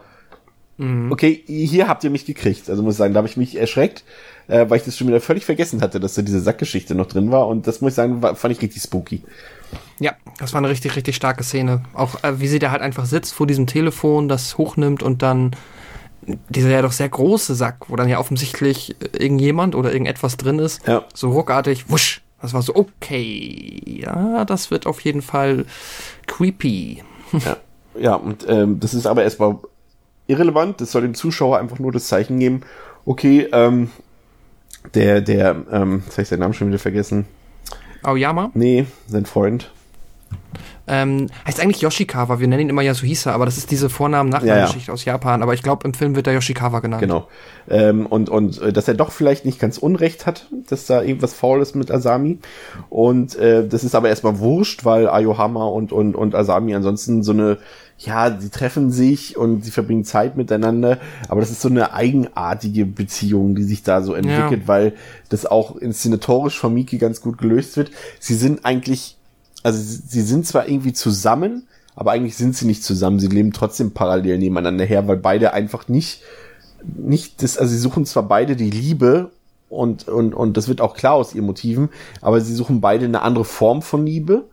mhm. 0.79 1.11
okay, 1.11 1.42
hier 1.47 1.88
habt 1.88 2.05
ihr 2.05 2.11
mich 2.11 2.27
gekriegt. 2.27 2.71
Also 2.71 2.83
muss 2.83 2.95
ich 2.95 2.99
sagen, 2.99 3.14
da 3.14 3.19
habe 3.19 3.29
ich 3.29 3.37
mich 3.37 3.57
erschreckt, 3.57 4.05
äh, 4.49 4.66
weil 4.69 4.79
ich 4.79 4.85
das 4.85 4.97
schon 4.97 5.09
wieder 5.09 5.21
völlig 5.21 5.45
vergessen 5.45 5.81
hatte, 5.81 6.01
dass 6.01 6.14
da 6.14 6.23
diese 6.23 6.40
Sackgeschichte 6.40 6.95
noch 6.95 7.07
drin 7.07 7.31
war 7.31 7.49
und 7.49 7.66
das 7.66 7.81
muss 7.81 7.92
ich 7.92 7.97
sagen, 7.97 8.23
war, 8.23 8.37
fand 8.37 8.55
ich 8.55 8.62
richtig 8.62 8.83
spooky. 8.83 9.23
Ja, 9.99 10.12
das 10.38 10.53
war 10.53 10.59
eine 10.59 10.69
richtig, 10.69 10.95
richtig 10.95 11.16
starke 11.16 11.42
Szene. 11.42 11.83
Auch 11.95 12.23
äh, 12.23 12.40
wie 12.40 12.49
sie 12.49 12.59
da 12.59 12.71
halt 12.71 12.83
einfach 12.83 13.07
sitzt 13.07 13.35
vor 13.35 13.47
diesem 13.47 13.66
Telefon, 13.66 14.29
das 14.29 14.59
hochnimmt 14.59 15.03
und 15.03 15.23
dann 15.23 15.57
dieser 16.49 16.71
ja 16.71 16.83
doch 16.83 16.92
sehr 16.92 17.09
große 17.09 17.55
Sack, 17.55 17.88
wo 17.88 17.97
dann 17.97 18.09
ja 18.09 18.19
offensichtlich 18.19 18.97
irgendjemand 19.12 19.75
oder 19.75 19.92
irgendetwas 19.92 20.37
drin 20.37 20.59
ist, 20.59 20.87
ja. 20.87 21.05
so 21.14 21.31
ruckartig, 21.31 21.88
wusch. 21.88 22.23
Das 22.42 22.53
war 22.55 22.62
so, 22.62 22.75
okay, 22.75 23.81
ja, 23.85 24.44
das 24.44 24.70
wird 24.70 24.87
auf 24.87 25.01
jeden 25.01 25.22
Fall 25.22 25.66
creepy. 26.27 27.03
Ja, 27.33 27.57
ja 27.99 28.14
und 28.14 28.46
ähm, 28.49 28.79
das 28.81 28.94
ist 28.94 29.07
aber 29.07 29.22
erstmal 29.22 29.59
irrelevant. 30.27 30.81
Das 30.81 30.92
soll 30.92 31.03
dem 31.03 31.14
Zuschauer 31.14 31.59
einfach 31.59 31.79
nur 31.79 31.92
das 31.92 32.09
Zeichen 32.09 32.38
geben, 32.38 32.61
okay, 33.05 33.49
ähm, 33.53 33.90
der, 34.94 35.20
der, 35.20 35.64
ähm, 35.70 36.03
jetzt 36.05 36.12
habe 36.12 36.22
ich 36.22 36.29
seinen 36.29 36.40
Namen 36.40 36.55
schon 36.55 36.68
wieder 36.68 36.79
vergessen. 36.79 37.27
Aoyama? 38.03 38.51
Nee, 38.55 38.87
sein 39.09 39.27
Freund. 39.27 39.72
Ähm, 40.88 41.27
heißt 41.46 41.61
eigentlich 41.61 41.81
Yoshikawa, 41.81 42.38
wir 42.38 42.46
nennen 42.46 42.62
ihn 42.62 42.68
immer 42.68 42.83
Yasuhisa, 42.83 43.33
aber 43.33 43.44
das 43.44 43.59
ist 43.59 43.70
diese 43.70 43.88
Vornamen-Nachnamen-Geschichte 43.88 44.87
ja, 44.87 44.87
ja. 44.88 44.92
aus 44.92 45.05
Japan. 45.05 45.42
Aber 45.42 45.55
ich 45.55 45.62
glaube, 45.62 45.87
im 45.87 45.94
Film 45.94 46.14
wird 46.14 46.27
er 46.27 46.35
Yoshikawa 46.35 46.81
genannt. 46.81 47.01
Genau. 47.01 47.29
Ähm, 47.68 48.07
und, 48.07 48.29
und 48.29 48.61
äh, 48.62 48.72
dass 48.72 48.87
er 48.87 48.94
doch 48.94 49.11
vielleicht 49.11 49.44
nicht 49.44 49.59
ganz 49.59 49.79
Unrecht 49.79 50.27
hat, 50.27 50.46
dass 50.68 50.87
da 50.87 51.03
irgendwas 51.03 51.35
faul 51.35 51.61
ist 51.61 51.75
mit 51.75 51.90
Asami. 51.90 52.38
Und 52.88 53.37
äh, 53.37 53.66
das 53.66 53.85
ist 53.85 53.94
aber 53.94 54.09
erstmal 54.09 54.38
wurscht, 54.38 54.85
weil 54.85 55.09
Ayohama 55.09 55.64
und, 55.66 55.92
und, 55.92 56.14
und 56.14 56.35
Asami 56.35 56.75
ansonsten 56.75 57.22
so 57.22 57.33
eine 57.33 57.59
ja, 57.99 58.38
sie 58.38 58.51
treffen 58.51 58.90
sich 58.90 59.38
und 59.38 59.64
sie 59.64 59.70
verbringen 59.70 60.05
Zeit 60.05 60.37
miteinander, 60.37 60.99
aber 61.29 61.40
das 61.40 61.51
ist 61.51 61.62
so 61.62 61.68
eine 61.68 61.94
eigenartige 61.94 62.85
Beziehung, 62.85 63.55
die 63.55 63.62
sich 63.62 63.83
da 63.83 64.03
so 64.03 64.12
entwickelt, 64.12 64.62
ja. 64.62 64.68
weil 64.68 64.92
das 65.31 65.46
auch 65.46 65.77
inszenatorisch 65.77 66.59
von 66.59 66.75
Miki 66.75 66.99
ganz 66.99 67.22
gut 67.22 67.38
gelöst 67.38 67.77
wird. 67.79 67.90
Sie 68.20 68.35
sind 68.35 68.66
eigentlich 68.66 69.16
also 69.62 69.79
sie 69.79 70.23
sind 70.23 70.47
zwar 70.47 70.69
irgendwie 70.69 70.92
zusammen, 70.92 71.66
aber 71.95 72.12
eigentlich 72.12 72.37
sind 72.37 72.55
sie 72.55 72.66
nicht 72.66 72.85
zusammen. 72.85 73.19
Sie 73.19 73.29
leben 73.29 73.53
trotzdem 73.53 73.92
parallel 73.92 74.38
nebeneinander 74.38 74.85
her, 74.85 75.09
weil 75.09 75.16
beide 75.16 75.55
einfach 75.55 75.88
nicht, 75.88 76.21
nicht 76.85 77.42
das, 77.42 77.59
also 77.59 77.73
sie 77.73 77.79
suchen 77.79 78.05
zwar 78.05 78.25
beide 78.25 78.55
die 78.55 78.71
Liebe 78.71 79.31
und, 79.69 80.07
und, 80.09 80.35
und 80.35 80.57
das 80.57 80.69
wird 80.69 80.81
auch 80.81 80.95
klar 80.95 81.14
aus 81.14 81.35
ihren 81.35 81.47
Motiven, 81.47 81.88
aber 82.21 82.40
sie 82.40 82.55
suchen 82.55 82.81
beide 82.81 83.07
eine 83.07 83.23
andere 83.23 83.45
Form 83.45 83.83
von 83.83 84.07
Liebe 84.07 84.45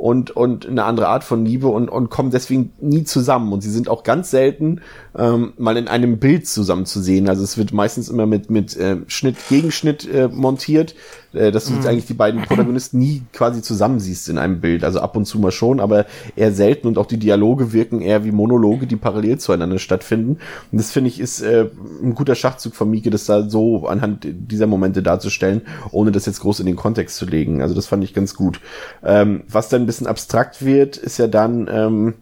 und, 0.00 0.30
und 0.30 0.66
eine 0.66 0.84
andere 0.84 1.08
Art 1.08 1.24
von 1.24 1.44
Liebe 1.44 1.68
und, 1.68 1.90
und 1.90 2.08
kommen 2.08 2.30
deswegen 2.30 2.72
nie 2.80 3.04
zusammen. 3.04 3.52
Und 3.52 3.60
sie 3.60 3.70
sind 3.70 3.90
auch 3.90 4.02
ganz 4.02 4.30
selten 4.30 4.80
ähm, 5.16 5.52
mal 5.58 5.76
in 5.76 5.88
einem 5.88 6.18
Bild 6.18 6.48
zusammen 6.48 6.86
zu 6.86 7.02
sehen. 7.02 7.28
Also 7.28 7.44
es 7.44 7.58
wird 7.58 7.74
meistens 7.74 8.08
immer 8.08 8.24
mit, 8.24 8.48
mit 8.48 8.74
äh, 8.78 8.96
Schnitt, 9.08 9.36
Gegenschnitt 9.50 10.08
äh, 10.08 10.28
montiert, 10.28 10.94
äh, 11.32 11.52
dass 11.52 11.66
du 11.66 11.72
mhm. 11.72 11.86
eigentlich 11.86 12.06
die 12.06 12.14
beiden 12.14 12.42
Protagonisten 12.42 12.98
nie 12.98 13.22
quasi 13.32 13.62
zusammensiehst 13.62 14.28
in 14.28 14.38
einem 14.38 14.60
Bild. 14.60 14.82
Also 14.82 15.00
ab 15.00 15.16
und 15.16 15.26
zu 15.26 15.38
mal 15.38 15.52
schon, 15.52 15.78
aber 15.78 16.06
eher 16.34 16.52
selten 16.52 16.88
und 16.88 16.98
auch 16.98 17.06
die 17.06 17.18
Dialoge 17.18 17.72
wirken 17.72 18.00
eher 18.00 18.24
wie 18.24 18.32
Monologe, 18.32 18.86
die 18.86 18.96
parallel 18.96 19.38
zueinander 19.38 19.78
stattfinden. 19.78 20.38
Und 20.72 20.78
das 20.78 20.90
finde 20.90 21.08
ich 21.08 21.20
ist 21.20 21.40
äh, 21.40 21.66
ein 22.02 22.14
guter 22.14 22.34
Schachzug 22.34 22.74
von 22.74 22.90
Mieke, 22.90 23.10
das 23.10 23.26
da 23.26 23.48
so 23.48 23.86
anhand 23.86 24.26
dieser 24.28 24.66
Momente 24.66 25.02
darzustellen, 25.02 25.62
ohne 25.92 26.10
das 26.10 26.26
jetzt 26.26 26.40
groß 26.40 26.60
in 26.60 26.66
den 26.66 26.76
Kontext 26.76 27.16
zu 27.16 27.26
legen. 27.26 27.62
Also 27.62 27.74
das 27.74 27.86
fand 27.86 28.02
ich 28.02 28.12
ganz 28.12 28.34
gut. 28.34 28.60
Ähm, 29.04 29.44
was 29.48 29.68
dann 29.68 29.82
ein 29.82 29.86
bisschen 29.86 30.08
abstrakt 30.08 30.64
wird, 30.64 30.96
ist 30.96 31.18
ja 31.18 31.28
dann 31.28 31.68
ähm, 31.72 32.14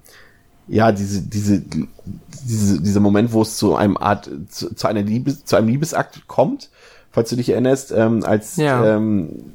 ja 0.66 0.92
diese 0.92 1.22
diese 1.22 1.62
diese 2.44 2.82
dieser 2.82 3.00
Moment, 3.00 3.32
wo 3.32 3.40
es 3.40 3.56
zu 3.56 3.74
einem 3.74 3.96
Art 3.96 4.30
zu, 4.50 4.74
zu 4.74 4.86
einer 4.86 5.02
Liebes 5.02 5.46
zu 5.46 5.56
einem 5.56 5.68
Liebesakt 5.68 6.28
kommt 6.28 6.68
falls 7.10 7.30
du 7.30 7.36
dich 7.36 7.50
erinnerst, 7.50 7.92
ähm, 7.92 8.24
als 8.24 8.56
ja. 8.56 8.96
ähm, 8.96 9.54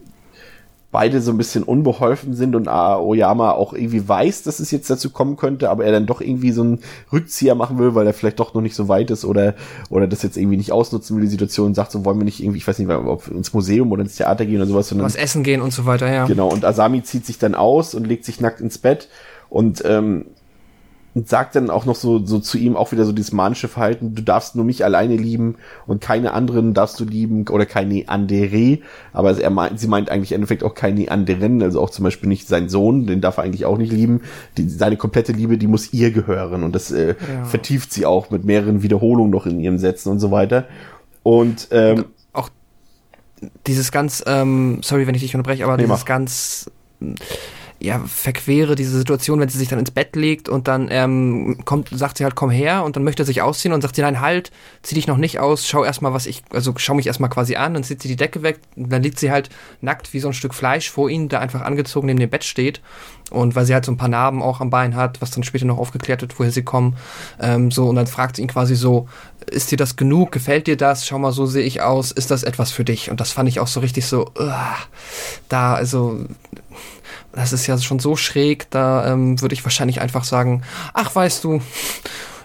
beide 0.93 1.21
so 1.21 1.31
ein 1.31 1.37
bisschen 1.37 1.63
unbeholfen 1.63 2.35
sind 2.35 2.55
und 2.55 2.67
Aoyama 2.67 3.51
auch 3.51 3.73
irgendwie 3.73 4.07
weiß, 4.07 4.43
dass 4.43 4.59
es 4.59 4.69
jetzt 4.69 4.91
dazu 4.91 5.09
kommen 5.09 5.37
könnte, 5.37 5.71
aber 5.71 5.85
er 5.85 5.91
dann 5.91 6.05
doch 6.05 6.21
irgendwie 6.21 6.51
so 6.51 6.61
einen 6.61 6.79
Rückzieher 7.11 7.55
machen 7.55 7.79
will, 7.79 7.95
weil 7.95 8.05
er 8.05 8.13
vielleicht 8.13 8.39
doch 8.39 8.53
noch 8.53 8.61
nicht 8.61 8.75
so 8.75 8.87
weit 8.87 9.09
ist 9.09 9.25
oder 9.25 9.55
oder 9.89 10.07
das 10.07 10.21
jetzt 10.21 10.37
irgendwie 10.37 10.55
nicht 10.55 10.71
ausnutzen 10.71 11.15
will 11.15 11.23
die 11.23 11.29
Situation 11.29 11.67
und 11.67 11.73
sagt, 11.73 11.91
so 11.91 12.05
wollen 12.05 12.19
wir 12.19 12.25
nicht 12.25 12.41
irgendwie, 12.41 12.59
ich 12.59 12.67
weiß 12.67 12.77
nicht, 12.77 12.91
ob 12.91 13.27
ins 13.27 13.53
Museum 13.53 13.91
oder 13.91 14.03
ins 14.03 14.15
Theater 14.15 14.45
gehen 14.45 14.57
oder 14.57 14.67
sowas, 14.67 14.87
sondern 14.87 15.05
was 15.05 15.15
essen 15.15 15.41
gehen 15.41 15.61
und 15.61 15.73
so 15.73 15.87
weiter, 15.87 16.13
ja. 16.13 16.25
Genau 16.25 16.47
und 16.47 16.63
Asami 16.63 17.01
zieht 17.01 17.25
sich 17.25 17.39
dann 17.39 17.55
aus 17.55 17.95
und 17.95 18.05
legt 18.05 18.23
sich 18.23 18.39
nackt 18.39 18.61
ins 18.61 18.77
Bett 18.77 19.09
und 19.49 19.81
ähm, 19.85 20.25
und 21.15 21.29
sagt 21.29 21.55
dann 21.55 21.69
auch 21.69 21.85
noch 21.85 21.95
so, 21.95 22.25
so 22.25 22.39
zu 22.39 22.57
ihm 22.57 22.75
auch 22.75 22.91
wieder 22.91 23.05
so 23.05 23.11
dieses 23.11 23.31
manische 23.31 23.67
Verhalten, 23.67 24.15
du 24.15 24.23
darfst 24.23 24.55
nur 24.55 24.65
mich 24.65 24.83
alleine 24.83 25.15
lieben 25.15 25.55
und 25.85 26.01
keine 26.01 26.33
anderen 26.33 26.73
darfst 26.73 26.99
du 26.99 27.05
lieben 27.05 27.47
oder 27.47 27.65
keine 27.65 28.03
andere, 28.07 28.79
aber 29.11 29.39
er 29.39 29.49
meint, 29.49 29.79
sie 29.79 29.87
meint 29.87 30.09
eigentlich 30.09 30.31
im 30.31 30.37
Endeffekt 30.37 30.63
auch 30.63 30.73
keine 30.73 31.09
anderen, 31.11 31.61
also 31.61 31.81
auch 31.81 31.89
zum 31.89 32.03
Beispiel 32.03 32.29
nicht 32.29 32.47
sein 32.47 32.69
Sohn, 32.69 33.05
den 33.05 33.21
darf 33.21 33.37
er 33.37 33.43
eigentlich 33.43 33.65
auch 33.65 33.77
nicht 33.77 33.91
lieben, 33.91 34.21
die, 34.57 34.67
seine 34.67 34.97
komplette 34.97 35.31
Liebe, 35.31 35.57
die 35.57 35.67
muss 35.67 35.93
ihr 35.93 36.11
gehören 36.11 36.63
und 36.63 36.73
das 36.73 36.91
äh, 36.91 37.09
ja. 37.09 37.45
vertieft 37.45 37.93
sie 37.93 38.05
auch 38.05 38.31
mit 38.31 38.43
mehreren 38.43 38.81
Wiederholungen 38.81 39.31
noch 39.31 39.45
in 39.45 39.59
ihren 39.59 39.79
Sätzen 39.79 40.09
und 40.09 40.19
so 40.19 40.31
weiter 40.31 40.65
und 41.21 41.67
ähm, 41.71 42.05
auch 42.33 42.49
dieses 43.67 43.91
ganz, 43.91 44.23
ähm, 44.25 44.79
sorry, 44.81 45.05
wenn 45.05 45.15
ich 45.15 45.21
dich 45.21 45.35
unterbreche, 45.35 45.63
aber 45.63 45.77
nee, 45.77 45.83
dieses 45.83 45.99
mach. 45.99 46.05
ganz 46.05 46.71
ja, 47.83 47.99
verquere 47.99 48.75
diese 48.75 48.97
Situation, 48.97 49.41
wenn 49.41 49.49
sie 49.49 49.57
sich 49.57 49.67
dann 49.67 49.77
ins 49.77 49.91
Bett 49.91 50.15
legt 50.15 50.47
und 50.47 50.69
dann 50.69 50.87
ähm, 50.89 51.59
kommt, 51.65 51.89
sagt 51.89 52.17
sie 52.17 52.23
halt, 52.23 52.33
komm 52.33 52.49
her 52.49 52.85
und 52.85 52.95
dann 52.95 53.03
möchte 53.03 53.23
er 53.23 53.25
sich 53.25 53.41
ausziehen 53.41 53.73
und 53.73 53.81
sagt 53.81 53.97
sie, 53.97 54.01
nein, 54.01 54.21
halt, 54.21 54.51
zieh 54.83 54.95
dich 54.95 55.05
noch 55.05 55.17
nicht 55.17 55.39
aus, 55.41 55.67
schau 55.67 55.83
erstmal, 55.83 56.13
was 56.13 56.25
ich, 56.25 56.43
also 56.51 56.73
schau 56.77 56.93
mich 56.93 57.07
erstmal 57.07 57.29
quasi 57.29 57.57
an, 57.57 57.73
dann 57.73 57.83
zieht 57.83 58.01
sie 58.01 58.07
die 58.07 58.15
Decke 58.15 58.41
weg 58.41 58.59
dann 58.75 59.03
liegt 59.03 59.19
sie 59.19 59.31
halt 59.31 59.49
nackt 59.81 60.13
wie 60.13 60.19
so 60.19 60.29
ein 60.29 60.33
Stück 60.33 60.53
Fleisch 60.53 60.89
vor 60.89 61.09
ihm, 61.09 61.29
der 61.29 61.41
einfach 61.41 61.61
angezogen 61.61 62.07
neben 62.07 62.19
dem 62.19 62.29
Bett 62.29 62.43
steht. 62.43 62.81
Und 63.33 63.55
weil 63.55 63.65
sie 63.65 63.73
halt 63.73 63.83
so 63.83 63.91
ein 63.91 63.97
paar 63.97 64.09
Narben 64.09 64.41
auch 64.41 64.61
am 64.61 64.69
Bein 64.69 64.95
hat, 64.95 65.21
was 65.21 65.31
dann 65.31 65.43
später 65.43 65.65
noch 65.65 65.79
aufgeklärt 65.79 66.21
wird, 66.21 66.37
woher 66.39 66.51
sie 66.51 66.63
kommen, 66.63 66.95
ähm, 67.39 67.71
so, 67.71 67.87
und 67.87 67.95
dann 67.95 68.07
fragt 68.07 68.35
sie 68.35 68.43
ihn 68.43 68.47
quasi 68.47 68.75
so, 68.75 69.07
ist 69.49 69.71
dir 69.71 69.77
das 69.77 69.95
genug? 69.95 70.31
Gefällt 70.31 70.67
dir 70.67 70.77
das? 70.77 71.05
Schau 71.07 71.19
mal, 71.19 71.31
so 71.31 71.45
sehe 71.45 71.65
ich 71.65 71.81
aus. 71.81 72.11
Ist 72.11 72.31
das 72.31 72.43
etwas 72.43 72.71
für 72.71 72.85
dich? 72.85 73.09
Und 73.09 73.19
das 73.19 73.31
fand 73.31 73.49
ich 73.49 73.59
auch 73.59 73.67
so 73.67 73.79
richtig 73.79 74.05
so, 74.05 74.27
uh, 74.39 74.51
da, 75.49 75.73
also, 75.73 76.25
das 77.33 77.53
ist 77.53 77.67
ja 77.67 77.77
schon 77.79 77.99
so 77.99 78.15
schräg, 78.15 78.69
da 78.69 79.11
ähm, 79.11 79.41
würde 79.41 79.53
ich 79.53 79.65
wahrscheinlich 79.65 79.99
einfach 79.99 80.23
sagen, 80.23 80.61
ach 80.93 81.13
weißt 81.15 81.43
du, 81.43 81.61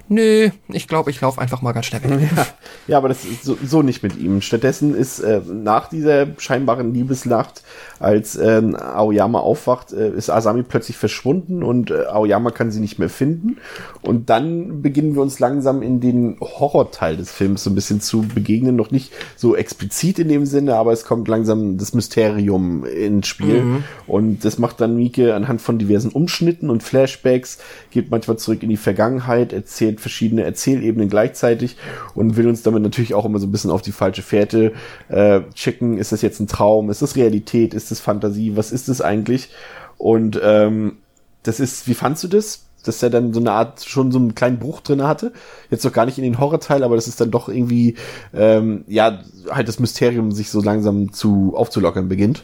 nö, 0.09 0.51
ich 0.69 0.89
glaube, 0.89 1.11
ich 1.11 1.21
laufe 1.21 1.41
einfach 1.41 1.63
mal 1.63 1.73
ganz 1.73 1.87
schnell 1.87 2.03
weg. 2.03 2.31
Ja, 2.37 2.47
ja 2.87 2.99
aber 2.99 3.09
das 3.09 3.25
ist 3.25 3.45
so, 3.45 3.57
so 3.65 3.83
nicht 3.83 4.03
mit 4.03 4.17
ihm. 4.17 4.41
Stattdessen 4.41 4.95
ist 4.95 5.21
äh, 5.21 5.41
nach 5.47 5.89
dieser 5.89 6.29
scheinbaren 6.39 6.95
Liebeslacht 6.95 7.63
als 8.01 8.37
äh, 8.37 8.63
Aoyama 8.75 9.41
aufwacht, 9.41 9.93
äh, 9.93 10.11
ist 10.11 10.31
Asami 10.31 10.63
plötzlich 10.63 10.97
verschwunden 10.97 11.63
und 11.63 11.91
äh, 11.91 12.07
Aoyama 12.07 12.51
kann 12.51 12.71
sie 12.71 12.81
nicht 12.81 12.99
mehr 12.99 13.09
finden. 13.09 13.59
Und 14.03 14.31
dann 14.31 14.83
beginnen 14.83 15.15
wir 15.15 15.23
uns 15.23 15.39
langsam 15.39 15.83
in 15.83 16.01
den 16.01 16.39
Horrorteil 16.41 17.17
des 17.17 17.31
Films 17.31 17.65
so 17.65 17.71
ein 17.71 17.75
bisschen 17.75 18.01
zu 18.01 18.23
begegnen. 18.23 18.77
Noch 18.77 18.91
nicht 18.91 19.13
so 19.37 19.57
explizit 19.57 20.19
in 20.19 20.29
dem 20.29 20.47
Sinne, 20.47 20.77
aber 20.77 20.93
es 20.93 21.05
kommt 21.05 21.29
langsam 21.29 21.79
das 21.79 21.95
Mysterium 21.95 22.85
ins 22.85 23.27
Spiel. 23.27 23.63
Mhm. 23.63 23.85
Und 24.07 24.45
das 24.45 24.59
macht 24.59 24.81
dann 24.81 24.97
Mieke 24.97 25.35
anhand 25.35 25.61
von 25.61 25.79
diversen 25.79 26.11
Umschnitten 26.11 26.71
und 26.71 26.83
Flashbacks, 26.83 27.59
geht 27.91 28.11
manchmal 28.11 28.39
zurück 28.39 28.63
in 28.63 28.69
die 28.69 28.77
Vergangenheit, 28.77 29.53
erzählt 29.53 29.98
verschiedene 29.99 30.45
Erzählebenen 30.45 31.09
gleichzeitig 31.09 31.77
und 32.15 32.37
will 32.37 32.47
uns 32.47 32.63
damit 32.63 32.83
natürlich 32.83 33.15
auch 33.15 33.25
immer 33.25 33.41
so 33.41 33.49
ein 33.49 33.53
bisschen 33.53 33.73
auf 33.73 33.83
die 33.83 33.93
falsche 33.93 34.23
Fährte 34.23 34.73
äh, 35.09 35.41
checken. 35.53 35.99
Ist 35.99 36.13
das 36.13 36.23
jetzt 36.23 36.39
ein 36.39 36.47
Traum? 36.47 36.91
Ist 36.91 37.03
das 37.03 37.17
Realität? 37.17 37.75
Ist 37.75 37.89
ist 37.89 37.99
das 37.99 38.01
Fantasie, 38.05 38.57
was 38.57 38.71
ist 38.71 38.89
es 38.89 39.01
eigentlich? 39.01 39.49
Und 39.97 40.39
ähm, 40.43 40.99
das 41.43 41.59
ist, 41.59 41.89
wie 41.89 41.95
fandst 41.95 42.23
du 42.25 42.29
das? 42.29 42.65
Dass 42.85 43.03
er 43.03 43.11
dann 43.11 43.33
so 43.33 43.41
eine 43.41 43.53
Art, 43.53 43.85
schon 43.85 44.13
so 44.13 44.19
einen 44.19 44.35
kleinen 44.35 44.59
Bruch 44.59 44.81
drin 44.81 45.03
hatte. 45.03 45.33
Jetzt 45.71 45.85
noch 45.85 45.93
gar 45.93 46.07
nicht 46.07 46.19
in 46.19 46.25
den 46.25 46.39
Horrorteil, 46.39 46.85
aber 46.85 46.97
das 46.97 47.09
ist 47.09 47.21
dann 47.21 47.31
doch 47.31 47.49
irgendwie, 47.49 47.97
ähm, 48.33 48.85
ja, 48.87 49.21
halt 49.51 49.69
das 49.69 49.81
Mysterium 49.81 50.33
sich 50.33 50.51
so 50.51 50.63
langsam 50.63 51.13
zu 51.13 51.55
aufzulockern 51.57 52.09
beginnt. 52.09 52.43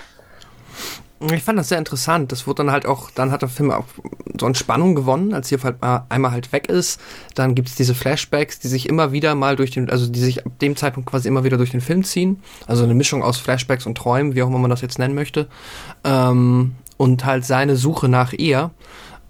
Ich 1.33 1.43
fand 1.43 1.59
das 1.59 1.69
sehr 1.69 1.79
interessant. 1.79 2.33
Das 2.33 2.47
wurde 2.47 2.65
dann 2.65 2.73
halt 2.73 2.87
auch, 2.87 3.11
dann 3.11 3.31
hat 3.31 3.43
der 3.43 3.49
Film 3.49 3.71
auch 3.71 3.85
so 4.39 4.47
eine 4.47 4.55
Spannung 4.55 4.95
gewonnen, 4.95 5.33
als 5.33 5.49
hier 5.49 5.63
halt 5.63 5.81
mal 5.81 6.05
einmal 6.09 6.33
halt 6.33 6.53
weg 6.53 6.69
ist. 6.69 7.01
Dann 7.35 7.55
gibt's 7.55 7.77
diese 7.77 7.95
Flashbacks, 7.95 8.59
die 8.59 8.69
sich 8.69 8.89
immer 8.89 9.13
wieder 9.13 9.35
mal 9.35 9.57
durch 9.57 9.71
den, 9.71 9.89
also 9.91 10.07
die 10.07 10.21
sich 10.21 10.45
ab 10.45 10.53
dem 10.61 10.77
Zeitpunkt 10.77 11.09
quasi 11.09 11.29
immer 11.29 11.45
wieder 11.45 11.57
durch 11.57 11.71
den 11.71 11.81
Film 11.81 12.05
ziehen. 12.05 12.43
Also 12.67 12.85
eine 12.85 12.95
Mischung 12.95 13.23
aus 13.23 13.39
Flashbacks 13.39 13.87
und 13.87 13.97
Träumen, 13.97 14.35
wie 14.35 14.43
auch 14.43 14.49
immer 14.49 14.59
man 14.59 14.71
das 14.71 14.81
jetzt 14.81 14.99
nennen 14.99 15.15
möchte. 15.15 15.49
Ähm, 16.03 16.75
und 16.97 17.25
halt 17.25 17.45
seine 17.45 17.77
Suche 17.77 18.09
nach 18.09 18.33
ihr. 18.33 18.71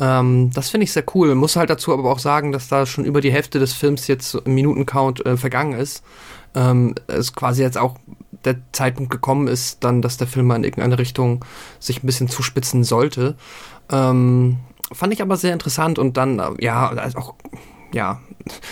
Ähm, 0.01 0.51
das 0.55 0.71
finde 0.71 0.85
ich 0.85 0.93
sehr 0.93 1.05
cool. 1.15 1.35
Muss 1.35 1.57
halt 1.57 1.71
dazu 1.71 1.93
aber 1.93 2.11
auch 2.11 2.19
sagen, 2.19 2.53
dass 2.53 2.69
da 2.69 2.87
schon 2.87 3.05
über 3.05 3.21
die 3.21 3.33
Hälfte 3.33 3.59
des 3.59 3.73
Films 3.73 4.07
jetzt 4.07 4.35
im 4.35 4.55
Minutencount 4.55 5.25
äh, 5.25 5.37
vergangen 5.37 5.79
ist. 5.79 6.03
Ähm, 6.55 6.95
es 7.07 7.33
quasi 7.33 7.63
jetzt 7.63 7.79
auch 7.79 7.97
der 8.45 8.57
Zeitpunkt 8.73 9.11
gekommen 9.11 9.49
ist, 9.49 9.85
dann, 9.85 10.03
dass 10.03 10.17
der 10.17 10.27
Film 10.27 10.47
mal 10.47 10.57
in 10.57 10.65
irgendeine 10.65 10.99
Richtung 10.99 11.45
sich 11.79 12.03
ein 12.03 12.07
bisschen 12.07 12.29
zuspitzen 12.29 12.85
sollte. 12.85 13.37
Ähm, 13.91 14.59
fand 14.93 15.13
ich 15.13 15.23
aber 15.23 15.37
sehr 15.37 15.53
interessant 15.53 15.99
und 15.99 16.17
dann, 16.17 16.39
äh, 16.39 16.51
ja, 16.61 16.89
also 16.89 17.19
auch, 17.19 17.35
ja, 17.93 18.21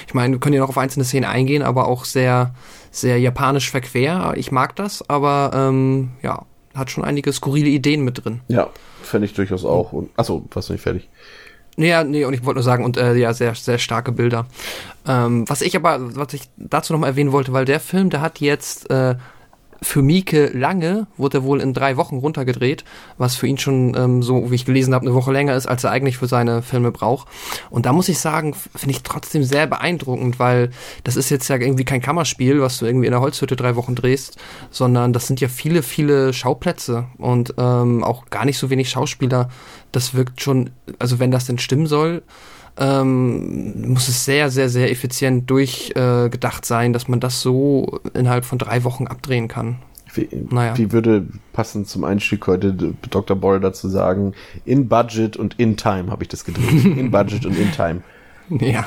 ich 0.07 0.15
meine, 0.15 0.35
wir 0.35 0.41
können 0.41 0.55
ja 0.55 0.61
noch 0.61 0.69
auf 0.69 0.79
einzelne 0.79 1.05
Szenen 1.05 1.25
eingehen, 1.25 1.63
aber 1.63 1.89
auch 1.89 2.05
sehr, 2.05 2.55
sehr 2.91 3.19
japanisch 3.19 3.71
verquer. 3.71 4.35
Ich 4.37 4.53
mag 4.53 4.77
das, 4.77 5.09
aber 5.09 5.51
ähm, 5.55 6.11
ja, 6.23 6.45
hat 6.75 6.91
schon 6.91 7.05
einige 7.05 7.33
skurrile 7.33 7.69
Ideen 7.69 8.05
mit 8.05 8.25
drin. 8.25 8.41
Ja, 8.49 8.71
fände 9.03 9.27
ich 9.27 9.35
durchaus 9.35 9.65
auch. 9.65 9.93
Und, 9.93 10.11
achso, 10.17 10.45
warst 10.53 10.69
du 10.69 10.75
nicht 10.75 10.83
fertig? 10.83 11.09
Ja, 11.77 12.05
nee, 12.05 12.25
und 12.27 12.35
ich 12.35 12.45
wollte 12.45 12.57
nur 12.57 12.65
sagen, 12.65 12.85
und 12.85 12.99
äh, 12.99 13.15
ja, 13.15 13.33
sehr, 13.33 13.55
sehr 13.55 13.79
starke 13.79 14.13
Bilder. 14.13 14.47
Ähm, 15.07 15.49
was 15.49 15.63
ich 15.63 15.75
aber, 15.75 16.17
was 16.17 16.35
ich 16.35 16.43
dazu 16.57 16.93
nochmal 16.93 17.11
erwähnen 17.11 17.33
wollte, 17.33 17.53
weil 17.55 17.65
der 17.65 17.81
Film, 17.81 18.11
der 18.11 18.21
hat 18.21 18.41
jetzt 18.41 18.91
äh, 18.91 19.17
für 19.83 20.03
Mieke 20.03 20.47
lange 20.55 21.07
wurde 21.16 21.38
er 21.38 21.45
wohl 21.45 21.61
in 21.61 21.75
drei 21.75 21.97
Wochen 21.97 22.18
runtergedreht, 22.18 22.85
was 23.18 23.37
für 23.37 23.47
ihn 23.47 23.59
schon 23.59 23.95
ähm, 23.97 24.23
so, 24.23 24.51
wie 24.51 24.55
ich 24.55 24.64
gelesen 24.64 24.95
habe, 24.95 25.05
eine 25.05 25.14
Woche 25.14 25.33
länger 25.33 25.55
ist, 25.57 25.66
als 25.66 25.85
er 25.85 25.90
eigentlich 25.90 26.18
für 26.18 26.29
seine 26.29 26.62
Filme 26.62 26.92
braucht. 26.92 27.29
Und 27.68 27.87
da 27.87 27.92
muss 27.92 28.09
ich 28.09 28.18
sagen, 28.18 28.55
finde 28.55 28.95
ich 28.95 29.03
trotzdem 29.03 29.42
sehr 29.42 29.66
beeindruckend, 29.66 30.38
weil 30.38 30.71
das 31.05 31.16
ist 31.16 31.31
jetzt 31.31 31.49
ja 31.49 31.57
irgendwie 31.57 31.85
kein 31.85 32.01
Kammerspiel, 32.01 32.61
was 32.61 32.79
du 32.79 32.87
irgendwie 32.87 33.07
in 33.07 33.12
der 33.12 33.21
Holzhütte 33.21 33.57
drei 33.57 33.77
Wochen 33.77 33.95
drehst, 33.95 34.38
sondern 34.71 35.12
das 35.12 35.27
sind 35.27 35.40
ja 35.40 35.49
viele, 35.49 35.83
viele 35.83 36.33
Schauplätze 36.33 37.07
und 37.18 37.55
ähm, 37.59 38.05
auch 38.05 38.27
gar 38.31 38.45
nicht 38.45 38.59
so 38.59 38.71
wenig 38.71 38.88
Schauspieler. 38.88 39.51
Das 39.90 40.14
wirkt 40.14 40.40
schon, 40.40 40.71
also 40.99 41.18
wenn 41.18 41.31
das 41.31 41.47
denn 41.47 41.59
stimmen 41.59 41.87
soll, 41.87 42.23
ähm, 42.79 43.93
muss 43.93 44.09
es 44.09 44.25
sehr, 44.25 44.51
sehr, 44.51 44.69
sehr 44.69 44.91
effizient 44.91 45.51
durchgedacht 45.51 46.65
äh, 46.65 46.67
sein, 46.67 46.93
dass 46.93 47.09
man 47.09 47.21
das 47.21 47.41
so 47.41 48.01
innerhalb 48.15 48.45
von 48.45 48.59
drei 48.59 48.85
Wochen 48.85 49.07
abdrehen 49.07 49.49
kann. 49.49 49.79
Wie, 50.15 50.29
naja. 50.51 50.77
wie 50.77 50.93
würde 50.93 51.27
passend 51.53 51.89
zum 51.89 52.05
Einstieg 52.05 52.47
heute 52.47 52.75
Dr. 53.11 53.37
Boll 53.37 53.61
dazu 53.61 53.89
sagen, 53.89 54.35
in 54.65 54.89
Budget 54.89 55.37
und 55.37 55.59
in 55.59 55.77
Time 55.77 56.11
habe 56.11 56.25
ich 56.25 56.29
das 56.29 56.45
gedreht. 56.45 56.85
in 56.85 57.11
Budget 57.11 57.47
und 57.47 57.59
in 57.59 57.73
Time. 57.73 58.03
Ja. 58.61 58.85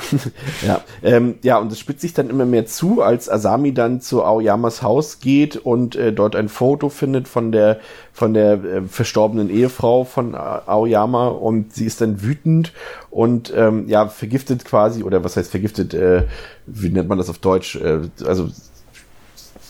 ja. 0.66 0.80
Ähm, 1.02 1.36
ja, 1.42 1.58
und 1.58 1.70
es 1.72 1.78
spitzt 1.78 2.00
sich 2.00 2.14
dann 2.14 2.30
immer 2.30 2.46
mehr 2.46 2.66
zu, 2.66 3.02
als 3.02 3.28
Asami 3.28 3.74
dann 3.74 4.00
zu 4.00 4.22
Aoyamas 4.22 4.82
Haus 4.82 5.20
geht 5.20 5.56
und 5.56 5.96
äh, 5.96 6.12
dort 6.12 6.36
ein 6.36 6.48
Foto 6.48 6.88
findet 6.88 7.28
von 7.28 7.52
der 7.52 7.80
von 8.12 8.32
der 8.32 8.52
äh, 8.52 8.82
verstorbenen 8.82 9.50
Ehefrau 9.50 10.04
von 10.04 10.34
Aoyama 10.34 11.28
und 11.28 11.74
sie 11.74 11.84
ist 11.84 12.00
dann 12.00 12.22
wütend 12.22 12.72
und 13.10 13.52
ähm, 13.54 13.88
ja 13.88 14.08
vergiftet 14.08 14.64
quasi 14.64 15.02
oder 15.02 15.24
was 15.24 15.36
heißt 15.36 15.50
vergiftet? 15.50 15.94
Äh, 15.94 16.24
wie 16.66 16.88
nennt 16.88 17.08
man 17.08 17.18
das 17.18 17.28
auf 17.28 17.38
Deutsch? 17.38 17.76
Äh, 17.76 18.08
also 18.24 18.48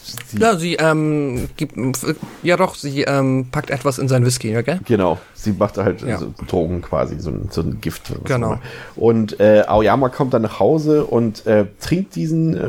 sie, 0.07 0.39
Ja, 0.39 0.57
sie 0.57 0.75
ähm, 0.75 1.49
gibt, 1.57 1.75
ja 2.43 2.57
doch, 2.57 2.75
sie 2.75 3.03
ähm, 3.03 3.49
packt 3.51 3.71
etwas 3.71 3.99
in 3.99 4.09
sein 4.09 4.25
Whisky, 4.25 4.57
okay? 4.57 4.79
Genau, 4.85 5.19
sie 5.35 5.53
macht 5.53 5.79
halt 5.79 6.03
Ja. 6.03 6.19
so 6.19 6.33
Drogen 6.47 6.83
quasi, 6.83 7.19
so 7.19 7.31
ein, 7.31 7.49
so 7.51 7.61
ein 7.63 7.81
Gift. 7.81 8.13
Genau. 8.25 8.59
Und 8.95 9.41
äh, 9.41 9.65
Aoyama 9.67 10.09
kommt 10.09 10.35
dann 10.35 10.43
nach 10.43 10.61
Hause 10.61 11.05
und 11.05 11.47
äh, 11.47 11.67
trinkt 11.81 12.15
diesen 12.15 12.55
äh, 12.57 12.61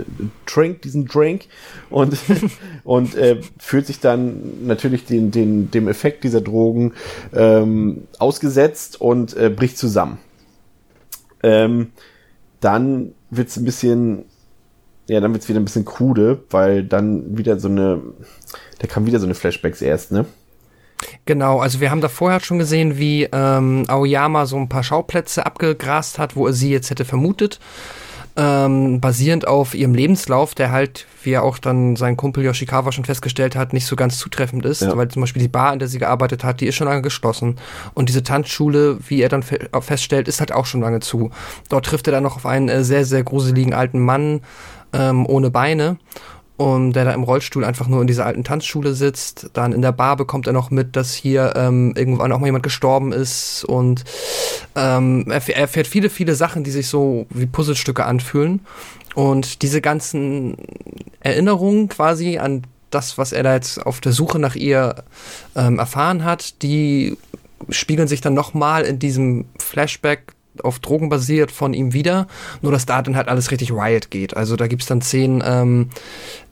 äh, 0.00 0.04
Drink, 0.46 0.82
diesen 0.82 1.06
Drink 1.06 1.42
und, 1.90 2.16
und 2.84 3.14
äh, 3.16 3.40
fühlt 3.58 3.86
sich 3.86 4.00
dann 4.00 4.66
natürlich 4.66 5.04
den, 5.04 5.30
den, 5.30 5.70
dem 5.70 5.88
Effekt 5.88 6.24
dieser 6.24 6.40
Drogen 6.40 6.92
ähm, 7.34 8.04
ausgesetzt 8.18 9.00
und 9.00 9.36
äh, 9.36 9.50
bricht 9.50 9.78
zusammen. 9.78 10.18
Ähm, 11.42 11.88
dann 12.60 13.12
wird's 13.30 13.56
ein 13.56 13.64
bisschen, 13.64 14.24
ja, 15.08 15.20
dann 15.20 15.32
wird's 15.32 15.48
wieder 15.48 15.60
ein 15.60 15.64
bisschen 15.64 15.84
krude, 15.84 16.42
weil 16.50 16.84
dann 16.84 17.36
wieder 17.36 17.58
so 17.58 17.68
eine, 17.68 18.02
da 18.78 18.86
kam 18.86 19.06
wieder 19.06 19.20
so 19.20 19.26
eine 19.26 19.34
Flashbacks 19.34 19.82
erst, 19.82 20.12
ne? 20.12 20.26
Genau, 21.26 21.60
also 21.60 21.80
wir 21.80 21.90
haben 21.90 22.00
da 22.00 22.08
vorher 22.08 22.40
schon 22.40 22.58
gesehen, 22.58 22.98
wie 22.98 23.28
ähm, 23.30 23.84
Aoyama 23.86 24.46
so 24.46 24.56
ein 24.56 24.68
paar 24.68 24.82
Schauplätze 24.82 25.44
abgegrast 25.44 26.18
hat, 26.18 26.36
wo 26.36 26.46
er 26.46 26.52
sie 26.52 26.70
jetzt 26.70 26.90
hätte 26.90 27.04
vermutet. 27.04 27.60
Ähm, 28.38 29.00
basierend 29.00 29.46
auf 29.48 29.74
ihrem 29.74 29.94
Lebenslauf, 29.94 30.54
der 30.54 30.70
halt, 30.70 31.06
wie 31.22 31.30
er 31.30 31.42
auch 31.42 31.56
dann 31.56 31.96
sein 31.96 32.18
Kumpel 32.18 32.44
Yoshikawa 32.44 32.92
schon 32.92 33.06
festgestellt 33.06 33.56
hat, 33.56 33.72
nicht 33.72 33.86
so 33.86 33.96
ganz 33.96 34.18
zutreffend 34.18 34.66
ist, 34.66 34.82
Ja. 34.82 34.94
weil 34.94 35.08
zum 35.08 35.22
Beispiel 35.22 35.40
die 35.40 35.48
Bar, 35.48 35.72
in 35.72 35.78
der 35.78 35.88
sie 35.88 35.98
gearbeitet 35.98 36.44
hat, 36.44 36.60
die 36.60 36.66
ist 36.66 36.74
schon 36.74 36.86
lange 36.86 37.00
geschlossen. 37.00 37.56
Und 37.94 38.10
diese 38.10 38.22
Tanzschule, 38.22 38.98
wie 39.08 39.22
er 39.22 39.30
dann 39.30 39.42
fe 39.42 39.68
auch 39.72 39.82
feststellt, 39.84 40.28
ist 40.28 40.40
halt 40.40 40.52
auch 40.52 40.66
schon 40.66 40.82
lange 40.82 41.00
zu. 41.00 41.30
Dort 41.70 41.86
trifft 41.86 42.08
er 42.08 42.12
dann 42.12 42.24
noch 42.24 42.36
auf 42.36 42.44
einen 42.44 42.68
äh, 42.68 42.84
sehr, 42.84 43.06
sehr 43.06 43.22
gruseligen 43.24 43.72
alten 43.72 44.00
Mann 44.00 44.42
ähm, 44.92 45.24
ohne 45.26 45.50
Beine 45.50 45.96
und 46.56 46.94
der 46.94 47.04
da 47.04 47.12
im 47.12 47.22
Rollstuhl 47.22 47.64
einfach 47.64 47.86
nur 47.86 48.00
in 48.00 48.06
dieser 48.06 48.24
alten 48.24 48.44
Tanzschule 48.44 48.94
sitzt. 48.94 49.50
Dann 49.52 49.72
in 49.72 49.82
der 49.82 49.92
Bar 49.92 50.16
bekommt 50.16 50.46
er 50.46 50.52
noch 50.52 50.70
mit, 50.70 50.96
dass 50.96 51.14
hier 51.14 51.54
ähm, 51.56 51.92
irgendwann 51.96 52.32
auch 52.32 52.38
mal 52.38 52.46
jemand 52.46 52.62
gestorben 52.62 53.12
ist 53.12 53.64
und 53.64 54.04
ähm, 54.74 55.26
er, 55.28 55.46
er 55.48 55.56
erfährt 55.56 55.86
viele, 55.86 56.08
viele 56.10 56.34
Sachen, 56.34 56.64
die 56.64 56.70
sich 56.70 56.88
so 56.88 57.26
wie 57.30 57.46
Puzzlestücke 57.46 58.04
anfühlen. 58.04 58.60
Und 59.14 59.62
diese 59.62 59.80
ganzen 59.80 60.56
Erinnerungen 61.20 61.88
quasi 61.88 62.38
an 62.38 62.62
das, 62.90 63.18
was 63.18 63.32
er 63.32 63.42
da 63.42 63.54
jetzt 63.54 63.84
auf 63.84 64.00
der 64.00 64.12
Suche 64.12 64.38
nach 64.38 64.54
ihr 64.54 65.04
ähm, 65.54 65.78
erfahren 65.78 66.24
hat, 66.24 66.62
die 66.62 67.16
spiegeln 67.68 68.08
sich 68.08 68.20
dann 68.20 68.34
nochmal 68.34 68.84
in 68.84 68.98
diesem 68.98 69.46
Flashback 69.58 70.34
auf 70.62 70.78
Drogen 70.78 71.08
basiert 71.08 71.50
von 71.50 71.74
ihm 71.74 71.92
wieder, 71.92 72.26
nur 72.62 72.72
dass 72.72 72.86
da 72.86 73.02
dann 73.02 73.16
halt 73.16 73.28
alles 73.28 73.50
richtig 73.50 73.72
Riot 73.72 74.10
geht. 74.10 74.36
Also 74.36 74.56
da 74.56 74.66
gibt's 74.66 74.86
dann 74.86 75.02
Szenen, 75.02 75.42
ähm, 75.44 75.90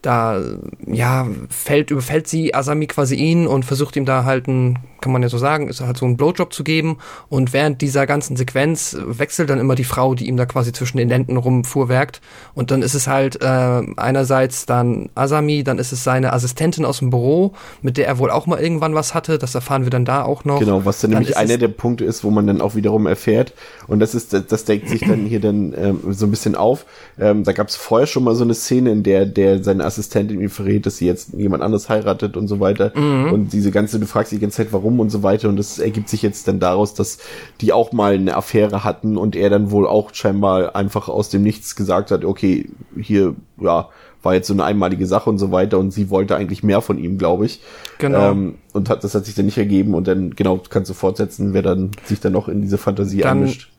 da 0.05 0.41
ja, 0.85 1.27
fällt, 1.49 1.91
überfällt 1.91 2.27
sie 2.27 2.53
Asami 2.53 2.87
quasi 2.87 3.15
ihn 3.15 3.47
und 3.47 3.65
versucht 3.65 3.95
ihm 3.95 4.05
da 4.05 4.23
halt 4.23 4.47
ein, 4.47 4.79
kann 5.01 5.11
man 5.11 5.23
ja 5.23 5.29
so 5.29 5.37
sagen, 5.37 5.67
ist 5.67 5.81
halt 5.81 5.97
so 5.97 6.05
ein 6.05 6.17
Blowjob 6.17 6.53
zu 6.53 6.63
geben. 6.63 6.97
Und 7.29 7.53
während 7.53 7.81
dieser 7.81 8.05
ganzen 8.05 8.35
Sequenz 8.35 8.95
wechselt 9.05 9.49
dann 9.49 9.59
immer 9.59 9.75
die 9.75 9.83
Frau, 9.83 10.15
die 10.15 10.27
ihm 10.27 10.37
da 10.37 10.45
quasi 10.45 10.71
zwischen 10.73 10.97
den 10.97 11.09
Lenden 11.09 11.37
rumfuhrwerkt. 11.37 12.21
Und 12.53 12.71
dann 12.71 12.81
ist 12.81 12.93
es 12.93 13.07
halt 13.07 13.41
äh, 13.41 13.81
einerseits 13.97 14.65
dann 14.65 15.09
Asami, 15.15 15.63
dann 15.63 15.79
ist 15.79 15.91
es 15.91 16.03
seine 16.03 16.33
Assistentin 16.33 16.85
aus 16.85 16.99
dem 16.99 17.09
Büro, 17.09 17.53
mit 17.81 17.97
der 17.97 18.07
er 18.07 18.19
wohl 18.19 18.31
auch 18.31 18.45
mal 18.45 18.59
irgendwann 18.59 18.93
was 18.95 19.13
hatte. 19.13 19.37
Das 19.37 19.55
erfahren 19.55 19.83
wir 19.83 19.89
dann 19.89 20.05
da 20.05 20.23
auch 20.23 20.45
noch. 20.45 20.59
Genau, 20.59 20.85
was 20.85 21.01
dann, 21.01 21.11
Dann 21.11 21.21
nämlich 21.21 21.37
einer 21.37 21.57
der 21.57 21.67
Punkte 21.67 22.05
ist, 22.05 22.23
wo 22.23 22.29
man 22.29 22.45
dann 22.47 22.61
auch 22.61 22.75
wiederum 22.75 23.07
erfährt, 23.07 23.53
und 23.87 23.99
das 23.99 24.15
ist, 24.15 24.33
das, 24.33 24.47
das 24.47 24.65
deckt 24.65 24.89
sich 24.89 25.01
dann 25.01 25.25
hier 25.25 25.39
dann 25.39 25.73
ähm, 25.77 25.99
so 26.09 26.25
ein 26.25 26.31
bisschen 26.31 26.55
auf. 26.55 26.85
Ähm, 27.19 27.43
da 27.43 27.51
gab 27.51 27.67
es 27.67 27.75
vorher 27.75 28.07
schon 28.07 28.23
mal 28.23 28.35
so 28.35 28.43
eine 28.43 28.53
Szene, 28.53 28.91
in 28.91 29.03
der 29.03 29.25
der 29.25 29.63
seine 29.63 29.83
Assistentin 29.83 29.94
ihm 29.97 30.49
verrät, 30.49 30.85
dass 30.85 30.97
sie 30.97 31.05
jetzt 31.05 31.33
jemand 31.33 31.63
anderes 31.63 31.89
heiratet 31.89 32.37
und 32.37 32.47
so 32.47 32.59
weiter. 32.59 32.91
Mhm. 32.95 33.31
Und 33.31 33.53
diese 33.53 33.71
ganze, 33.71 33.99
du 33.99 34.05
fragst 34.05 34.31
die 34.31 34.39
ganze 34.39 34.57
Zeit, 34.57 34.73
warum 34.73 34.99
und 34.99 35.09
so 35.09 35.23
weiter. 35.23 35.49
Und 35.49 35.57
das 35.57 35.79
ergibt 35.79 36.09
sich 36.09 36.21
jetzt 36.21 36.47
dann 36.47 36.59
daraus, 36.59 36.93
dass 36.93 37.19
die 37.61 37.73
auch 37.73 37.91
mal 37.91 38.13
eine 38.13 38.35
Affäre 38.35 38.83
hatten 38.83 39.17
und 39.17 39.35
er 39.35 39.49
dann 39.49 39.71
wohl 39.71 39.87
auch 39.87 40.13
scheinbar 40.13 40.75
einfach 40.75 41.09
aus 41.09 41.29
dem 41.29 41.43
Nichts 41.43 41.75
gesagt 41.75 42.11
hat, 42.11 42.25
okay, 42.25 42.69
hier, 42.99 43.35
ja, 43.59 43.89
war 44.25 44.33
jetzt 44.33 44.47
so 44.47 44.53
eine 44.53 44.63
einmalige 44.63 45.05
Sache 45.05 45.29
und 45.29 45.37
so 45.37 45.51
weiter 45.51 45.77
und 45.77 45.91
sie 45.91 46.09
wollte 46.09 46.35
eigentlich 46.35 46.63
mehr 46.63 46.81
von 46.81 46.97
ihm, 46.97 47.17
glaube 47.17 47.45
ich. 47.45 47.61
Genau. 47.99 48.31
Ähm, 48.31 48.55
und 48.73 48.89
hat, 48.89 49.03
das 49.03 49.13
hat 49.13 49.25
sich 49.25 49.35
dann 49.35 49.45
nicht 49.45 49.57
ergeben 49.57 49.93
und 49.93 50.07
dann, 50.07 50.35
genau, 50.35 50.59
kannst 50.69 50.89
du 50.89 50.95
fortsetzen, 50.95 51.53
wer 51.53 51.61
dann 51.61 51.91
sich 52.05 52.19
dann 52.19 52.33
noch 52.33 52.49
in 52.49 52.61
diese 52.61 52.77
Fantasie 52.77 53.21
Dann- 53.21 53.37
einmischt. 53.37 53.71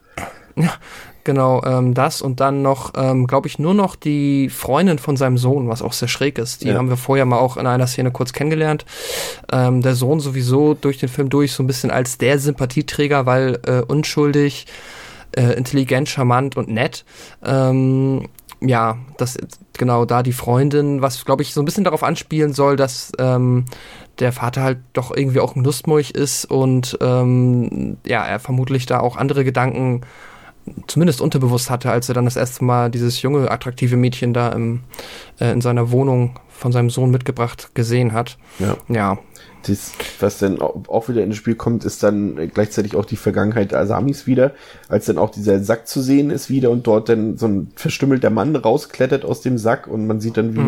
Genau, 1.27 1.61
ähm, 1.65 1.93
das 1.93 2.21
und 2.21 2.39
dann 2.39 2.61
noch, 2.61 2.93
ähm, 2.95 3.27
glaube 3.27 3.49
ich, 3.49 3.59
nur 3.59 3.73
noch 3.73 3.97
die 3.97 4.47
Freundin 4.47 4.97
von 4.97 5.17
seinem 5.17 5.37
Sohn, 5.37 5.67
was 5.67 5.81
auch 5.81 5.91
sehr 5.91 6.07
schräg 6.07 6.37
ist. 6.37 6.63
Die 6.63 6.69
Ja. 6.69 6.75
haben 6.75 6.87
wir 6.87 6.95
vorher 6.95 7.25
mal 7.25 7.37
auch 7.37 7.57
in 7.57 7.67
einer 7.67 7.85
Szene 7.85 8.11
kurz 8.11 8.31
kennengelernt. 8.31 8.85
Ähm, 9.51 9.81
der 9.81 9.93
Sohn 9.95 10.21
sowieso 10.21 10.73
durch 10.73 10.99
den 10.99 11.09
Film 11.09 11.29
durch 11.29 11.51
so 11.51 11.63
ein 11.63 11.67
bisschen 11.67 11.91
als 11.91 12.17
der 12.17 12.39
Sympathieträger, 12.39 13.25
weil 13.25 13.59
äh, 13.67 13.81
unschuldig, 13.81 14.67
äh, 15.33 15.51
intelligent, 15.57 16.07
charmant 16.07 16.55
und 16.55 16.69
nett. 16.69 17.03
Ähm, 17.43 18.29
ja, 18.61 18.97
das 19.17 19.37
genau 19.77 20.05
da 20.05 20.23
die 20.23 20.31
Freundin, 20.31 21.01
was 21.01 21.25
glaube 21.25 21.41
ich 21.43 21.53
so 21.53 21.61
ein 21.61 21.65
bisschen 21.65 21.83
darauf 21.83 22.03
anspielen 22.03 22.53
soll, 22.53 22.77
dass 22.77 23.11
ähm, 23.19 23.65
der 24.19 24.31
Vater 24.31 24.61
halt 24.63 24.77
doch 24.93 25.13
irgendwie 25.13 25.41
auch 25.41 25.57
ein 25.57 25.63
Lustmolch 25.65 26.11
ist 26.11 26.45
und 26.45 26.97
ähm, 27.01 27.97
ja, 28.05 28.23
er 28.25 28.39
vermutlich 28.39 28.85
da 28.85 29.01
auch 29.01 29.17
andere 29.17 29.43
Gedanken 29.43 30.03
zumindest 30.87 31.21
unterbewusst 31.21 31.69
hatte, 31.69 31.91
als 31.91 32.09
er 32.09 32.15
dann 32.15 32.25
das 32.25 32.35
erste 32.35 32.63
Mal 32.63 32.89
dieses 32.91 33.21
junge, 33.21 33.49
attraktive 33.51 33.97
Mädchen 33.97 34.33
da 34.33 34.49
im, 34.51 34.81
äh, 35.39 35.51
in 35.51 35.61
seiner 35.61 35.91
Wohnung 35.91 36.39
von 36.49 36.71
seinem 36.71 36.89
Sohn 36.89 37.11
mitgebracht 37.11 37.69
gesehen 37.75 38.13
hat. 38.13 38.37
Ja. 38.59 38.77
Ja, 38.89 39.17
Das, 39.63 39.91
was 40.19 40.37
dann 40.39 40.59
au- 40.61 40.81
auch 40.87 41.09
wieder 41.09 41.23
ins 41.23 41.35
Spiel 41.35 41.55
kommt, 41.55 41.83
ist 41.85 42.01
dann 42.01 42.35
gleichzeitig 42.53 42.95
auch 42.95 43.05
die 43.05 43.15
Vergangenheit 43.17 43.73
Asamis 43.73 44.25
wieder, 44.25 44.53
als 44.87 45.05
dann 45.05 45.17
auch 45.17 45.29
dieser 45.29 45.59
Sack 45.63 45.87
zu 45.87 46.01
sehen 46.01 46.29
ist 46.29 46.49
wieder 46.49 46.69
und 46.71 46.87
dort 46.87 47.09
dann 47.09 47.37
so 47.37 47.47
ein 47.47 47.71
verstümmelter 47.75 48.29
Mann 48.29 48.55
rausklettert 48.55 49.25
aus 49.25 49.41
dem 49.41 49.57
Sack 49.57 49.87
und 49.87 50.07
man 50.07 50.19
sieht 50.21 50.37
dann, 50.37 50.55
wie 50.55 50.61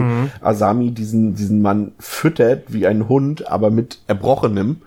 Asami 0.45 0.91
diesen, 0.91 1.34
diesen 1.36 1.62
Mann 1.62 1.93
füttert 1.97 2.72
wie 2.74 2.86
ein 2.88 3.08
Hund, 3.10 3.47
aber 3.50 3.72
mit 3.72 4.00
Erbrochenem. 4.08 4.82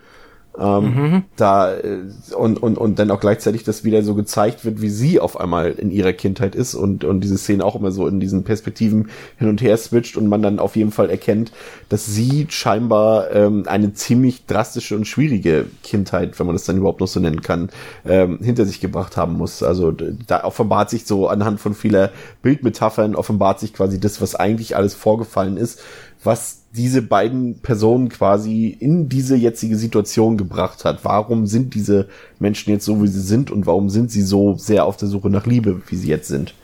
Ähm, 0.58 1.24
Da 1.36 1.74
äh, 1.74 1.98
und, 2.36 2.62
und, 2.62 2.76
und 2.76 2.98
dann 2.98 3.10
auch 3.10 3.20
gleichzeitig, 3.20 3.64
dass 3.64 3.84
wieder 3.84 4.02
so 4.02 4.14
gezeigt 4.14 4.64
wird, 4.64 4.82
wie 4.82 4.90
sie 4.90 5.18
auf 5.18 5.40
einmal 5.40 5.72
in 5.72 5.90
ihrer 5.90 6.12
Kindheit 6.12 6.54
ist 6.54 6.74
und, 6.74 7.04
und 7.04 7.22
diese 7.22 7.38
Szene 7.38 7.64
auch 7.64 7.74
immer 7.74 7.90
so 7.90 8.06
in 8.06 8.20
diesen 8.20 8.44
Perspektiven 8.44 9.08
hin 9.38 9.48
und 9.48 9.62
her 9.62 9.76
switcht 9.76 10.16
und 10.16 10.28
man 10.28 10.42
dann 10.42 10.58
auf 10.58 10.76
jeden 10.76 10.90
Fall 10.90 11.08
erkennt, 11.08 11.52
dass 11.88 12.06
sie 12.06 12.46
scheinbar 12.50 13.30
ähm, 13.32 13.64
eine 13.66 13.94
ziemlich 13.94 14.46
drastische 14.46 14.94
und 14.94 15.06
schwierige 15.06 15.66
Kindheit, 15.82 16.38
wenn 16.38 16.46
man 16.46 16.54
das 16.54 16.64
dann 16.64 16.76
überhaupt 16.76 17.00
noch 17.00 17.08
so 17.08 17.20
nennen 17.20 17.42
kann, 17.42 17.70
ähm, 18.04 18.38
hinter 18.42 18.66
sich 18.66 18.80
gebracht 18.80 19.16
haben 19.16 19.38
muss. 19.38 19.62
Also 19.62 19.90
da 19.90 20.44
offenbart 20.44 20.90
sich 20.90 21.06
so 21.06 21.28
anhand 21.28 21.60
von 21.60 21.74
vieler 21.74 22.10
Bildmetaphern 22.42 23.14
offenbart 23.14 23.60
sich 23.60 23.72
quasi 23.72 24.00
das, 24.00 24.20
was 24.20 24.34
eigentlich 24.34 24.76
alles 24.76 24.94
vorgefallen 24.94 25.56
ist, 25.56 25.80
was 26.24 26.62
diese 26.74 27.02
beiden 27.02 27.58
Personen 27.60 28.08
quasi 28.08 28.68
in 28.68 29.08
diese 29.08 29.36
jetzige 29.36 29.76
Situation 29.76 30.36
gebracht 30.36 30.84
hat. 30.84 31.04
Warum 31.04 31.46
sind 31.46 31.74
diese 31.74 32.08
Menschen 32.38 32.70
jetzt 32.70 32.84
so, 32.84 33.02
wie 33.02 33.08
sie 33.08 33.20
sind 33.20 33.50
und 33.50 33.66
warum 33.66 33.90
sind 33.90 34.10
sie 34.10 34.22
so 34.22 34.56
sehr 34.56 34.86
auf 34.86 34.96
der 34.96 35.08
Suche 35.08 35.28
nach 35.28 35.46
Liebe, 35.46 35.82
wie 35.88 35.96
sie 35.96 36.08
jetzt 36.08 36.28
sind? 36.28 36.54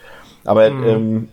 Aber 0.45 0.67
ähm, 0.67 1.29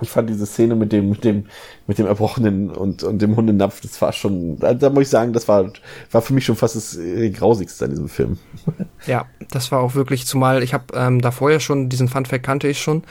ich 0.00 0.08
fand 0.08 0.30
diese 0.30 0.46
Szene 0.46 0.74
mit 0.76 0.92
dem, 0.92 1.10
mit 1.10 1.24
dem, 1.24 1.46
mit 1.86 1.98
dem 1.98 2.06
Erbrochenen 2.06 2.70
und, 2.70 3.02
und 3.02 3.20
dem 3.20 3.36
Hundenapf, 3.36 3.80
das 3.80 4.00
war 4.00 4.12
schon, 4.12 4.58
da, 4.58 4.74
da 4.74 4.90
muss 4.90 5.02
ich 5.02 5.08
sagen, 5.08 5.32
das 5.32 5.46
war, 5.46 5.70
war 6.10 6.22
für 6.22 6.32
mich 6.32 6.44
schon 6.44 6.56
fast 6.56 6.76
das 6.76 6.96
äh, 6.96 7.30
Grausigste 7.30 7.84
an 7.84 7.90
diesem 7.90 8.08
Film. 8.08 8.38
Ja, 9.06 9.26
das 9.50 9.70
war 9.70 9.80
auch 9.80 9.94
wirklich, 9.94 10.24
zumal 10.24 10.62
ich 10.62 10.72
habe 10.72 10.84
ähm, 10.94 11.20
da 11.20 11.30
vorher 11.30 11.60
schon, 11.60 11.90
diesen 11.90 12.08
Funfact 12.08 12.42
kannte 12.42 12.68
ich 12.68 12.80
schon 12.80 13.02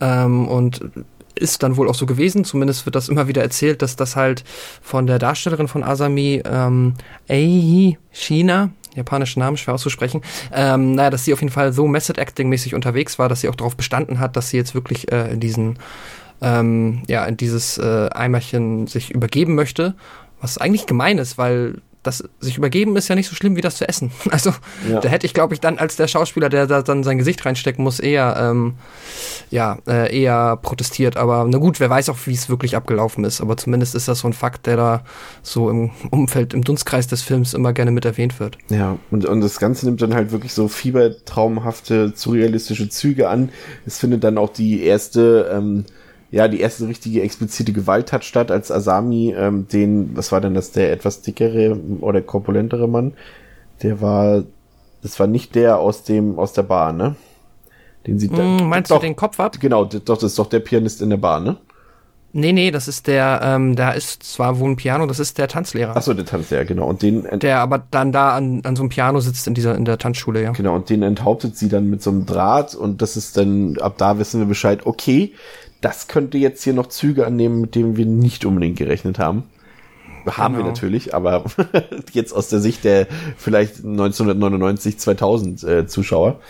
ähm, 0.00 0.46
und 0.46 0.80
ist 1.40 1.62
dann 1.62 1.76
wohl 1.76 1.88
auch 1.88 1.94
so 1.94 2.06
gewesen, 2.06 2.44
zumindest 2.44 2.86
wird 2.86 2.96
das 2.96 3.08
immer 3.08 3.28
wieder 3.28 3.42
erzählt, 3.42 3.82
dass 3.82 3.96
das 3.96 4.16
halt 4.16 4.44
von 4.82 5.06
der 5.06 5.18
Darstellerin 5.18 5.68
von 5.68 5.82
Asami, 5.82 6.42
ähm, 6.44 6.94
Eihi 7.28 7.98
Shina, 8.12 8.70
japanischer 8.94 9.40
Name, 9.40 9.56
schwer 9.56 9.74
auszusprechen, 9.74 10.22
ähm, 10.52 10.94
naja, 10.94 11.10
dass 11.10 11.24
sie 11.24 11.32
auf 11.32 11.40
jeden 11.40 11.52
Fall 11.52 11.72
so 11.72 11.86
Method-Acting-mäßig 11.86 12.74
unterwegs 12.74 13.18
war, 13.18 13.28
dass 13.28 13.40
sie 13.40 13.48
auch 13.48 13.54
darauf 13.54 13.76
bestanden 13.76 14.18
hat, 14.18 14.36
dass 14.36 14.50
sie 14.50 14.56
jetzt 14.56 14.74
wirklich 14.74 15.10
äh, 15.12 15.32
in 15.32 15.40
diesen, 15.40 15.78
ähm, 16.42 17.02
ja, 17.06 17.24
in 17.24 17.36
dieses 17.36 17.78
äh, 17.78 18.08
Eimerchen 18.10 18.86
sich 18.86 19.10
übergeben 19.10 19.54
möchte, 19.54 19.94
was 20.40 20.58
eigentlich 20.58 20.86
gemein 20.86 21.18
ist, 21.18 21.38
weil 21.38 21.80
das 22.02 22.24
sich 22.40 22.56
übergeben 22.56 22.96
ist 22.96 23.08
ja 23.08 23.14
nicht 23.14 23.28
so 23.28 23.34
schlimm 23.34 23.56
wie 23.56 23.60
das 23.60 23.76
zu 23.76 23.86
essen. 23.88 24.10
Also 24.30 24.52
Ja. 24.90 25.00
da 25.00 25.08
hätte 25.08 25.26
ich, 25.26 25.34
glaube 25.34 25.52
ich, 25.54 25.60
dann 25.60 25.78
als 25.78 25.96
der 25.96 26.08
Schauspieler, 26.08 26.48
der 26.48 26.66
da 26.66 26.82
dann 26.82 27.04
sein 27.04 27.18
Gesicht 27.18 27.44
reinstecken 27.44 27.84
muss, 27.84 28.00
eher 28.00 28.36
ähm, 28.40 28.74
ja 29.50 29.78
äh, 29.86 30.16
eher 30.18 30.56
protestiert. 30.56 31.16
Aber 31.16 31.44
na 31.48 31.58
gut, 31.58 31.78
wer 31.80 31.90
weiß 31.90 32.08
auch, 32.08 32.16
wie 32.24 32.32
es 32.32 32.48
wirklich 32.48 32.76
abgelaufen 32.76 33.24
ist. 33.24 33.40
Aber 33.40 33.56
zumindest 33.56 33.94
ist 33.94 34.08
das 34.08 34.20
so 34.20 34.28
ein 34.28 34.32
Fakt, 34.32 34.66
der 34.66 34.76
da 34.76 35.04
so 35.42 35.68
im 35.68 35.90
Umfeld, 36.10 36.54
im 36.54 36.62
Dunstkreis 36.64 37.06
des 37.06 37.22
Films 37.22 37.52
immer 37.54 37.72
gerne 37.72 37.90
mit 37.90 38.04
erwähnt 38.04 38.40
wird. 38.40 38.56
Ja, 38.70 38.96
und, 39.10 39.26
und 39.26 39.40
das 39.42 39.58
Ganze 39.58 39.86
nimmt 39.86 40.00
dann 40.00 40.14
halt 40.14 40.32
wirklich 40.32 40.54
so 40.54 40.68
fiebertraumhafte, 40.68 42.12
surrealistische 42.14 42.88
Züge 42.88 43.28
an. 43.28 43.50
Es 43.86 43.98
findet 43.98 44.24
dann 44.24 44.38
auch 44.38 44.50
die 44.50 44.82
erste 44.82 45.50
ähm, 45.52 45.84
ja, 46.30 46.46
die 46.48 46.60
erste 46.60 46.86
richtige 46.86 47.22
explizite 47.22 47.72
Gewalt 47.72 48.12
hat 48.12 48.24
statt, 48.24 48.50
als 48.50 48.70
Asami 48.70 49.34
ähm, 49.36 49.66
den, 49.68 50.16
was 50.16 50.30
war 50.30 50.40
denn 50.40 50.54
das, 50.54 50.70
der 50.72 50.92
etwas 50.92 51.22
dickere 51.22 51.76
oder 52.00 52.20
korpulentere 52.20 52.88
Mann, 52.88 53.14
der 53.82 54.00
war, 54.00 54.44
das 55.02 55.18
war 55.18 55.26
nicht 55.26 55.54
der 55.54 55.78
aus 55.78 56.04
dem, 56.04 56.38
aus 56.38 56.52
der 56.52 56.62
Bar, 56.62 56.92
ne? 56.92 57.16
Den 58.06 58.18
sieht 58.18 58.32
mm, 58.32 58.68
Meinst 58.68 58.90
doch, 58.90 58.98
du 59.00 59.06
den 59.06 59.16
Kopf 59.16 59.40
ab? 59.40 59.56
Genau, 59.60 59.84
doch, 59.84 60.00
das 60.00 60.22
ist 60.22 60.38
doch 60.38 60.48
der 60.48 60.60
Pianist 60.60 61.02
in 61.02 61.10
der 61.10 61.16
Bar, 61.16 61.40
ne? 61.40 61.56
Nee, 62.32 62.52
nee, 62.52 62.70
das 62.70 62.86
ist 62.86 63.08
der, 63.08 63.40
ähm, 63.42 63.74
da 63.74 63.90
ist 63.90 64.22
zwar 64.22 64.60
wohl 64.60 64.70
ein 64.70 64.76
Piano, 64.76 65.04
das 65.06 65.18
ist 65.18 65.36
der 65.36 65.48
Tanzlehrer. 65.48 65.96
Achso, 65.96 66.14
der 66.14 66.24
Tanzlehrer, 66.24 66.64
genau. 66.64 66.86
Und 66.86 67.02
den, 67.02 67.26
der 67.40 67.58
aber 67.58 67.82
dann 67.90 68.12
da 68.12 68.36
an, 68.36 68.60
an 68.64 68.76
so 68.76 68.82
einem 68.82 68.88
Piano 68.88 69.18
sitzt 69.18 69.48
in 69.48 69.54
dieser, 69.54 69.74
in 69.74 69.84
der 69.84 69.98
Tanzschule, 69.98 70.40
ja. 70.40 70.52
Genau, 70.52 70.76
und 70.76 70.88
den 70.90 71.02
enthauptet 71.02 71.56
sie 71.56 71.68
dann 71.68 71.90
mit 71.90 72.02
so 72.02 72.10
einem 72.10 72.26
Draht 72.26 72.76
und 72.76 73.02
das 73.02 73.16
ist 73.16 73.36
dann, 73.36 73.78
ab 73.80 73.94
da 73.98 74.18
wissen 74.18 74.38
wir 74.38 74.46
Bescheid, 74.46 74.86
okay, 74.86 75.32
das 75.80 76.08
könnte 76.08 76.38
jetzt 76.38 76.62
hier 76.62 76.74
noch 76.74 76.88
Züge 76.88 77.26
annehmen, 77.26 77.60
mit 77.60 77.74
denen 77.74 77.96
wir 77.96 78.06
nicht 78.06 78.44
unbedingt 78.44 78.76
gerechnet 78.76 79.18
haben. 79.18 79.44
Haben 80.26 80.54
genau. 80.54 80.66
wir 80.66 80.70
natürlich, 80.70 81.14
aber 81.14 81.44
jetzt 82.12 82.32
aus 82.32 82.48
der 82.48 82.60
Sicht 82.60 82.84
der 82.84 83.06
vielleicht 83.36 83.76
1999, 83.76 84.98
2000 84.98 85.64
äh, 85.64 85.86
Zuschauer. 85.86 86.40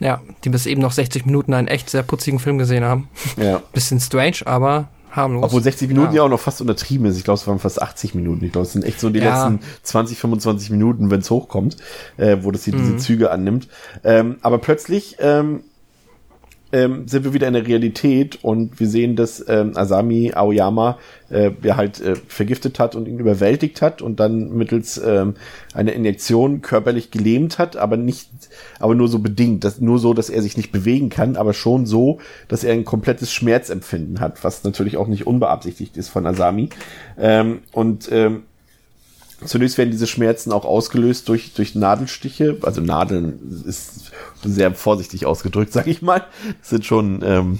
Ja, 0.00 0.20
die 0.44 0.50
bis 0.50 0.66
eben 0.66 0.80
noch 0.80 0.92
60 0.92 1.26
Minuten 1.26 1.54
einen 1.54 1.68
echt 1.68 1.90
sehr 1.90 2.02
putzigen 2.02 2.38
Film 2.38 2.58
gesehen 2.58 2.84
haben. 2.84 3.08
Ja. 3.36 3.62
Bisschen 3.72 3.98
strange, 3.98 4.38
aber 4.44 4.88
harmlos. 5.10 5.44
Obwohl 5.44 5.62
60 5.62 5.88
Minuten 5.88 6.12
ja, 6.12 6.16
ja 6.16 6.22
auch 6.22 6.28
noch 6.28 6.40
fast 6.40 6.60
untertrieben 6.60 7.06
ist. 7.06 7.16
Ich 7.16 7.24
glaube, 7.24 7.38
es 7.40 7.46
waren 7.46 7.58
fast 7.58 7.80
80 7.82 8.14
Minuten. 8.14 8.44
Ich 8.44 8.52
glaube, 8.52 8.66
es 8.66 8.72
sind 8.72 8.84
echt 8.84 9.00
so 9.00 9.10
die 9.10 9.20
ja. 9.20 9.48
letzten 9.48 9.66
20, 9.82 10.18
25 10.18 10.70
Minuten, 10.70 11.10
wenn 11.10 11.20
es 11.20 11.30
hochkommt, 11.30 11.78
äh, 12.16 12.38
wo 12.42 12.50
das 12.50 12.64
hier 12.64 12.74
mhm. 12.74 12.78
diese 12.78 12.96
Züge 12.98 13.30
annimmt. 13.30 13.68
Ähm, 14.04 14.36
aber 14.42 14.58
plötzlich 14.58 15.16
ähm, 15.18 15.62
ähm, 16.72 17.08
sind 17.08 17.24
wir 17.24 17.32
wieder 17.32 17.48
in 17.48 17.54
der 17.54 17.66
Realität 17.66 18.38
und 18.42 18.78
wir 18.78 18.88
sehen, 18.88 19.16
dass 19.16 19.44
ähm, 19.48 19.72
Asami 19.74 20.32
Aoyama 20.34 20.98
äh, 21.30 21.50
ja 21.62 21.76
halt 21.76 22.00
äh, 22.00 22.14
vergiftet 22.14 22.78
hat 22.78 22.94
und 22.94 23.08
ihn 23.08 23.18
überwältigt 23.18 23.80
hat 23.80 24.02
und 24.02 24.20
dann 24.20 24.50
mittels 24.50 25.00
ähm, 25.04 25.34
einer 25.72 25.92
Injektion 25.92 26.60
körperlich 26.60 27.10
gelähmt 27.10 27.58
hat, 27.58 27.76
aber 27.76 27.96
nicht, 27.96 28.28
aber 28.78 28.94
nur 28.94 29.08
so 29.08 29.18
bedingt, 29.18 29.64
dass, 29.64 29.80
nur 29.80 29.98
so, 29.98 30.12
dass 30.12 30.30
er 30.30 30.42
sich 30.42 30.56
nicht 30.56 30.72
bewegen 30.72 31.08
kann, 31.08 31.36
aber 31.36 31.54
schon 31.54 31.86
so, 31.86 32.18
dass 32.48 32.64
er 32.64 32.74
ein 32.74 32.84
komplettes 32.84 33.32
Schmerzempfinden 33.32 34.20
hat, 34.20 34.44
was 34.44 34.62
natürlich 34.64 34.96
auch 34.96 35.08
nicht 35.08 35.26
unbeabsichtigt 35.26 35.96
ist 35.96 36.08
von 36.08 36.26
Asami. 36.26 36.68
Ähm, 37.18 37.60
und 37.72 38.10
ähm, 38.12 38.42
Zunächst 39.44 39.78
werden 39.78 39.90
diese 39.90 40.08
Schmerzen 40.08 40.50
auch 40.50 40.64
ausgelöst 40.64 41.28
durch, 41.28 41.54
durch 41.54 41.74
Nadelstiche. 41.74 42.56
Also 42.62 42.80
Nadeln 42.80 43.64
ist 43.66 44.10
sehr 44.42 44.74
vorsichtig 44.74 45.26
ausgedrückt, 45.26 45.72
sag 45.72 45.86
ich 45.86 46.02
mal. 46.02 46.24
Das 46.60 46.70
sind 46.70 46.84
schon, 46.84 47.22
ähm, 47.22 47.58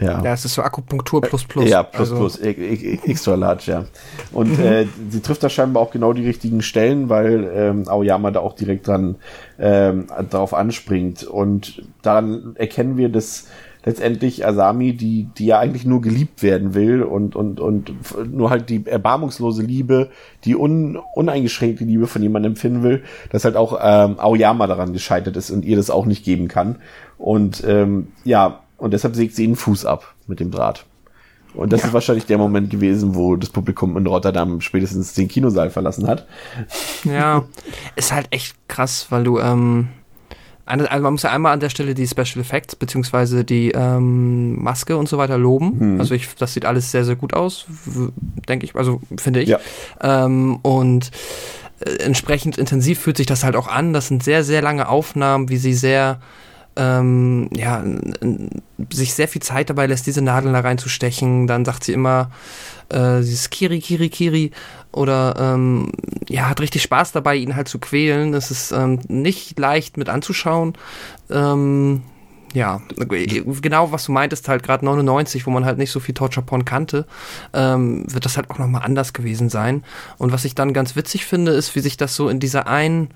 ja. 0.00 0.22
Ja, 0.22 0.32
es 0.32 0.44
ist 0.44 0.54
so 0.54 0.62
Akupunktur 0.62 1.20
plus 1.20 1.44
plus. 1.44 1.68
Ja, 1.68 1.82
plus 1.82 2.12
also. 2.12 2.16
plus, 2.16 2.40
e, 2.40 2.50
e, 2.50 2.74
e, 2.74 3.10
extra 3.10 3.34
large, 3.34 3.70
ja. 3.70 3.84
Und 4.32 4.58
mhm. 4.58 4.64
äh, 4.64 4.86
sie 5.10 5.20
trifft 5.20 5.42
da 5.42 5.48
scheinbar 5.48 5.82
auch 5.82 5.90
genau 5.90 6.12
die 6.12 6.24
richtigen 6.24 6.62
Stellen, 6.62 7.08
weil 7.08 7.50
ähm, 7.52 7.88
Aoyama 7.88 8.30
da 8.30 8.40
auch 8.40 8.54
direkt 8.54 8.86
dran 8.86 9.16
ähm, 9.58 10.06
darauf 10.30 10.54
anspringt. 10.54 11.24
Und 11.24 11.82
daran 12.02 12.54
erkennen 12.54 12.96
wir, 12.96 13.08
dass 13.08 13.48
letztendlich 13.88 14.46
Asami, 14.46 14.92
die, 14.92 15.30
die 15.38 15.46
ja 15.46 15.58
eigentlich 15.58 15.86
nur 15.86 16.02
geliebt 16.02 16.42
werden 16.42 16.74
will 16.74 17.02
und, 17.02 17.34
und, 17.34 17.58
und 17.58 17.94
nur 18.30 18.50
halt 18.50 18.68
die 18.68 18.86
erbarmungslose 18.86 19.62
Liebe, 19.62 20.10
die 20.44 20.56
un, 20.56 20.98
uneingeschränkte 21.14 21.84
Liebe 21.84 22.06
von 22.06 22.22
jemandem 22.22 22.52
empfinden 22.52 22.82
will, 22.82 23.02
dass 23.30 23.46
halt 23.46 23.56
auch 23.56 23.78
ähm, 23.82 24.20
Aoyama 24.20 24.66
daran 24.66 24.92
gescheitert 24.92 25.38
ist 25.38 25.50
und 25.50 25.64
ihr 25.64 25.76
das 25.76 25.88
auch 25.88 26.04
nicht 26.04 26.22
geben 26.22 26.48
kann. 26.48 26.76
Und 27.16 27.64
ähm, 27.66 28.08
ja, 28.24 28.60
und 28.76 28.92
deshalb 28.92 29.16
sägt 29.16 29.34
sie 29.34 29.46
den 29.46 29.56
Fuß 29.56 29.86
ab 29.86 30.14
mit 30.26 30.38
dem 30.38 30.50
Draht. 30.50 30.84
Und 31.54 31.72
das 31.72 31.80
ja. 31.80 31.86
ist 31.86 31.94
wahrscheinlich 31.94 32.26
der 32.26 32.36
Moment 32.36 32.68
gewesen, 32.68 33.14
wo 33.14 33.36
das 33.36 33.48
Publikum 33.48 33.96
in 33.96 34.06
Rotterdam 34.06 34.60
spätestens 34.60 35.14
den 35.14 35.28
Kinosaal 35.28 35.70
verlassen 35.70 36.06
hat. 36.06 36.26
Ja, 37.04 37.44
ist 37.96 38.12
halt 38.12 38.28
echt 38.32 38.54
krass, 38.68 39.06
weil 39.08 39.24
du, 39.24 39.38
ähm, 39.38 39.88
eine, 40.68 40.90
also 40.90 41.02
man 41.02 41.14
muss 41.14 41.22
ja 41.22 41.30
einmal 41.30 41.52
an 41.52 41.60
der 41.60 41.70
Stelle 41.70 41.94
die 41.94 42.06
Special 42.06 42.40
Effects 42.40 42.76
beziehungsweise 42.76 43.44
die 43.44 43.72
ähm, 43.72 44.62
Maske 44.62 44.96
und 44.96 45.08
so 45.08 45.18
weiter 45.18 45.38
loben. 45.38 45.80
Hm. 45.80 46.00
Also 46.00 46.14
ich, 46.14 46.28
das 46.36 46.54
sieht 46.54 46.64
alles 46.64 46.90
sehr, 46.90 47.04
sehr 47.04 47.16
gut 47.16 47.34
aus, 47.34 47.66
denke 48.48 48.64
ich, 48.64 48.74
also 48.74 49.00
finde 49.16 49.40
ich. 49.42 49.48
Ja. 49.48 49.58
Ähm, 50.00 50.56
und 50.62 51.10
äh, 51.80 51.90
entsprechend 52.02 52.58
intensiv 52.58 53.00
fühlt 53.00 53.16
sich 53.16 53.26
das 53.26 53.44
halt 53.44 53.56
auch 53.56 53.68
an. 53.68 53.92
Das 53.92 54.08
sind 54.08 54.22
sehr, 54.22 54.44
sehr 54.44 54.62
lange 54.62 54.88
Aufnahmen, 54.88 55.48
wie 55.48 55.56
sie 55.56 55.74
sehr 55.74 56.20
ähm, 56.76 57.50
ja, 57.52 57.82
sich 58.92 59.12
sehr 59.12 59.26
viel 59.26 59.42
Zeit 59.42 59.68
dabei 59.68 59.86
lässt, 59.86 60.06
diese 60.06 60.22
Nadeln 60.22 60.54
da 60.54 60.60
reinzustechen. 60.60 61.46
Dann 61.46 61.64
sagt 61.64 61.84
sie 61.84 61.92
immer, 61.92 62.30
äh, 62.90 63.18
dieses 63.18 63.50
Kiri, 63.50 63.80
Kiri, 63.80 64.08
Kiri 64.08 64.50
oder 64.92 65.34
ähm, 65.38 65.92
ja, 66.28 66.48
hat 66.48 66.60
richtig 66.60 66.82
Spaß 66.82 67.12
dabei, 67.12 67.36
ihn 67.36 67.56
halt 67.56 67.68
zu 67.68 67.78
quälen. 67.78 68.34
Es 68.34 68.50
ist 68.50 68.72
ähm, 68.72 69.00
nicht 69.08 69.58
leicht 69.58 69.96
mit 69.96 70.08
anzuschauen. 70.08 70.74
Ähm, 71.30 72.02
ja, 72.54 72.80
genau 72.96 73.92
was 73.92 74.06
du 74.06 74.12
meintest, 74.12 74.48
halt 74.48 74.62
gerade 74.62 74.84
99, 74.84 75.46
wo 75.46 75.50
man 75.50 75.64
halt 75.64 75.76
nicht 75.76 75.90
so 75.90 76.00
viel 76.00 76.14
Torture 76.14 76.44
Porn 76.44 76.64
kannte, 76.64 77.06
ähm, 77.52 78.04
wird 78.08 78.24
das 78.24 78.36
halt 78.36 78.50
auch 78.50 78.58
nochmal 78.58 78.82
anders 78.84 79.12
gewesen 79.12 79.50
sein. 79.50 79.84
Und 80.16 80.32
was 80.32 80.46
ich 80.46 80.54
dann 80.54 80.72
ganz 80.72 80.96
witzig 80.96 81.26
finde, 81.26 81.52
ist, 81.52 81.74
wie 81.76 81.80
sich 81.80 81.98
das 81.98 82.16
so 82.16 82.28
in 82.28 82.40
dieser 82.40 82.66
einen 82.66 83.10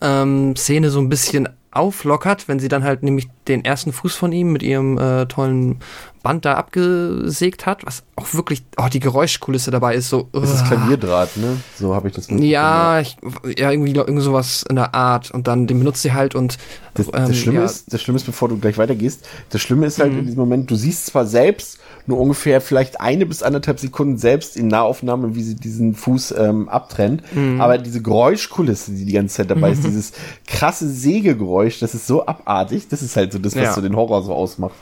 ähm, 0.00 0.54
Szene 0.54 0.90
so 0.90 1.00
ein 1.00 1.08
bisschen 1.08 1.48
auflockert, 1.72 2.48
wenn 2.48 2.58
sie 2.58 2.68
dann 2.68 2.84
halt 2.84 3.02
nämlich 3.02 3.28
den 3.48 3.64
ersten 3.64 3.92
Fuß 3.92 4.14
von 4.14 4.32
ihm 4.32 4.52
mit 4.52 4.62
ihrem 4.62 4.98
äh, 4.98 5.26
tollen 5.26 5.80
Band 6.26 6.44
da 6.44 6.54
abgesägt 6.54 7.66
hat, 7.66 7.86
was 7.86 8.02
auch 8.16 8.34
wirklich, 8.34 8.64
oh, 8.78 8.88
die 8.92 8.98
Geräuschkulisse 8.98 9.70
dabei 9.70 9.94
ist 9.94 10.08
so. 10.08 10.28
Das 10.32 10.52
ist 10.52 10.66
Klavierdraht, 10.66 11.36
ne? 11.36 11.58
So 11.78 11.94
habe 11.94 12.08
ich 12.08 12.14
das 12.14 12.26
Ja, 12.28 12.98
ich, 12.98 13.16
ja, 13.56 13.70
irgendwie 13.70 13.94
irgend 13.94 14.22
sowas 14.22 14.64
in 14.68 14.74
der 14.74 14.92
Art 14.92 15.30
und 15.30 15.46
dann 15.46 15.68
den 15.68 15.78
benutzt 15.78 16.02
sie 16.02 16.14
halt 16.14 16.34
und 16.34 16.58
das, 16.94 17.06
ähm, 17.06 17.12
das 17.12 17.36
Schlimme 17.36 17.60
ja. 17.60 17.64
ist, 17.64 17.92
das 17.92 18.02
Schlimme 18.02 18.16
ist, 18.16 18.26
bevor 18.26 18.48
du 18.48 18.58
gleich 18.58 18.76
weitergehst, 18.76 19.24
das 19.50 19.60
Schlimme 19.60 19.86
ist 19.86 20.00
halt 20.00 20.14
mhm. 20.14 20.18
in 20.18 20.24
diesem 20.26 20.40
Moment, 20.40 20.68
du 20.68 20.74
siehst 20.74 21.06
zwar 21.06 21.26
selbst 21.26 21.78
nur 22.06 22.18
ungefähr 22.18 22.60
vielleicht 22.60 23.00
eine 23.00 23.24
bis 23.24 23.44
anderthalb 23.44 23.78
Sekunden 23.78 24.18
selbst 24.18 24.56
in 24.56 24.66
Nahaufnahme, 24.66 25.36
wie 25.36 25.44
sie 25.44 25.54
diesen 25.54 25.94
Fuß 25.94 26.34
ähm, 26.36 26.68
abtrennt, 26.68 27.22
mhm. 27.36 27.60
aber 27.60 27.78
diese 27.78 28.02
Geräuschkulisse, 28.02 28.90
die 28.90 29.04
die 29.04 29.12
ganze 29.12 29.36
Zeit 29.36 29.50
dabei 29.50 29.68
mhm. 29.68 29.74
ist, 29.74 29.84
dieses 29.84 30.12
krasse 30.48 30.88
Sägegeräusch, 30.88 31.78
das 31.78 31.94
ist 31.94 32.08
so 32.08 32.26
abartig, 32.26 32.88
das 32.88 33.02
ist 33.02 33.16
halt 33.16 33.32
so 33.32 33.38
das, 33.38 33.54
was 33.54 33.62
ja. 33.62 33.72
so 33.74 33.80
den 33.80 33.94
Horror 33.94 34.22
so 34.22 34.34
ausmacht. 34.34 34.74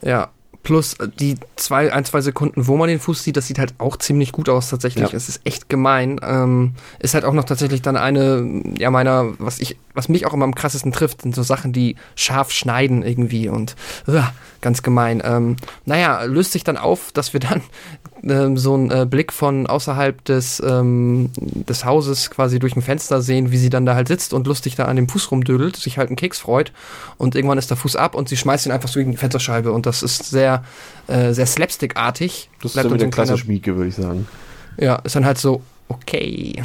Ja, 0.00 0.30
Plus 0.62 0.96
die 1.18 1.36
zwei, 1.56 1.92
ein, 1.92 2.04
zwei 2.04 2.20
Sekunden, 2.20 2.68
wo 2.68 2.76
man 2.76 2.88
den 2.88 3.00
Fuß 3.00 3.24
sieht, 3.24 3.36
das 3.36 3.48
sieht 3.48 3.58
halt 3.58 3.74
auch 3.78 3.96
ziemlich 3.96 4.30
gut 4.30 4.48
aus 4.48 4.70
tatsächlich. 4.70 5.10
Ja. 5.10 5.16
Es 5.16 5.28
ist 5.28 5.40
echt 5.44 5.68
gemein. 5.68 6.20
Ähm, 6.22 6.74
ist 7.00 7.14
halt 7.14 7.24
auch 7.24 7.32
noch 7.32 7.44
tatsächlich 7.44 7.82
dann 7.82 7.96
eine, 7.96 8.62
ja, 8.78 8.90
meiner, 8.90 9.32
was 9.38 9.58
ich, 9.58 9.76
was 9.94 10.08
mich 10.08 10.26
auch 10.26 10.34
immer 10.34 10.44
am 10.44 10.54
krassesten 10.54 10.92
trifft, 10.92 11.22
sind 11.22 11.34
so 11.34 11.42
Sachen, 11.42 11.72
die 11.72 11.96
scharf 12.14 12.50
schneiden 12.50 13.02
irgendwie 13.02 13.48
und 13.48 13.76
uh, 14.08 14.22
ganz 14.60 14.82
gemein. 14.82 15.22
Ähm, 15.24 15.56
naja, 15.84 16.22
löst 16.22 16.52
sich 16.52 16.64
dann 16.64 16.76
auf, 16.76 17.12
dass 17.12 17.32
wir 17.32 17.40
dann 17.40 17.60
ähm, 18.24 18.56
so 18.56 18.74
einen 18.74 18.90
äh, 18.90 19.06
Blick 19.06 19.32
von 19.32 19.66
außerhalb 19.66 20.24
des, 20.24 20.62
ähm, 20.64 21.30
des 21.36 21.84
Hauses 21.84 22.30
quasi 22.30 22.58
durch 22.58 22.76
ein 22.76 22.82
Fenster 22.82 23.20
sehen, 23.20 23.50
wie 23.50 23.58
sie 23.58 23.70
dann 23.70 23.84
da 23.84 23.94
halt 23.94 24.08
sitzt 24.08 24.32
und 24.32 24.46
lustig 24.46 24.76
da 24.76 24.84
an 24.86 24.96
dem 24.96 25.08
Fuß 25.08 25.30
rumdödelt, 25.30 25.76
sich 25.76 25.98
halt 25.98 26.08
einen 26.08 26.16
Keks 26.16 26.38
freut 26.38 26.72
und 27.18 27.34
irgendwann 27.34 27.58
ist 27.58 27.70
der 27.70 27.76
Fuß 27.76 27.96
ab 27.96 28.14
und 28.14 28.28
sie 28.28 28.36
schmeißt 28.36 28.66
ihn 28.66 28.72
einfach 28.72 28.88
so 28.88 29.00
gegen 29.00 29.10
die 29.10 29.16
Fensterscheibe 29.16 29.72
und 29.72 29.86
das 29.86 30.02
ist 30.02 30.30
sehr, 30.30 30.64
äh, 31.08 31.32
sehr 31.32 31.46
slapstickartig. 31.46 32.48
Das 32.62 32.74
ist 32.74 32.84
dann 32.84 32.94
wieder 32.94 33.08
klasse 33.08 33.36
Schmieke, 33.36 33.76
würde 33.76 33.88
ich 33.88 33.96
sagen. 33.96 34.26
Ja, 34.78 34.96
ist 34.96 35.16
dann 35.16 35.26
halt 35.26 35.38
so, 35.38 35.62
okay. 35.88 36.62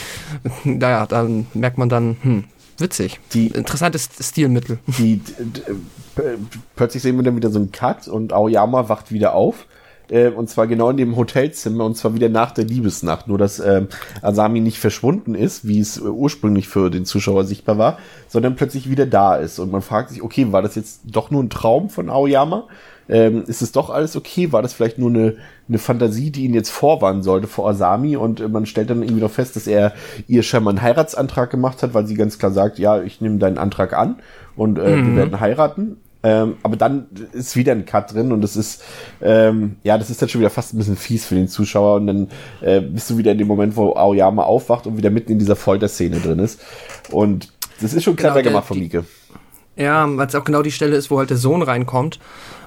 naja, 0.64 1.06
dann 1.06 1.46
merkt 1.54 1.78
man 1.78 1.88
dann, 1.88 2.16
hm, 2.22 2.44
witzig. 2.78 3.20
Die, 3.32 3.48
Interessantes 3.48 4.08
Stilmittel. 4.20 4.78
Die, 4.86 5.20
plötzlich 6.74 7.02
sehen 7.02 7.16
wir 7.16 7.22
dann 7.22 7.36
wieder 7.36 7.50
so 7.50 7.58
einen 7.58 7.72
Cut 7.72 8.08
und 8.08 8.32
Aoyama 8.32 8.88
wacht 8.88 9.12
wieder 9.12 9.34
auf 9.34 9.66
äh, 10.08 10.28
und 10.28 10.48
zwar 10.48 10.66
genau 10.66 10.90
in 10.90 10.96
dem 10.96 11.16
Hotelzimmer 11.16 11.84
und 11.84 11.96
zwar 11.96 12.14
wieder 12.14 12.28
nach 12.28 12.52
der 12.52 12.64
Liebesnacht. 12.64 13.28
Nur 13.28 13.38
dass 13.38 13.58
äh, 13.58 13.86
Asami 14.22 14.60
nicht 14.60 14.78
verschwunden 14.78 15.34
ist, 15.34 15.66
wie 15.66 15.80
es 15.80 15.98
äh, 15.98 16.02
ursprünglich 16.02 16.68
für 16.68 16.90
den 16.90 17.04
Zuschauer 17.04 17.44
sichtbar 17.44 17.78
war, 17.78 17.98
sondern 18.28 18.56
plötzlich 18.56 18.90
wieder 18.90 19.06
da 19.06 19.36
ist. 19.36 19.58
Und 19.58 19.72
man 19.72 19.82
fragt 19.82 20.10
sich, 20.10 20.22
okay, 20.22 20.52
war 20.52 20.62
das 20.62 20.74
jetzt 20.74 21.00
doch 21.04 21.30
nur 21.30 21.42
ein 21.42 21.50
Traum 21.50 21.90
von 21.90 22.10
Aoyama? 22.10 22.68
Ähm, 23.08 23.44
ist 23.46 23.62
es 23.62 23.72
doch 23.72 23.90
alles 23.90 24.16
okay? 24.16 24.52
War 24.52 24.62
das 24.62 24.74
vielleicht 24.74 24.98
nur 24.98 25.10
eine, 25.10 25.36
eine 25.68 25.78
Fantasie, 25.78 26.30
die 26.30 26.44
ihn 26.44 26.54
jetzt 26.54 26.70
vorwarnen 26.70 27.22
sollte 27.22 27.46
vor 27.46 27.68
Asami? 27.68 28.16
Und 28.16 28.40
äh, 28.40 28.48
man 28.48 28.66
stellt 28.66 28.90
dann 28.90 29.02
irgendwie 29.02 29.22
noch 29.22 29.30
fest, 29.30 29.56
dass 29.56 29.66
er 29.66 29.92
ihr 30.26 30.42
scheinbar 30.42 30.72
einen 30.72 30.82
Heiratsantrag 30.82 31.50
gemacht 31.50 31.82
hat, 31.82 31.94
weil 31.94 32.06
sie 32.06 32.14
ganz 32.14 32.38
klar 32.38 32.52
sagt, 32.52 32.78
ja, 32.78 33.02
ich 33.02 33.20
nehme 33.20 33.38
deinen 33.38 33.58
Antrag 33.58 33.92
an 33.92 34.16
und 34.56 34.78
äh, 34.78 34.96
mhm. 34.96 35.08
wir 35.08 35.16
werden 35.16 35.40
heiraten. 35.40 35.98
Ähm, 36.22 36.56
aber 36.64 36.76
dann 36.76 37.06
ist 37.32 37.54
wieder 37.54 37.70
ein 37.70 37.84
Cut 37.84 38.12
drin 38.12 38.32
und 38.32 38.40
das 38.40 38.56
ist, 38.56 38.82
ähm, 39.22 39.76
ja, 39.84 39.96
das 39.96 40.10
ist 40.10 40.20
dann 40.20 40.28
schon 40.28 40.40
wieder 40.40 40.50
fast 40.50 40.74
ein 40.74 40.78
bisschen 40.78 40.96
fies 40.96 41.24
für 41.24 41.36
den 41.36 41.46
Zuschauer 41.46 41.96
und 41.96 42.08
dann 42.08 42.28
äh, 42.62 42.80
bist 42.80 43.08
du 43.10 43.18
wieder 43.18 43.30
in 43.30 43.38
dem 43.38 43.46
Moment, 43.46 43.76
wo 43.76 43.92
Aoyama 43.94 44.42
aufwacht 44.42 44.88
und 44.88 44.96
wieder 44.96 45.10
mitten 45.10 45.30
in 45.30 45.38
dieser 45.38 45.54
Folterszene 45.54 46.18
drin 46.18 46.40
ist. 46.40 46.60
Und 47.12 47.52
das 47.80 47.94
ist 47.94 48.02
schon 48.02 48.16
clever 48.16 48.42
genau, 48.42 48.48
gemacht 48.48 48.66
von 48.66 48.78
Mieke. 48.78 49.04
Ja, 49.76 50.04
weil 50.16 50.26
es 50.26 50.34
auch 50.34 50.44
genau 50.44 50.62
die 50.62 50.72
Stelle 50.72 50.96
ist, 50.96 51.12
wo 51.12 51.18
halt 51.18 51.30
der 51.30 51.36
Sohn 51.36 51.62
reinkommt 51.62 52.18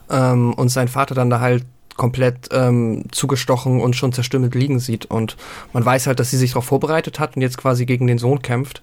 ähm, 0.10 0.53
und 0.53 0.70
sein 0.70 0.88
Vater 0.88 1.16
dann 1.16 1.30
da 1.30 1.39
halt 1.39 1.66
komplett 1.99 2.47
ähm, 2.53 3.03
zugestochen 3.12 3.82
und 3.82 3.95
schon 3.95 4.14
zerstümmelt 4.14 4.55
liegen 4.55 4.80
sieht. 4.80 5.05
Und 5.05 5.36
man 5.74 5.84
weiß 5.86 6.07
halt, 6.07 6.20
dass 6.20 6.32
sie 6.32 6.38
sich 6.38 6.51
darauf 6.51 6.66
vorbereitet 6.66 7.20
hat 7.20 7.36
und 7.36 7.41
jetzt 7.41 7.57
quasi 7.57 7.86
gegen 7.86 8.07
den 8.07 8.18
Sohn 8.18 8.41
kämpft. 8.41 8.82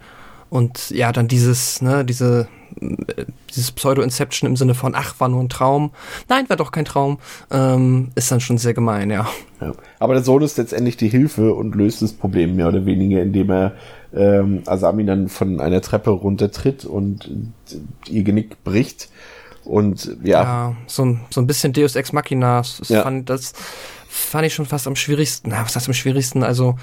Und 0.48 0.90
ja, 0.90 1.12
dann 1.12 1.26
dieses, 1.26 1.82
ne, 1.82 2.04
diese, 2.04 2.46
äh, 2.80 3.24
dieses 3.50 3.72
Pseudo-Inception 3.72 4.48
im 4.48 4.56
Sinne 4.56 4.74
von, 4.74 4.94
ach, 4.94 5.18
war 5.18 5.28
nur 5.28 5.42
ein 5.42 5.48
Traum. 5.48 5.90
Nein, 6.28 6.48
war 6.48 6.56
doch 6.56 6.70
kein 6.70 6.84
Traum. 6.84 7.18
Ähm, 7.50 8.10
ist 8.14 8.30
dann 8.30 8.40
schon 8.40 8.58
sehr 8.58 8.74
gemein, 8.74 9.10
ja. 9.10 9.26
ja. 9.60 9.72
Aber 9.98 10.14
der 10.14 10.22
Sohn 10.22 10.42
ist 10.42 10.58
letztendlich 10.58 10.96
die 10.96 11.08
Hilfe 11.08 11.54
und 11.54 11.74
löst 11.74 12.02
das 12.02 12.12
Problem 12.12 12.56
mehr 12.56 12.68
oder 12.68 12.86
weniger, 12.86 13.22
indem 13.22 13.50
er 13.50 13.72
ähm, 14.14 14.62
Asami 14.66 15.04
dann 15.04 15.28
von 15.28 15.60
einer 15.60 15.80
Treppe 15.80 16.10
runtertritt 16.10 16.84
und 16.84 17.30
ihr 18.08 18.22
Genick 18.22 18.62
bricht. 18.62 19.08
Und 19.66 20.16
ja. 20.22 20.42
Ja, 20.42 20.76
so 20.86 21.04
ein, 21.04 21.20
so 21.30 21.40
ein 21.40 21.46
bisschen 21.46 21.72
Deus 21.72 21.96
Ex 21.96 22.12
Machina. 22.12 22.58
Das, 22.58 22.88
ja. 22.88 23.02
fand, 23.02 23.28
das 23.28 23.52
fand 24.08 24.46
ich 24.46 24.54
schon 24.54 24.66
fast 24.66 24.86
am 24.86 24.96
schwierigsten. 24.96 25.50
Na, 25.50 25.64
was 25.64 25.74
heißt 25.76 25.88
am 25.88 25.94
schwierigsten? 25.94 26.42
Also, 26.42 26.76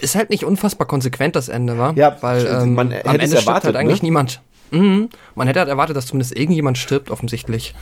ist 0.00 0.14
halt 0.14 0.30
nicht 0.30 0.44
unfassbar 0.44 0.86
konsequent 0.86 1.36
das 1.36 1.48
Ende, 1.48 1.78
war? 1.78 1.96
Ja, 1.96 2.16
weil 2.20 2.46
ähm, 2.46 2.74
man 2.74 2.92
am 2.92 3.14
Ende 3.16 3.26
stirbt 3.26 3.46
erwartet, 3.46 3.64
halt 3.64 3.76
eigentlich 3.76 4.02
ne? 4.02 4.06
niemand. 4.06 4.40
Mhm. 4.70 5.10
Man 5.34 5.46
hätte 5.46 5.60
halt 5.60 5.68
erwartet, 5.68 5.96
dass 5.96 6.06
zumindest 6.06 6.36
irgendjemand 6.36 6.78
stirbt, 6.78 7.10
offensichtlich. 7.10 7.74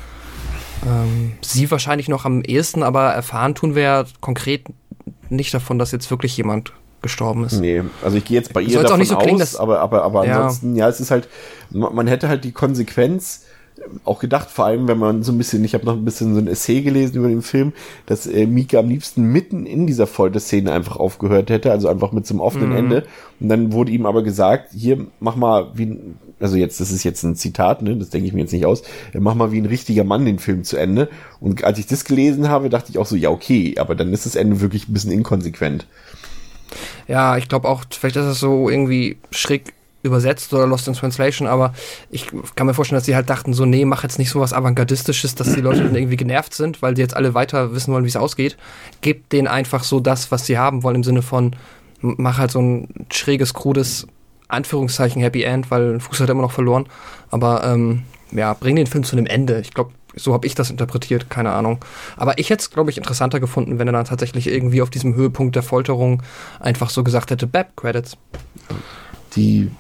Ähm, 0.87 1.35
sie 1.43 1.71
wahrscheinlich 1.71 2.09
noch 2.09 2.25
am 2.25 2.43
ehesten, 2.43 2.83
aber 2.83 3.13
erfahren 3.13 3.55
tun 3.55 3.75
wir 3.75 3.83
ja 3.83 4.05
konkret 4.21 4.65
nicht 5.29 5.53
davon, 5.53 5.79
dass 5.79 5.93
jetzt 5.93 6.11
wirklich 6.11 6.37
jemand 6.37 6.73
gestorben 7.03 7.45
ist. 7.45 7.61
Nee, 7.61 7.83
also 8.03 8.17
ich 8.17 8.25
gehe 8.25 8.37
jetzt 8.37 8.53
bei 8.53 8.61
ihr 8.61 8.81
davon 8.81 8.93
auch 8.93 8.97
nicht 8.97 9.09
so 9.09 9.17
aus, 9.17 9.23
klingen, 9.23 9.47
aber, 9.59 9.81
aber, 9.81 10.03
aber 10.03 10.27
ja. 10.27 10.37
ansonsten, 10.37 10.77
ja, 10.77 10.89
es 10.89 11.01
ist 11.01 11.11
halt, 11.11 11.29
man 11.71 12.07
hätte 12.07 12.29
halt 12.29 12.45
die 12.45 12.53
Konsequenz 12.53 13.45
auch 14.05 14.20
gedacht, 14.20 14.51
vor 14.51 14.66
allem 14.66 14.89
wenn 14.89 14.99
man 14.99 15.22
so 15.22 15.32
ein 15.32 15.39
bisschen, 15.39 15.64
ich 15.64 15.74
habe 15.74 15.84
noch 15.84 15.95
ein 15.95 16.05
bisschen 16.05 16.34
so 16.34 16.41
ein 16.41 16.47
Essay 16.47 16.82
gelesen 16.82 17.16
über 17.16 17.28
den 17.28 17.43
Film, 17.43 17.72
dass 18.07 18.26
äh, 18.26 18.47
Mika 18.47 18.78
am 18.78 18.89
liebsten 18.89 19.24
mitten 19.24 19.66
in 19.66 19.86
dieser 19.86 20.07
Folterszene 20.07 20.72
einfach 20.72 20.97
aufgehört 20.97 21.51
hätte, 21.51 21.70
also 21.70 21.89
einfach 21.89 22.12
mit 22.12 22.26
so 22.26 22.34
einem 22.34 22.41
offenen 22.41 22.70
mhm. 22.70 22.76
Ende. 22.76 23.07
Und 23.41 23.49
dann 23.49 23.72
wurde 23.72 23.93
ihm 23.93 24.07
aber 24.07 24.22
gesagt, 24.22 24.72
hier 24.72 25.07
mach 25.20 25.36
mal 25.36 25.70
wie, 25.74 25.99
also 26.41 26.57
jetzt, 26.57 26.80
das 26.80 26.91
ist 26.91 27.05
jetzt 27.05 27.22
ein 27.22 27.36
Zitat, 27.36 27.82
ne, 27.82 27.97
das 27.97 28.11
denke 28.11 28.26
ich 28.26 28.32
mir 28.32 28.41
jetzt 28.41 28.53
nicht 28.53 28.66
aus, 28.66 28.82
äh, 29.12 29.20
mach 29.20 29.34
mal 29.34 29.53
wie 29.53 29.61
ein 29.61 29.66
richtiger 29.66 30.05
Mann 30.05 30.24
den 30.24 30.39
Film 30.39 30.64
zu 30.64 30.76
Ende. 30.76 31.09
Und 31.41 31.64
als 31.64 31.78
ich 31.78 31.86
das 31.86 32.05
gelesen 32.05 32.49
habe, 32.49 32.68
dachte 32.68 32.91
ich 32.91 32.99
auch 32.99 33.07
so, 33.07 33.16
ja 33.16 33.30
okay, 33.30 33.74
aber 33.78 33.95
dann 33.95 34.12
ist 34.12 34.26
das 34.26 34.34
Ende 34.34 34.61
wirklich 34.61 34.89
ein 34.89 34.93
bisschen 34.93 35.12
inkonsequent. 35.12 35.86
Ja, 37.07 37.36
ich 37.39 37.49
glaube 37.49 37.68
auch, 37.68 37.84
vielleicht 37.91 38.16
ist 38.16 38.24
es 38.24 38.41
so 38.41 38.68
irgendwie 38.68 39.16
schräg 39.30 39.72
übersetzt 40.03 40.53
oder 40.55 40.66
Lost 40.66 40.86
in 40.86 40.94
Translation, 40.94 41.49
aber 41.49 41.72
ich 42.11 42.26
kann 42.55 42.66
mir 42.66 42.74
vorstellen, 42.74 42.99
dass 42.99 43.07
sie 43.07 43.16
halt 43.16 43.28
dachten, 43.28 43.53
so, 43.53 43.64
nee, 43.64 43.84
mach 43.84 44.03
jetzt 44.05 44.18
nicht 44.18 44.30
so 44.30 44.40
was 44.40 44.53
Avantgardistisches, 44.53 45.34
dass 45.34 45.55
die 45.55 45.61
Leute 45.61 45.82
dann 45.82 45.94
irgendwie 45.94 46.16
genervt 46.16 46.55
sind, 46.55 46.82
weil 46.82 46.94
die 46.94 47.01
jetzt 47.01 47.16
alle 47.16 47.34
weiter 47.34 47.74
wissen 47.74 47.92
wollen, 47.92 48.05
wie 48.05 48.09
es 48.09 48.16
ausgeht. 48.16 48.57
Gebt 49.01 49.32
denen 49.32 49.49
einfach 49.49 49.82
so 49.82 49.99
das, 49.99 50.30
was 50.30 50.46
sie 50.46 50.59
haben 50.59 50.82
wollen, 50.82 50.96
im 50.96 51.05
Sinne 51.05 51.22
von, 51.22 51.57
mach 52.01 52.38
halt 52.38 52.53
so 52.53 52.61
ein 52.61 52.88
schräges, 53.11 53.55
krudes, 53.55 54.07
Anführungszeichen 54.46 55.20
Happy 55.20 55.42
End, 55.42 55.70
weil 55.70 56.01
Fuß 56.01 56.20
hat 56.20 56.30
immer 56.30 56.42
noch 56.42 56.53
verloren. 56.53 56.86
Aber 57.30 57.64
ähm, 57.64 58.05
ja, 58.30 58.55
bring 58.55 58.76
den 58.76 58.86
Film 58.86 59.05
zu 59.05 59.16
einem 59.16 59.26
Ende. 59.26 59.61
Ich 59.61 59.74
glaube, 59.74 59.92
so 60.14 60.32
habe 60.32 60.46
ich 60.46 60.55
das 60.55 60.70
interpretiert, 60.70 61.30
keine 61.30 61.53
Ahnung. 61.53 61.84
Aber 62.16 62.38
ich 62.38 62.51
hätte 62.51 62.62
es, 62.62 62.70
glaube 62.70 62.90
ich, 62.90 62.96
interessanter 62.96 63.40
gefunden, 63.40 63.78
wenn 63.78 63.88
er 63.88 63.92
dann 63.92 64.05
tatsächlich 64.05 64.49
irgendwie 64.49 64.82
auf 64.82 64.90
diesem 64.90 65.14
Höhepunkt 65.14 65.55
der 65.55 65.62
Folterung 65.62 66.22
einfach 66.61 66.90
so 66.90 67.05
gesagt 67.05 67.30
hätte, 67.30 67.46
Bab, 67.46 67.76
Credits 67.76 68.16
die 69.39 69.70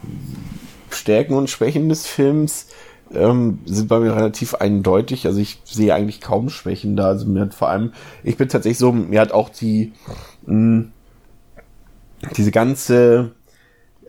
Stärken 0.90 1.34
und 1.34 1.50
Schwächen 1.50 1.88
des 1.88 2.06
Films 2.06 2.68
ähm, 3.12 3.60
sind 3.64 3.88
bei 3.88 3.98
mir 3.98 4.14
relativ 4.14 4.54
eindeutig. 4.54 5.26
Also 5.26 5.40
ich 5.40 5.60
sehe 5.64 5.94
eigentlich 5.94 6.20
kaum 6.20 6.48
Schwächen 6.48 6.96
da. 6.96 7.08
Also 7.08 7.26
mir 7.26 7.40
hat 7.42 7.54
vor 7.54 7.68
allem, 7.68 7.92
ich 8.22 8.36
bin 8.36 8.48
tatsächlich 8.48 8.78
so, 8.78 8.92
mir 8.92 9.20
hat 9.20 9.32
auch 9.32 9.48
die 9.48 9.92
mh, 10.46 10.86
diese 12.36 12.50
ganze 12.50 13.32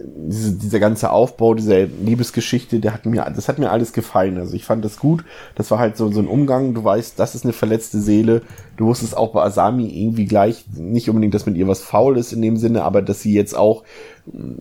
diese, 0.01 0.53
dieser 0.53 0.79
ganze 0.79 1.11
Aufbau 1.11 1.53
dieser 1.53 1.85
Liebesgeschichte, 1.85 2.79
der 2.79 2.93
hat 2.93 3.05
mir, 3.05 3.29
das 3.35 3.49
hat 3.49 3.59
mir 3.59 3.71
alles 3.71 3.93
gefallen. 3.93 4.37
Also 4.37 4.55
ich 4.55 4.63
fand 4.63 4.83
das 4.85 4.97
gut. 4.97 5.25
Das 5.55 5.71
war 5.71 5.79
halt 5.79 5.97
so, 5.97 6.11
so 6.11 6.21
ein 6.21 6.27
Umgang. 6.27 6.73
Du 6.73 6.83
weißt, 6.83 7.19
das 7.19 7.35
ist 7.35 7.43
eine 7.43 7.53
verletzte 7.53 7.99
Seele. 7.99 8.41
Du 8.79 8.85
wusstest 8.85 9.17
auch 9.17 9.33
bei 9.33 9.43
Asami 9.43 9.87
irgendwie 9.87 10.23
gleich, 10.23 10.63
nicht 10.73 11.09
unbedingt, 11.09 11.33
dass 11.33 11.45
mit 11.45 11.57
ihr 11.57 11.67
was 11.67 11.81
faul 11.81 12.17
ist 12.17 12.31
in 12.31 12.41
dem 12.41 12.55
Sinne, 12.55 12.83
aber 12.85 13.01
dass 13.01 13.21
sie 13.21 13.33
jetzt 13.33 13.53
auch 13.53 13.83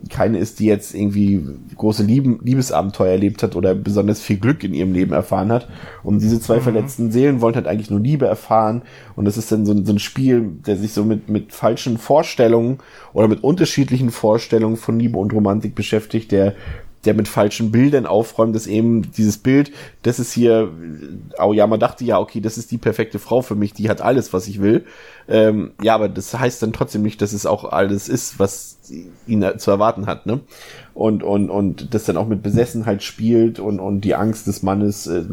keine 0.09 0.39
ist, 0.39 0.59
die 0.59 0.65
jetzt 0.65 0.93
irgendwie 0.93 1.41
große 1.77 2.03
Lieben, 2.03 2.37
Liebesabenteuer 2.43 3.13
erlebt 3.13 3.43
hat 3.43 3.55
oder 3.55 3.73
besonders 3.75 4.19
viel 4.19 4.37
Glück 4.37 4.65
in 4.65 4.73
ihrem 4.73 4.91
Leben 4.91 5.13
erfahren 5.13 5.53
hat. 5.53 5.69
Und 6.03 6.21
diese 6.21 6.41
zwei 6.41 6.57
mhm. 6.57 6.63
verletzten 6.63 7.11
Seelen 7.11 7.39
wollen 7.39 7.55
halt 7.55 7.67
eigentlich 7.67 7.89
nur 7.89 8.01
Liebe 8.01 8.25
erfahren. 8.25 8.81
Und 9.15 9.23
das 9.23 9.37
ist 9.37 9.53
dann 9.53 9.65
so, 9.65 9.73
so 9.85 9.93
ein 9.93 9.99
Spiel, 9.99 10.49
der 10.67 10.75
sich 10.75 10.91
so 10.91 11.05
mit, 11.05 11.29
mit 11.29 11.53
falschen 11.53 11.97
Vorstellungen 11.97 12.79
oder 13.13 13.29
mit 13.29 13.41
unterschiedlichen 13.41 14.09
Vorstellungen 14.09 14.75
von 14.75 14.99
Liebe 14.99 15.17
und 15.17 15.31
Romantik 15.31 15.75
beschäftigt, 15.75 16.33
der 16.33 16.55
der 17.05 17.13
mit 17.13 17.27
falschen 17.27 17.71
Bildern 17.71 18.05
aufräumt, 18.05 18.55
dass 18.55 18.67
eben 18.67 19.11
dieses 19.13 19.37
Bild, 19.37 19.71
das 20.03 20.19
ist 20.19 20.33
hier, 20.33 20.69
Aoyama 21.37 21.77
dachte 21.77 22.03
ja, 22.03 22.19
okay, 22.19 22.41
das 22.41 22.57
ist 22.57 22.71
die 22.71 22.77
perfekte 22.77 23.19
Frau 23.19 23.41
für 23.41 23.55
mich, 23.55 23.73
die 23.73 23.89
hat 23.89 24.01
alles, 24.01 24.33
was 24.33 24.47
ich 24.47 24.61
will. 24.61 24.85
Ähm, 25.27 25.71
ja, 25.81 25.95
aber 25.95 26.09
das 26.09 26.37
heißt 26.37 26.61
dann 26.61 26.73
trotzdem 26.73 27.01
nicht, 27.01 27.21
dass 27.21 27.33
es 27.33 27.45
auch 27.45 27.63
alles 27.63 28.09
ist, 28.09 28.39
was 28.39 28.77
ihn 29.27 29.45
zu 29.57 29.71
erwarten 29.71 30.07
hat, 30.07 30.25
ne? 30.25 30.41
Und, 30.93 31.23
und, 31.23 31.49
und 31.49 31.93
das 31.93 32.05
dann 32.05 32.17
auch 32.17 32.27
mit 32.27 32.43
Besessenheit 32.43 33.03
spielt 33.03 33.59
und, 33.59 33.79
und 33.79 34.01
die 34.01 34.15
Angst 34.15 34.47
des 34.47 34.63
Mannes 34.63 35.07
äh, 35.07 35.23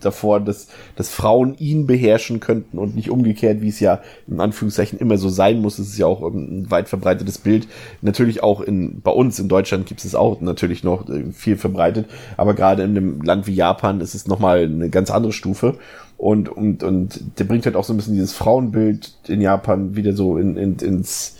davor, 0.00 0.40
dass, 0.40 0.68
dass 0.96 1.08
Frauen 1.08 1.56
ihn 1.58 1.86
beherrschen 1.86 2.40
könnten 2.40 2.78
und 2.78 2.94
nicht 2.94 3.10
umgekehrt, 3.10 3.60
wie 3.60 3.68
es 3.68 3.80
ja 3.80 4.00
in 4.26 4.40
Anführungszeichen 4.40 4.98
immer 4.98 5.18
so 5.18 5.28
sein 5.28 5.60
muss. 5.60 5.78
Es 5.78 5.88
ist 5.88 5.98
ja 5.98 6.06
auch 6.06 6.22
ein 6.22 6.70
weit 6.70 6.88
verbreitetes 6.88 7.38
Bild. 7.38 7.68
Natürlich 8.02 8.42
auch 8.42 8.60
in, 8.60 9.00
bei 9.00 9.10
uns 9.10 9.38
in 9.38 9.48
Deutschland 9.48 9.86
gibt 9.86 10.04
es 10.04 10.14
auch 10.14 10.40
natürlich 10.40 10.84
noch 10.84 11.08
äh, 11.08 11.32
viel 11.32 11.56
verbreitet, 11.56 12.06
aber 12.36 12.54
gerade 12.54 12.82
in 12.82 12.90
einem 12.90 13.22
Land 13.22 13.46
wie 13.46 13.54
Japan 13.54 14.00
ist 14.00 14.14
es 14.14 14.26
nochmal 14.26 14.64
eine 14.64 14.90
ganz 14.90 15.10
andere 15.10 15.32
Stufe. 15.32 15.78
Und, 16.16 16.48
und, 16.48 16.82
und 16.82 17.38
der 17.38 17.44
bringt 17.44 17.64
halt 17.64 17.76
auch 17.76 17.84
so 17.84 17.94
ein 17.94 17.96
bisschen 17.96 18.14
dieses 18.14 18.32
Frauenbild 18.32 19.12
in 19.28 19.40
Japan 19.40 19.94
wieder 19.94 20.12
so 20.14 20.36
in, 20.36 20.56
in, 20.56 20.76
ins, 20.78 21.36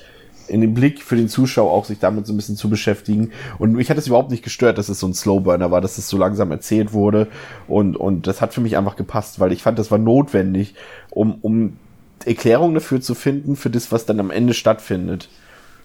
in 0.49 0.61
den 0.61 0.75
Blick 0.75 1.03
für 1.03 1.17
den 1.17 1.29
Zuschauer 1.29 1.71
auch 1.71 1.85
sich 1.85 1.99
damit 1.99 2.27
so 2.27 2.33
ein 2.33 2.37
bisschen 2.37 2.57
zu 2.57 2.69
beschäftigen. 2.69 3.31
Und 3.59 3.73
mich 3.73 3.91
hat 3.91 3.99
es 3.99 4.07
überhaupt 4.07 4.31
nicht 4.31 4.45
gestört, 4.45 4.79
dass 4.79 4.89
es 4.89 5.01
so 5.01 5.07
ein 5.07 5.15
Slowburner 5.15 5.71
war, 5.71 5.81
dass 5.81 5.99
es 5.99 6.09
so 6.09 6.17
langsam 6.17 6.51
erzählt 6.51 6.93
wurde. 6.93 7.29
Und, 7.67 7.97
und 7.97 8.27
das 8.27 8.41
hat 8.41 8.55
für 8.55 8.61
mich 8.61 8.77
einfach 8.77 8.97
gepasst, 8.97 9.41
weil 9.41 9.53
ich 9.53 9.63
fand, 9.63 9.79
das 9.79 9.91
war 9.91 9.99
notwendig, 9.99 10.75
um, 11.11 11.37
um 11.43 11.77
Erklärungen 12.25 12.75
dafür 12.75 13.01
zu 13.01 13.15
finden, 13.15 13.57
für 13.57 13.71
das, 13.71 13.93
was 13.93 14.07
dann 14.07 14.21
am 14.21 14.31
Ende 14.31 14.55
stattfindet. 14.55 15.29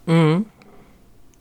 Mhm. 0.06 0.46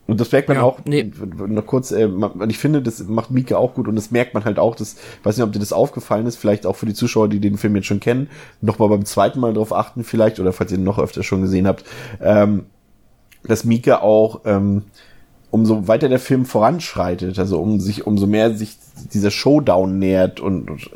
Und 0.09 0.21
das 0.21 0.33
merkt 0.33 0.49
man 0.49 0.59
ja, 0.59 0.63
auch, 0.65 0.81
nee. 0.85 1.11
noch 1.47 1.65
kurz, 1.65 1.93
äh, 1.93 2.09
ich 2.49 2.59
finde, 2.59 2.83
das 2.83 3.07
macht 3.07 3.31
Mika 3.31 3.57
auch 3.57 3.75
gut 3.75 3.87
und 3.87 3.95
das 3.95 4.11
merkt 4.11 4.35
man 4.35 4.45
halt 4.45 4.59
auch, 4.59 4.75
das, 4.75 4.97
weiß 5.23 5.37
nicht, 5.37 5.47
ob 5.47 5.53
dir 5.53 5.61
das 5.61 5.73
aufgefallen 5.73 6.27
ist, 6.27 6.37
vielleicht 6.37 6.67
auch 6.67 6.75
für 6.75 6.87
die 6.87 6.95
Zuschauer, 6.95 7.29
die 7.29 7.39
den 7.39 7.57
Film 7.57 7.77
jetzt 7.77 7.87
schon 7.87 8.01
kennen, 8.01 8.29
nochmal 8.61 8.89
beim 8.89 9.05
zweiten 9.05 9.39
Mal 9.39 9.55
drauf 9.55 9.73
achten 9.73 10.03
vielleicht, 10.03 10.41
oder 10.41 10.53
falls 10.53 10.73
ihr 10.73 10.79
ihn 10.79 10.85
noch 10.85 10.99
öfter 10.99 11.23
schon 11.23 11.43
gesehen 11.43 11.69
habt, 11.69 11.85
ähm, 12.21 12.67
dass 13.45 13.65
Mika 13.65 14.01
auch, 14.01 14.41
ähm, 14.45 14.85
umso 15.51 15.87
weiter 15.87 16.09
der 16.09 16.19
Film 16.19 16.47
voranschreitet, 16.47 17.39
also 17.39 17.61
um 17.61 17.79
sich, 17.79 18.07
umso 18.07 18.27
mehr 18.27 18.57
sich 18.57 18.77
dieser 19.09 19.31
Showdown 19.31 19.99
nähert 19.99 20.41
und, 20.41 20.71
und 20.71 20.91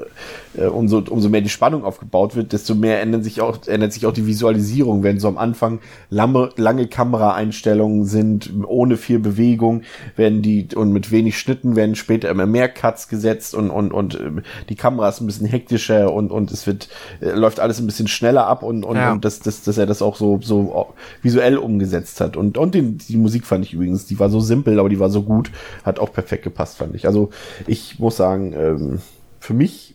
äh, 0.57 0.67
umso, 0.67 1.03
umso 1.09 1.29
mehr 1.29 1.41
die 1.41 1.49
Spannung 1.49 1.85
aufgebaut 1.85 2.37
wird, 2.37 2.53
desto 2.53 2.75
mehr 2.75 3.01
ändert 3.01 3.25
sich 3.25 3.41
auch, 3.41 3.67
ändert 3.67 3.93
sich 3.93 4.07
auch 4.07 4.13
die 4.13 4.27
Visualisierung, 4.27 5.03
wenn 5.03 5.21
so 5.21 5.29
am 5.29 5.39
Anfang 5.39 5.81
lange, 6.11 6.51
lange 6.57 6.87
Kameraeinstellungen 6.87 8.05
sind, 8.05 8.53
ohne 8.67 8.97
viel 8.97 9.19
Bewegung, 9.19 9.83
werden 10.17 10.43
die, 10.43 10.69
und 10.75 10.93
mit 10.93 11.11
wenig 11.11 11.39
Schnitten 11.39 11.77
werden 11.77 11.95
später 11.95 12.29
immer 12.31 12.47
mehr 12.47 12.69
Cuts 12.69 13.09
gesetzt 13.09 13.55
und, 13.55 13.71
und, 13.71 13.93
und 13.93 14.15
äh, 14.15 14.31
die 14.69 14.77
Kamera 14.77 15.09
ist 15.09 15.21
ein 15.21 15.27
bisschen 15.27 15.47
hektischer 15.47 16.13
und, 16.13 16.31
und 16.31 16.51
es 16.51 16.67
wird, 16.67 16.89
äh, 17.21 17.31
läuft 17.31 17.61
alles 17.61 17.79
ein 17.79 17.87
bisschen 17.87 18.09
schneller 18.09 18.47
ab 18.47 18.63
und, 18.63 18.85
und, 18.85 18.97
ja. 18.97 19.13
und 19.13 19.25
dass, 19.25 19.41
dass, 19.41 19.63
dass 19.63 19.79
er 19.79 19.87
das 19.87 20.03
auch 20.03 20.17
so, 20.17 20.41
so 20.43 20.95
visuell 21.23 21.59
umgesetzt 21.59 22.21
hat. 22.21 22.37
Und, 22.37 22.59
und 22.59 22.75
den, 22.75 22.99
die 22.99 23.17
Musik 23.17 23.47
fand 23.47 23.65
ich 23.65 23.75
übrigens, 23.75 24.07
die 24.07 24.19
war 24.19 24.31
so 24.31 24.41
simpel, 24.41 24.79
aber 24.79 24.89
die 24.89 24.99
war 24.99 25.11
so 25.11 25.23
gut, 25.23 25.51
hat 25.85 25.99
auch 25.99 26.13
perfekt 26.13 26.45
gepasst, 26.45 26.79
fand 26.79 26.95
ich. 26.95 27.07
Also 27.07 27.31
ich 27.67 27.96
ich 27.97 28.01
muss 28.01 28.19
sagen, 28.19 28.53
ähm, 28.53 29.01
für 29.41 29.55
mich 29.55 29.95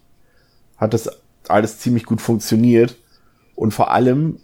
hat 0.75 0.95
das 0.95 1.07
alles 1.47 1.77
ziemlich 1.77 2.03
gut 2.03 2.19
funktioniert. 2.19 2.95
Und 3.53 3.75
vor 3.75 3.91
allem 3.91 4.39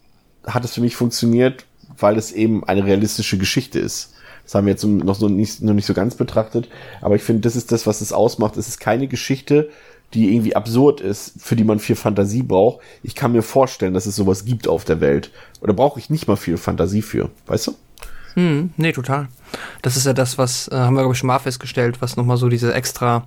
hat 0.45 0.63
es 0.63 0.75
für 0.75 0.81
mich 0.81 0.95
funktioniert, 0.95 1.65
weil 1.97 2.19
es 2.19 2.31
eben 2.31 2.63
eine 2.65 2.85
realistische 2.85 3.39
Geschichte 3.39 3.79
ist. 3.79 4.13
Das 4.43 4.53
haben 4.53 4.67
wir 4.67 4.73
jetzt 4.73 4.83
noch 4.83 5.15
so 5.15 5.27
nicht, 5.27 5.63
noch 5.63 5.73
nicht 5.73 5.87
so 5.87 5.95
ganz 5.95 6.13
betrachtet. 6.13 6.69
Aber 7.01 7.15
ich 7.15 7.23
finde, 7.23 7.41
das 7.41 7.55
ist 7.55 7.71
das, 7.71 7.87
was 7.87 8.01
es 8.01 8.13
ausmacht. 8.13 8.57
Es 8.57 8.67
ist 8.67 8.79
keine 8.79 9.07
Geschichte, 9.07 9.71
die 10.13 10.35
irgendwie 10.35 10.55
absurd 10.55 11.01
ist, 11.01 11.33
für 11.39 11.55
die 11.55 11.63
man 11.63 11.79
viel 11.79 11.95
Fantasie 11.95 12.43
braucht. 12.43 12.81
Ich 13.01 13.15
kann 13.15 13.31
mir 13.31 13.41
vorstellen, 13.41 13.95
dass 13.95 14.05
es 14.05 14.15
sowas 14.15 14.45
gibt 14.45 14.67
auf 14.67 14.85
der 14.85 15.01
Welt. 15.01 15.31
Oder 15.61 15.73
brauche 15.73 15.99
ich 15.99 16.11
nicht 16.11 16.27
mal 16.27 16.37
viel 16.37 16.57
Fantasie 16.57 17.01
für. 17.01 17.31
Weißt 17.47 17.65
du? 17.65 17.73
Hm, 18.37 18.69
nee, 18.77 18.91
total. 18.91 19.29
Das 19.81 19.97
ist 19.97 20.05
ja 20.05 20.13
das, 20.13 20.37
was, 20.37 20.67
äh, 20.67 20.75
haben 20.75 20.93
wir, 20.93 21.01
glaube 21.01 21.13
ich, 21.13 21.19
schon 21.19 21.25
mal 21.25 21.39
festgestellt, 21.39 22.03
was 22.03 22.17
nochmal 22.17 22.37
so 22.37 22.49
diese 22.49 22.71
extra 22.71 23.25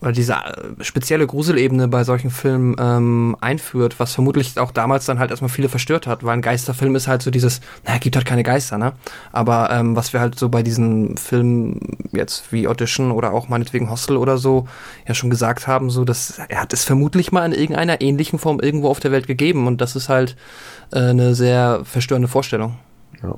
oder 0.00 0.10
diese 0.10 0.32
äh, 0.32 0.82
spezielle 0.82 1.28
Gruselebene 1.28 1.86
bei 1.86 2.02
solchen 2.02 2.30
Filmen 2.30 2.74
ähm, 2.76 3.36
einführt, 3.40 4.00
was 4.00 4.14
vermutlich 4.14 4.58
auch 4.58 4.72
damals 4.72 5.06
dann 5.06 5.20
halt 5.20 5.30
erstmal 5.30 5.48
viele 5.48 5.68
verstört 5.68 6.08
hat, 6.08 6.24
weil 6.24 6.34
ein 6.34 6.42
Geisterfilm 6.42 6.96
ist 6.96 7.06
halt 7.06 7.22
so 7.22 7.30
dieses, 7.30 7.60
naja, 7.84 7.98
gibt 7.98 8.16
halt 8.16 8.26
keine 8.26 8.42
Geister, 8.42 8.78
ne? 8.78 8.94
Aber 9.30 9.70
ähm, 9.70 9.94
was 9.94 10.12
wir 10.12 10.18
halt 10.18 10.36
so 10.36 10.48
bei 10.48 10.64
diesen 10.64 11.16
Filmen 11.16 11.96
jetzt 12.12 12.52
wie 12.52 12.66
Audition 12.66 13.12
oder 13.12 13.32
auch 13.32 13.48
meinetwegen 13.48 13.90
Hostel 13.90 14.16
oder 14.16 14.38
so 14.38 14.66
ja 15.06 15.14
schon 15.14 15.30
gesagt 15.30 15.68
haben, 15.68 15.88
so, 15.88 16.04
dass 16.04 16.40
er 16.48 16.62
hat 16.62 16.72
es 16.72 16.82
vermutlich 16.82 17.30
mal 17.30 17.46
in 17.46 17.52
irgendeiner 17.52 18.00
ähnlichen 18.00 18.40
Form 18.40 18.58
irgendwo 18.58 18.88
auf 18.88 18.98
der 18.98 19.12
Welt 19.12 19.28
gegeben 19.28 19.68
und 19.68 19.80
das 19.80 19.94
ist 19.94 20.08
halt 20.08 20.36
äh, 20.90 20.98
eine 20.98 21.36
sehr 21.36 21.82
verstörende 21.84 22.26
Vorstellung. 22.26 22.76
Ja. 23.22 23.36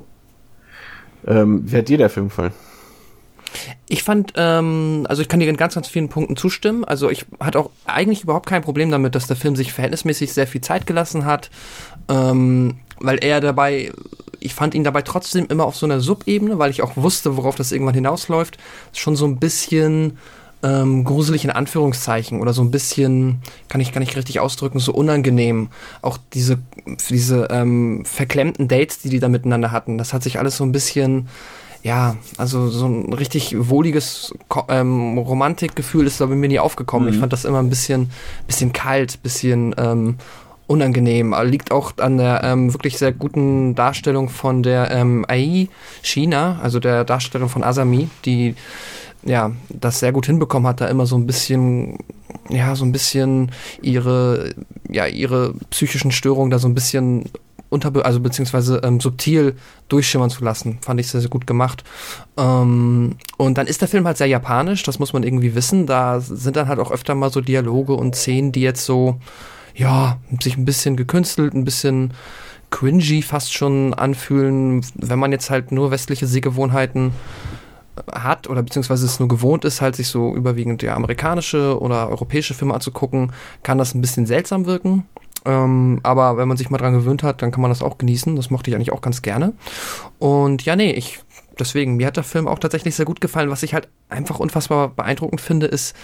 Ähm, 1.27 1.63
wie 1.65 1.77
hat 1.77 1.89
dir 1.89 1.97
der 1.97 2.09
Film 2.09 2.29
gefallen? 2.29 2.53
Ich 3.87 4.03
fand, 4.03 4.33
ähm, 4.35 5.05
also 5.09 5.21
ich 5.21 5.27
kann 5.27 5.39
dir 5.39 5.49
in 5.49 5.57
ganz, 5.57 5.75
ganz 5.75 5.87
vielen 5.87 6.09
Punkten 6.09 6.35
zustimmen. 6.37 6.83
Also 6.85 7.09
ich 7.09 7.25
hatte 7.39 7.59
auch 7.59 7.71
eigentlich 7.85 8.23
überhaupt 8.23 8.47
kein 8.47 8.61
Problem 8.61 8.91
damit, 8.91 9.15
dass 9.15 9.27
der 9.27 9.35
Film 9.35 9.55
sich 9.55 9.73
verhältnismäßig 9.73 10.33
sehr 10.33 10.47
viel 10.47 10.61
Zeit 10.61 10.85
gelassen 10.85 11.25
hat, 11.25 11.49
ähm, 12.07 12.79
weil 12.99 13.23
er 13.23 13.41
dabei, 13.41 13.91
ich 14.39 14.53
fand 14.53 14.75
ihn 14.75 14.83
dabei 14.83 15.01
trotzdem 15.01 15.47
immer 15.47 15.65
auf 15.65 15.75
so 15.75 15.85
einer 15.85 15.99
Subebene, 15.99 16.59
weil 16.59 16.71
ich 16.71 16.81
auch 16.81 16.95
wusste, 16.95 17.37
worauf 17.37 17.55
das 17.55 17.71
irgendwann 17.71 17.95
hinausläuft, 17.95 18.57
schon 18.93 19.15
so 19.15 19.25
ein 19.25 19.39
bisschen 19.39 20.17
ähm, 20.61 21.03
gruselig 21.03 21.45
in 21.45 21.51
Anführungszeichen 21.51 22.41
oder 22.41 22.53
so 22.53 22.61
ein 22.61 22.71
bisschen, 22.71 23.41
kann 23.67 23.81
ich 23.81 23.93
gar 23.93 23.99
nicht 23.99 24.17
richtig 24.17 24.39
ausdrücken, 24.39 24.79
so 24.79 24.93
unangenehm. 24.93 25.69
Auch 26.01 26.17
diese, 26.33 26.59
diese 27.09 27.47
ähm, 27.49 28.03
verklemmten 28.05 28.67
Dates, 28.67 28.99
die 28.99 29.09
die 29.09 29.19
da 29.19 29.29
miteinander 29.29 29.71
hatten, 29.71 29.97
das 29.97 30.13
hat 30.13 30.23
sich 30.23 30.39
alles 30.39 30.57
so 30.57 30.63
ein 30.63 30.71
bisschen 30.71 31.29
ja, 31.81 32.17
also 32.37 32.67
so 32.67 32.87
ein 32.87 33.13
richtig 33.13 33.55
wohliges 33.57 34.33
ähm, 34.67 35.17
Romantikgefühl 35.17 36.07
ist 36.07 36.19
da 36.19 36.25
bei 36.25 36.35
mir 36.35 36.49
nie 36.49 36.59
aufgekommen. 36.59 37.07
Mhm. 37.07 37.13
Ich 37.13 37.19
fand 37.19 37.31
das 37.31 37.45
immer 37.45 37.59
ein 37.59 37.69
bisschen, 37.69 38.09
bisschen 38.47 38.73
kalt, 38.73 39.23
bisschen 39.23 39.73
ähm, 39.77 40.17
unangenehm. 40.67 41.33
Liegt 41.43 41.71
auch 41.71 41.93
an 41.97 42.17
der 42.17 42.41
ähm, 42.43 42.73
wirklich 42.73 42.97
sehr 42.97 43.13
guten 43.13 43.75
Darstellung 43.75 44.29
von 44.29 44.61
der 44.61 44.91
ähm, 44.91 45.25
Ai 45.27 45.69
China, 46.01 46.59
also 46.61 46.79
der 46.79 47.05
Darstellung 47.05 47.49
von 47.49 47.63
Asami, 47.63 48.09
die 48.25 48.55
ja 49.23 49.51
das 49.69 49.99
sehr 49.99 50.11
gut 50.11 50.25
hinbekommen 50.25 50.67
hat, 50.67 50.81
da 50.81 50.87
immer 50.87 51.05
so 51.05 51.17
ein 51.17 51.25
bisschen 51.25 51.97
ja 52.49 52.75
so 52.75 52.85
ein 52.85 52.91
bisschen 52.91 53.51
ihre 53.81 54.53
ja 54.89 55.05
ihre 55.05 55.53
psychischen 55.69 56.11
Störungen 56.11 56.51
da 56.51 56.59
so 56.59 56.67
ein 56.67 56.75
bisschen 56.75 57.25
unter, 57.69 58.05
also 58.05 58.19
beziehungsweise 58.19 58.81
ähm, 58.83 58.99
subtil 58.99 59.55
durchschimmern 59.87 60.29
zu 60.29 60.43
lassen. 60.43 60.79
Fand 60.81 60.99
ich 60.99 61.07
sehr, 61.07 61.21
sehr 61.21 61.29
gut 61.29 61.47
gemacht. 61.47 61.83
Ähm, 62.37 63.15
und 63.37 63.57
dann 63.57 63.67
ist 63.67 63.81
der 63.81 63.87
Film 63.87 64.05
halt 64.05 64.17
sehr 64.17 64.27
japanisch, 64.27 64.83
das 64.83 64.99
muss 64.99 65.13
man 65.13 65.23
irgendwie 65.23 65.55
wissen. 65.55 65.85
Da 65.85 66.19
sind 66.19 66.55
dann 66.55 66.67
halt 66.67 66.79
auch 66.79 66.91
öfter 66.91 67.15
mal 67.15 67.31
so 67.31 67.41
Dialoge 67.41 67.93
und 67.93 68.15
Szenen, 68.15 68.51
die 68.51 68.61
jetzt 68.61 68.85
so, 68.85 69.19
ja, 69.75 70.17
sich 70.41 70.57
ein 70.57 70.65
bisschen 70.65 70.97
gekünstelt, 70.97 71.53
ein 71.53 71.65
bisschen 71.65 72.13
cringy 72.71 73.21
fast 73.21 73.53
schon 73.53 73.93
anfühlen, 73.93 74.85
wenn 74.95 75.19
man 75.19 75.31
jetzt 75.31 75.49
halt 75.49 75.71
nur 75.71 75.91
westliche 75.91 76.27
Sehgewohnheiten 76.27 77.11
hat 78.11 78.49
oder 78.49 78.63
beziehungsweise 78.63 79.05
es 79.05 79.19
nur 79.19 79.27
gewohnt 79.27 79.65
ist, 79.65 79.81
halt 79.81 79.95
sich 79.95 80.07
so 80.07 80.35
überwiegend 80.35 80.81
ja 80.81 80.95
amerikanische 80.95 81.79
oder 81.79 82.09
europäische 82.09 82.53
Filme 82.53 82.73
anzugucken, 82.73 83.31
kann 83.63 83.77
das 83.77 83.93
ein 83.93 84.01
bisschen 84.01 84.25
seltsam 84.25 84.65
wirken. 84.65 85.05
Ähm, 85.45 85.99
aber 86.03 86.37
wenn 86.37 86.47
man 86.47 86.57
sich 86.57 86.69
mal 86.69 86.77
dran 86.77 86.93
gewöhnt 86.93 87.23
hat, 87.23 87.41
dann 87.41 87.51
kann 87.51 87.61
man 87.61 87.71
das 87.71 87.81
auch 87.81 87.97
genießen. 87.97 88.35
Das 88.35 88.49
mochte 88.49 88.69
ich 88.69 88.75
eigentlich 88.75 88.91
auch 88.91 89.01
ganz 89.01 89.21
gerne. 89.21 89.53
Und 90.17 90.65
ja, 90.65 90.75
nee, 90.75 90.91
ich, 90.91 91.19
deswegen, 91.57 91.95
mir 91.95 92.07
hat 92.07 92.17
der 92.17 92.23
Film 92.23 92.47
auch 92.47 92.59
tatsächlich 92.59 92.95
sehr 92.95 93.05
gut 93.05 93.21
gefallen. 93.21 93.49
Was 93.49 93.63
ich 93.63 93.73
halt 93.73 93.87
einfach 94.09 94.39
unfassbar 94.39 94.89
beeindruckend 94.89 95.41
finde, 95.41 95.67
ist, 95.67 95.95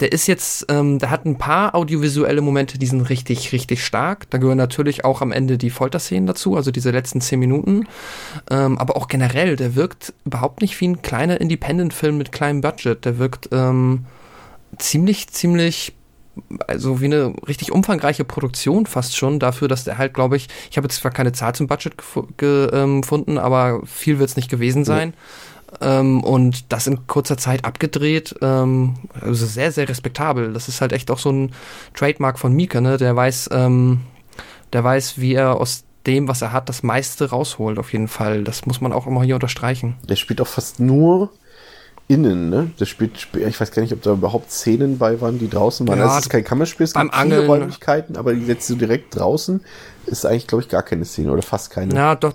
der 0.00 0.12
ist 0.12 0.26
jetzt, 0.26 0.66
ähm, 0.68 0.98
der 0.98 1.10
hat 1.10 1.24
ein 1.24 1.38
paar 1.38 1.74
audiovisuelle 1.74 2.40
Momente, 2.40 2.78
die 2.78 2.86
sind 2.86 3.02
richtig, 3.02 3.52
richtig 3.52 3.84
stark. 3.84 4.28
Da 4.30 4.38
gehören 4.38 4.58
natürlich 4.58 5.04
auch 5.04 5.22
am 5.22 5.30
Ende 5.30 5.56
die 5.56 5.70
Folterszenen 5.70 6.26
dazu, 6.26 6.56
also 6.56 6.70
diese 6.70 6.90
letzten 6.90 7.20
zehn 7.20 7.38
Minuten. 7.38 7.86
Ähm, 8.50 8.76
aber 8.78 8.96
auch 8.96 9.06
generell, 9.06 9.56
der 9.56 9.76
wirkt 9.76 10.12
überhaupt 10.24 10.62
nicht 10.62 10.80
wie 10.80 10.88
ein 10.88 11.02
kleiner 11.02 11.40
Independent-Film 11.40 12.18
mit 12.18 12.32
kleinem 12.32 12.60
Budget. 12.60 13.04
Der 13.04 13.18
wirkt 13.18 13.50
ähm, 13.52 14.06
ziemlich, 14.78 15.28
ziemlich 15.28 15.94
also 16.66 17.00
wie 17.00 17.06
eine 17.06 17.32
richtig 17.46 17.70
umfangreiche 17.70 18.24
Produktion 18.24 18.86
fast 18.86 19.16
schon 19.16 19.38
dafür, 19.38 19.68
dass 19.68 19.84
der 19.84 19.98
halt, 19.98 20.14
glaube 20.14 20.36
ich, 20.36 20.48
ich 20.68 20.76
habe 20.76 20.86
jetzt 20.86 20.96
zwar 20.96 21.12
keine 21.12 21.30
Zahl 21.30 21.54
zum 21.54 21.68
Budget 21.68 21.94
ähm, 22.42 23.02
gefunden, 23.02 23.38
aber 23.38 23.82
viel 23.86 24.18
wird 24.18 24.30
es 24.30 24.36
nicht 24.36 24.50
gewesen 24.50 24.84
sein. 24.84 25.10
Ja. 25.10 25.16
Ähm, 25.80 26.22
und 26.22 26.72
das 26.72 26.86
in 26.86 27.06
kurzer 27.06 27.36
Zeit 27.36 27.64
abgedreht, 27.64 28.34
ähm, 28.42 28.94
also 29.20 29.46
sehr, 29.46 29.72
sehr 29.72 29.88
respektabel. 29.88 30.52
Das 30.52 30.68
ist 30.68 30.80
halt 30.80 30.92
echt 30.92 31.10
auch 31.10 31.18
so 31.18 31.30
ein 31.30 31.52
Trademark 31.94 32.38
von 32.38 32.52
Mika, 32.52 32.80
ne? 32.80 32.96
Der 32.96 33.14
weiß, 33.14 33.50
ähm, 33.52 34.00
der 34.72 34.84
weiß, 34.84 35.18
wie 35.18 35.34
er 35.34 35.60
aus 35.60 35.84
dem, 36.06 36.28
was 36.28 36.42
er 36.42 36.52
hat, 36.52 36.68
das 36.68 36.82
meiste 36.82 37.30
rausholt, 37.30 37.78
auf 37.78 37.92
jeden 37.92 38.08
Fall. 38.08 38.44
Das 38.44 38.66
muss 38.66 38.80
man 38.80 38.92
auch 38.92 39.06
immer 39.06 39.22
hier 39.22 39.36
unterstreichen. 39.36 39.96
Der 40.08 40.16
spielt 40.16 40.40
auch 40.40 40.46
fast 40.46 40.80
nur 40.80 41.30
innen, 42.08 42.50
ne? 42.50 42.70
Das 42.78 42.88
spielt, 42.88 43.28
ich 43.34 43.60
weiß 43.60 43.70
gar 43.70 43.82
nicht, 43.82 43.92
ob 43.92 44.02
da 44.02 44.12
überhaupt 44.12 44.50
Szenen 44.50 44.98
bei 44.98 45.20
waren, 45.20 45.38
die 45.38 45.48
draußen 45.48 45.88
waren. 45.88 45.98
Ja, 45.98 46.06
das 46.06 46.24
ist 46.24 46.30
kein 46.30 46.44
Kammerspiel, 46.44 46.84
es 46.84 46.92
gibt 46.92 47.02
viele 47.02 47.14
Angeln. 47.14 47.46
Räumlichkeiten, 47.46 48.16
aber 48.16 48.32
jetzt 48.32 48.66
so 48.66 48.74
direkt 48.74 49.16
draußen 49.16 49.60
ist 50.06 50.26
eigentlich, 50.26 50.46
glaube 50.46 50.62
ich, 50.62 50.68
gar 50.68 50.82
keine 50.82 51.04
Szene 51.06 51.32
oder 51.32 51.42
fast 51.42 51.70
keine. 51.70 51.94
Ja, 51.94 52.14
doch. 52.14 52.34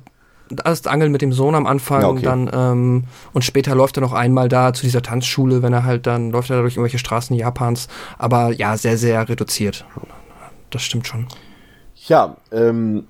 Das 0.50 0.88
Angeln 0.88 1.12
mit 1.12 1.22
dem 1.22 1.32
Sohn 1.32 1.56
am 1.56 1.66
Anfang, 1.66 2.02
ja, 2.02 2.10
okay. 2.10 2.22
dann 2.24 2.50
ähm, 2.54 3.04
und 3.34 3.44
später 3.44 3.76
läuft 3.76 3.98
er 3.98 4.02
noch 4.02 4.14
einmal 4.14 4.50
da 4.50 4.74
zu 4.74 4.84
dieser 4.84 5.02
Tanzschule, 5.02 5.62
wenn 5.62 5.74
er 5.74 5.84
halt 5.84 6.08
dann 6.08 6.32
läuft 6.32 6.50
er 6.50 6.58
da 6.58 6.62
durch 6.64 6.76
irgendwelche 6.76 7.00
Straßen 7.00 7.36
Japans, 7.36 7.88
aber 8.18 8.52
ja, 8.52 8.76
sehr, 8.78 8.98
sehr 8.98 9.30
reduziert. 9.30 9.86
Das 10.72 10.82
stimmt 10.82 11.08
schon. 11.08 11.28
Ja, 12.08 12.38
ähm, 12.52 13.06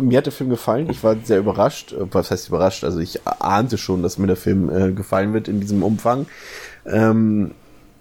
mir 0.00 0.18
hat 0.18 0.26
der 0.26 0.32
Film 0.32 0.50
gefallen. 0.50 0.90
Ich 0.90 1.04
war 1.04 1.16
sehr 1.22 1.38
überrascht. 1.38 1.92
Äh, 1.92 2.12
was 2.12 2.30
heißt 2.30 2.48
überrascht? 2.48 2.84
Also 2.84 2.98
ich 2.98 3.26
ahnte 3.26 3.78
schon, 3.78 4.02
dass 4.02 4.18
mir 4.18 4.26
der 4.26 4.36
Film 4.36 4.70
äh, 4.70 4.92
gefallen 4.92 5.32
wird 5.32 5.48
in 5.48 5.60
diesem 5.60 5.82
Umfang. 5.82 6.26
Ähm, 6.86 7.52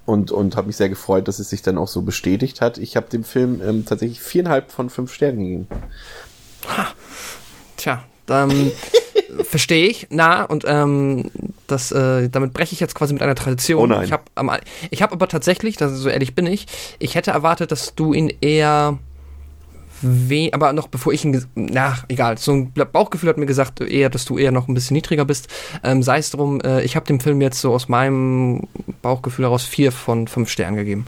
und 0.06 0.32
und 0.32 0.58
habe 0.58 0.68
mich 0.68 0.76
sehr 0.76 0.90
gefreut, 0.90 1.28
dass 1.28 1.40
es 1.40 1.50
sich 1.50 1.62
dann 1.62 1.78
auch 1.78 1.88
so 1.88 2.02
bestätigt 2.02 2.60
hat. 2.60 2.78
Ich 2.78 2.98
habe 2.98 3.10
dem 3.10 3.24
Film 3.24 3.62
ähm, 3.66 3.86
tatsächlich 3.86 4.22
viereinhalb 4.22 4.72
von 4.72 4.90
fünf 4.90 5.14
Sternen 5.14 5.40
gegeben. 5.40 5.68
Ha. 6.78 6.88
Tja, 7.78 8.04
dann 8.26 8.72
verstehe 9.44 9.88
ich. 9.88 10.08
Na, 10.10 10.44
und 10.44 10.64
ähm, 10.68 11.32
das, 11.68 11.92
äh, 11.92 12.30
damit 12.30 12.54
breche 12.54 12.74
ich 12.74 12.80
jetzt 12.80 12.96
quasi 12.96 13.14
mit 13.14 13.22
einer 13.22 13.36
Tradition. 13.36 13.80
Oh 13.80 13.88
nein. 13.88 14.06
Ich 14.06 14.12
habe 14.12 14.24
hab 15.02 15.12
aber 15.12 15.28
tatsächlich, 15.28 15.78
das, 15.78 15.94
so 15.94 16.10
ehrlich 16.10 16.36
bin 16.36 16.46
ich, 16.46 16.68
ich 17.00 17.16
hätte 17.16 17.32
erwartet, 17.32 17.72
dass 17.72 17.96
du 17.96 18.14
ihn 18.14 18.32
eher 18.42 18.98
we 20.04 20.50
aber 20.52 20.74
noch 20.74 20.88
bevor 20.88 21.14
ich 21.14 21.24
ihn, 21.24 21.46
na, 21.56 21.98
egal, 22.10 22.38
so 22.38 22.52
ein 22.52 22.74
Bauchgefühl 22.74 23.30
hat 23.30 23.38
mir 23.38 23.46
gesagt, 23.46 23.80
eher, 23.80 24.10
dass 24.10 24.26
du 24.26 24.38
eher 24.38 24.52
noch 24.52 24.68
ein 24.68 24.74
bisschen 24.74 24.96
niedriger 24.96 25.26
bist. 25.26 25.48
Ähm, 25.84 26.04
Sei 26.04 26.18
es 26.18 26.30
drum, 26.30 26.60
äh, 26.62 26.84
ich 26.84 26.96
habe 26.96 27.06
dem 27.06 27.20
Film 27.20 27.42
jetzt 27.42 27.62
so 27.62 27.74
aus 27.74 27.88
meinem 27.88 28.68
Bauchgefühl 29.02 29.46
heraus 29.46 29.64
vier 29.64 29.92
von 29.92 30.28
fünf 30.28 30.50
Sternen 30.50 30.76
gegeben. 30.76 31.08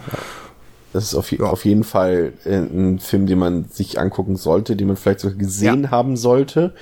Das 0.95 1.03
ist 1.03 1.15
auf, 1.15 1.29
ja. 1.29 1.43
auf 1.47 1.65
jeden 1.65 1.83
Fall 1.83 2.31
äh, 2.45 2.55
ein 2.55 2.99
Film, 2.99 3.25
den 3.25 3.37
man 3.37 3.65
sich 3.65 3.99
angucken 3.99 4.37
sollte, 4.37 4.77
den 4.77 4.87
man 4.87 4.95
vielleicht 4.95 5.19
sogar 5.19 5.37
gesehen 5.37 5.83
ja. 5.83 5.91
haben 5.91 6.15
sollte. 6.15 6.73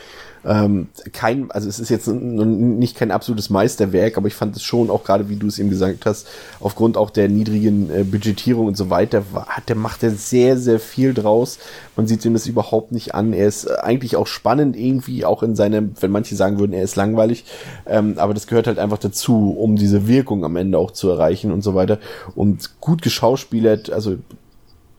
Ähm, 0.46 0.88
kein, 1.14 1.50
also 1.52 1.70
es 1.70 1.80
ist 1.80 1.89
jetzt 1.89 2.08
nicht 2.08 2.98
kein 2.98 3.12
absolutes 3.12 3.50
Meisterwerk, 3.50 4.18
aber 4.18 4.28
ich 4.28 4.36
fand 4.36 4.56
es 4.56 4.64
schon 4.64 4.89
auch 4.89 5.04
gerade, 5.04 5.30
wie 5.30 5.38
du 5.38 5.48
es 5.48 5.60
eben 5.60 5.70
gesagt 5.70 6.06
hast, 6.06 6.28
aufgrund 6.60 6.98
auch 6.98 7.10
der 7.10 7.30
niedrigen 7.30 7.89
äh, 7.89 8.04
Budgetierung 8.04 8.68
und 8.68 8.78
so 8.78 8.89
weiter, 8.89 9.24
hat 9.48 9.70
der 9.70 9.76
macht 9.76 10.04
er 10.04 10.12
sehr, 10.12 10.58
sehr 10.58 10.80
viel 10.80 11.14
draus. 11.14 11.60
Man 11.96 12.08
sieht 12.08 12.26
ihm 12.26 12.34
das 12.34 12.48
überhaupt 12.48 12.91
nicht 12.91 13.16
an. 13.16 13.34
Er 13.34 13.48
ist 13.48 13.66
äh, 13.66 13.76
eigentlich 13.82 14.16
auch 14.16 14.28
spannend 14.28 14.76
irgendwie, 14.76 15.26
auch 15.26 15.44
in 15.44 15.56
seinem, 15.56 15.94
wenn 16.00 16.12
manche 16.12 16.36
sagen 16.36 16.60
würden, 16.60 16.74
er 16.74 16.84
ist 16.84 16.96
langweilig, 16.96 17.46
ähm, 17.86 18.16
aber 18.18 18.34
das 18.34 18.48
gehört 18.48 18.68
halt 18.68 18.80
einfach 18.80 18.98
dazu, 18.98 19.56
um 19.58 19.76
diese 19.76 20.08
Wirkung 20.08 20.44
am 20.44 20.56
Ende 20.56 20.78
auch 20.78 20.91
zu 20.91 21.10
erreichen 21.10 21.52
und 21.52 21.62
so 21.62 21.76
weiter. 21.76 22.00
Und 22.36 22.82
gut 22.82 23.02
geschauspielert, 23.02 23.91
also 23.91 24.18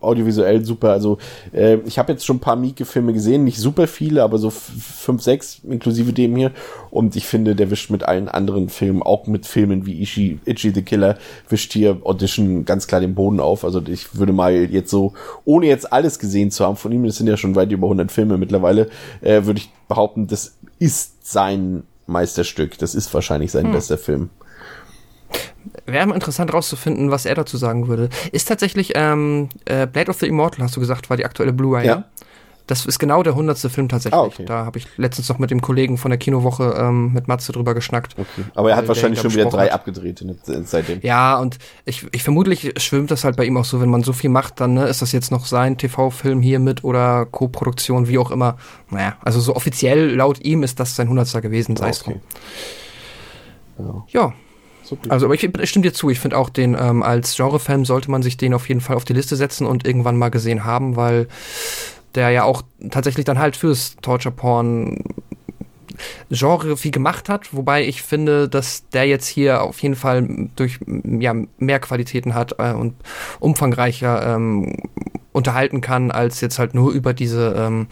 audiovisuell 0.04 0.64
super. 0.64 0.90
Also 0.90 1.18
äh, 1.52 1.78
ich 1.86 1.98
habe 1.98 2.12
jetzt 2.12 2.24
schon 2.24 2.36
ein 2.36 2.40
paar 2.40 2.56
Mieke-Filme 2.56 3.12
gesehen, 3.12 3.44
nicht 3.44 3.58
super 3.58 3.86
viele, 3.86 4.22
aber 4.22 4.38
so 4.38 4.50
fünf, 4.50 5.22
sechs 5.22 5.60
inklusive 5.64 6.12
dem 6.12 6.36
hier. 6.36 6.52
Und 6.90 7.16
ich 7.16 7.26
finde, 7.26 7.54
der 7.54 7.70
wischt 7.70 7.90
mit 7.90 8.04
allen 8.04 8.28
anderen 8.28 8.68
Filmen, 8.68 9.02
auch 9.02 9.26
mit 9.26 9.46
Filmen 9.46 9.86
wie 9.86 10.00
Ichi, 10.00 10.38
Itchy 10.44 10.72
the 10.74 10.82
Killer, 10.82 11.18
wischt 11.48 11.72
hier 11.72 11.98
Audition 12.04 12.64
ganz 12.64 12.86
klar 12.86 13.00
den 13.00 13.14
Boden 13.14 13.40
auf. 13.40 13.64
Also 13.64 13.82
ich 13.86 14.16
würde 14.16 14.32
mal 14.32 14.52
jetzt 14.52 14.90
so, 14.90 15.12
ohne 15.44 15.66
jetzt 15.66 15.92
alles 15.92 16.18
gesehen 16.18 16.50
zu 16.50 16.64
haben 16.64 16.76
von 16.76 16.92
ihm, 16.92 17.04
das 17.04 17.16
sind 17.16 17.26
ja 17.26 17.36
schon 17.36 17.54
weit 17.54 17.72
über 17.72 17.86
100 17.86 18.12
Filme 18.12 18.38
mittlerweile, 18.38 18.88
äh, 19.20 19.44
würde 19.44 19.60
ich 19.60 19.70
behaupten, 19.88 20.26
das 20.26 20.56
ist 20.78 21.30
sein 21.30 21.84
Meisterstück. 22.06 22.78
Das 22.78 22.94
ist 22.94 23.12
wahrscheinlich 23.14 23.50
sein 23.50 23.66
hm. 23.66 23.72
bester 23.72 23.98
Film 23.98 24.30
wäre 25.86 26.06
mal 26.06 26.14
interessant 26.14 26.52
rauszufinden, 26.52 27.10
was 27.10 27.26
er 27.26 27.34
dazu 27.34 27.56
sagen 27.56 27.88
würde. 27.88 28.08
Ist 28.32 28.48
tatsächlich 28.48 28.92
ähm, 28.94 29.48
äh, 29.64 29.86
Blade 29.86 30.10
of 30.10 30.18
the 30.18 30.26
Immortal, 30.26 30.64
hast 30.64 30.76
du 30.76 30.80
gesagt, 30.80 31.10
war 31.10 31.16
die 31.16 31.24
aktuelle 31.24 31.52
Blu-ray. 31.52 31.86
Ja. 31.86 32.04
Das 32.66 32.86
ist 32.86 32.98
genau 32.98 33.22
der 33.22 33.34
hundertste 33.34 33.68
Film 33.68 33.90
tatsächlich. 33.90 34.18
Ah, 34.18 34.24
okay. 34.24 34.46
Da 34.46 34.64
habe 34.64 34.78
ich 34.78 34.86
letztens 34.96 35.28
noch 35.28 35.38
mit 35.38 35.50
dem 35.50 35.60
Kollegen 35.60 35.98
von 35.98 36.10
der 36.10 36.16
Kinowoche 36.16 36.74
ähm, 36.78 37.12
mit 37.12 37.28
Matze 37.28 37.52
drüber 37.52 37.74
geschnackt. 37.74 38.14
Okay. 38.18 38.48
Aber 38.54 38.70
er 38.70 38.76
hat 38.76 38.88
wahrscheinlich 38.88 39.20
schon 39.20 39.34
wieder 39.34 39.50
drei 39.50 39.66
hat. 39.66 39.72
abgedreht 39.72 40.22
in, 40.22 40.38
seitdem. 40.64 41.00
Ja, 41.02 41.38
und 41.38 41.58
ich, 41.84 42.06
ich 42.12 42.22
vermutlich 42.22 42.72
schwimmt 42.78 43.10
das 43.10 43.24
halt 43.24 43.36
bei 43.36 43.44
ihm 43.44 43.58
auch 43.58 43.66
so, 43.66 43.82
wenn 43.82 43.90
man 43.90 44.02
so 44.02 44.14
viel 44.14 44.30
macht, 44.30 44.60
dann 44.60 44.72
ne, 44.74 44.86
ist 44.86 45.02
das 45.02 45.12
jetzt 45.12 45.30
noch 45.30 45.44
sein 45.44 45.76
TV-Film 45.76 46.40
hier 46.40 46.58
mit 46.58 46.84
oder 46.84 47.26
Co-Produktion, 47.26 48.08
wie 48.08 48.16
auch 48.16 48.30
immer. 48.30 48.56
Naja, 48.88 49.18
also 49.22 49.40
so 49.40 49.54
offiziell 49.54 50.14
laut 50.14 50.40
ihm 50.42 50.62
ist 50.62 50.80
das 50.80 50.96
sein 50.96 51.10
hundertster 51.10 51.42
gewesen, 51.42 51.76
sei 51.76 51.90
es 51.90 52.00
Okay. 52.00 52.18
drum. 53.76 54.04
Ja, 54.08 54.32
Super. 54.84 55.10
also 55.10 55.26
aber 55.26 55.34
ich, 55.34 55.42
ich 55.44 55.70
stimme 55.70 55.84
dir 55.84 55.92
zu, 55.92 56.10
ich 56.10 56.20
finde 56.20 56.36
auch 56.36 56.50
den, 56.50 56.76
ähm, 56.78 57.02
als 57.02 57.36
Genrefilm 57.36 57.84
sollte 57.84 58.10
man 58.10 58.22
sich 58.22 58.36
den 58.36 58.54
auf 58.54 58.68
jeden 58.68 58.80
Fall 58.80 58.96
auf 58.96 59.04
die 59.04 59.14
Liste 59.14 59.36
setzen 59.36 59.66
und 59.66 59.86
irgendwann 59.86 60.16
mal 60.16 60.30
gesehen 60.30 60.64
haben, 60.64 60.96
weil 60.96 61.28
der 62.14 62.30
ja 62.30 62.44
auch 62.44 62.62
tatsächlich 62.90 63.24
dann 63.24 63.38
halt 63.38 63.56
fürs 63.56 63.96
Torture-Porn 64.02 65.02
Genre 66.30 66.76
viel 66.76 66.90
gemacht 66.90 67.28
hat, 67.28 67.54
wobei 67.54 67.86
ich 67.86 68.02
finde, 68.02 68.48
dass 68.48 68.88
der 68.90 69.06
jetzt 69.06 69.26
hier 69.26 69.62
auf 69.62 69.80
jeden 69.80 69.94
Fall 69.94 70.48
durch 70.56 70.80
ja, 70.86 71.34
mehr 71.58 71.78
Qualitäten 71.78 72.34
hat 72.34 72.56
äh, 72.58 72.72
und 72.72 72.94
umfangreicher 73.40 74.34
ähm, 74.34 74.76
unterhalten 75.34 75.80
kann, 75.80 76.12
als 76.12 76.40
jetzt 76.40 76.60
halt 76.60 76.74
nur 76.74 76.92
über 76.92 77.12
diese 77.12 77.56
ähm, 77.58 77.88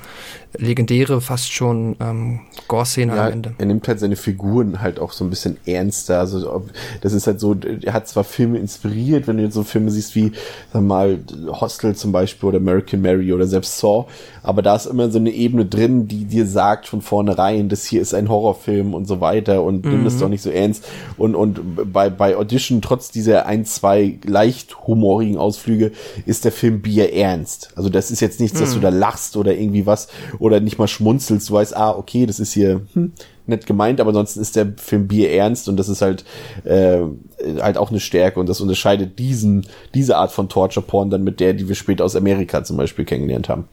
legendäre, 0.57 1.21
fast 1.21 1.53
schon 1.53 1.97
ähm, 2.01 2.41
Gore-Szene 2.69 3.17
Ja, 3.17 3.27
am 3.27 3.33
Ende. 3.33 3.55
er 3.59 3.67
nimmt 3.67 3.89
halt 3.89 3.99
seine 3.99 4.15
Figuren 4.15 4.81
halt 4.81 5.01
auch 5.01 5.11
so 5.11 5.25
ein 5.25 5.31
bisschen 5.31 5.57
ernster. 5.67 6.21
Also 6.21 6.65
das 7.01 7.13
ist 7.13 7.27
halt 7.27 7.41
so, 7.41 7.57
er 7.83 7.95
hat 7.95 8.07
zwar 8.07 8.23
Filme 8.23 8.59
inspiriert, 8.59 9.27
wenn 9.27 9.39
du 9.39 9.43
jetzt 9.43 9.55
so 9.55 9.65
Filme 9.65 9.91
siehst 9.91 10.15
wie, 10.15 10.31
sag 10.73 10.83
mal, 10.83 11.19
Hostel 11.49 11.97
zum 11.97 12.13
Beispiel 12.13 12.49
oder 12.49 12.59
American 12.59 13.03
Mary 13.03 13.33
oder 13.33 13.49
selbst 13.49 13.77
Saw, 13.77 14.07
aber 14.45 14.63
da 14.63 14.77
ist 14.77 14.87
immer 14.87 15.11
so 15.11 15.19
eine 15.19 15.31
Ebene 15.31 15.67
drin, 15.67 16.07
die 16.07 16.27
dir 16.27 16.47
sagt 16.47 16.87
von 16.87 17.03
vornherein, 17.03 17.69
das 17.69 17.85
hier 17.85 18.01
ist 18.01 18.15
ein 18.15 18.29
Horrorfilm 18.29 18.95
und 18.95 19.07
so 19.09 19.21
weiter 19.21 19.65
und 19.65 19.85
nimm 19.85 20.05
das 20.05 20.19
doch 20.19 20.29
nicht 20.29 20.43
so 20.43 20.51
ernst. 20.51 20.85
Und, 21.17 21.35
und 21.35 21.93
bei, 21.93 22.09
bei 22.09 22.37
Audition, 22.37 22.83
trotz 22.83 23.11
dieser 23.11 23.47
ein, 23.47 23.65
zwei 23.65 24.19
leicht 24.25 24.87
humorigen 24.87 25.39
Ausflüge, 25.39 25.91
ist 26.25 26.45
der 26.45 26.53
Film 26.53 26.83
Bier 26.83 27.13
ernst. 27.13 27.32
Also 27.77 27.89
das 27.89 28.11
ist 28.11 28.21
jetzt 28.21 28.41
nichts, 28.41 28.59
dass 28.61 28.75
du 28.75 28.81
da 28.81 28.89
lachst 28.89 29.37
oder 29.37 29.55
irgendwie 29.55 29.87
was 29.87 30.09
oder 30.39 30.61
nicht 30.61 30.79
mal 30.79 30.89
schmunzelst. 30.89 31.49
Du 31.49 31.55
weißt, 31.55 31.77
ah, 31.77 31.91
okay, 31.91 32.27
das 32.27 32.41
ist 32.41 32.53
hier 32.53 32.83
hm, 32.93 33.13
nett 33.47 33.67
gemeint, 33.67 34.01
aber 34.01 34.09
ansonsten 34.09 34.41
ist 34.41 34.57
der 34.57 34.73
Film 34.77 35.09
Bier 35.09 35.31
ernst 35.31 35.69
und 35.69 35.77
das 35.77 35.89
ist 35.89 36.03
halt 36.03 36.25
äh, 36.65 37.01
halt 37.61 37.79
auch 37.79 37.91
eine 37.91 38.01
Stärke 38.01 38.41
und 38.41 38.49
das 38.49 38.61
unterscheidet 38.61 39.19
diesen 39.19 39.67
diese 39.95 40.17
Art 40.17 40.33
von 40.33 40.49
Torture 40.49 40.85
Porn 40.85 41.11
dann 41.11 41.25
mit 41.25 41.41
der, 41.41 41.55
die 41.55 41.69
wir 41.69 41.75
später 41.75 42.05
aus 42.05 42.17
Amerika 42.17 42.65
zum 42.65 42.77
Beispiel 42.77 43.05
kennengelernt 43.05 43.49
haben. 43.49 43.69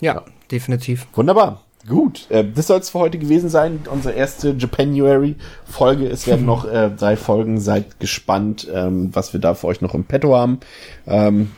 Ja, 0.00 0.22
definitiv. 0.50 1.06
Wunderbar. 1.14 1.62
Gut, 1.86 2.26
äh, 2.30 2.44
das 2.44 2.66
soll 2.66 2.80
es 2.80 2.90
für 2.90 2.98
heute 2.98 3.18
gewesen 3.18 3.48
sein. 3.48 3.80
Unsere 3.90 4.14
erste 4.14 4.50
Japanuary-Folge. 4.50 6.06
Es 6.06 6.26
werden 6.26 6.44
noch 6.44 6.66
äh, 6.66 6.90
drei 6.90 7.16
Folgen. 7.16 7.60
Seid 7.60 7.98
gespannt, 7.98 8.68
ähm, 8.72 9.10
was 9.12 9.32
wir 9.32 9.40
da 9.40 9.54
für 9.54 9.68
euch 9.68 9.80
noch 9.80 9.94
im 9.94 10.04
Petto 10.04 10.36
haben. 10.36 10.60
Ähm, 11.06 11.50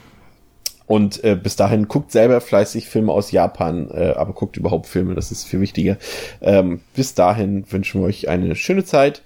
und 0.91 1.23
äh, 1.23 1.37
bis 1.37 1.55
dahin 1.55 1.87
guckt 1.87 2.11
selber 2.11 2.41
fleißig 2.41 2.89
Filme 2.89 3.13
aus 3.13 3.31
Japan, 3.31 3.89
äh, 3.93 4.15
aber 4.17 4.33
guckt 4.33 4.57
überhaupt 4.57 4.89
Filme, 4.89 5.15
das 5.15 5.31
ist 5.31 5.45
viel 5.45 5.61
wichtiger. 5.61 5.97
Ähm, 6.41 6.81
bis 6.97 7.15
dahin 7.15 7.65
wünschen 7.71 8.01
wir 8.01 8.09
euch 8.09 8.29
eine 8.29 8.57
schöne 8.57 8.85
Zeit 8.85 9.23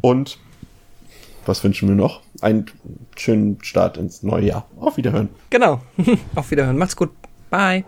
und 0.00 0.38
was 1.44 1.64
wünschen 1.64 1.88
wir 1.88 1.96
noch? 1.96 2.20
Einen 2.40 2.66
schönen 3.16 3.58
Start 3.64 3.96
ins 3.96 4.22
neue 4.22 4.44
Jahr. 4.44 4.68
Auf 4.78 4.96
Wiederhören. 4.96 5.28
Genau. 5.50 5.82
Auf 6.36 6.52
Wiederhören. 6.52 6.78
Macht's 6.78 6.94
gut. 6.94 7.10
Bye. 7.50 7.84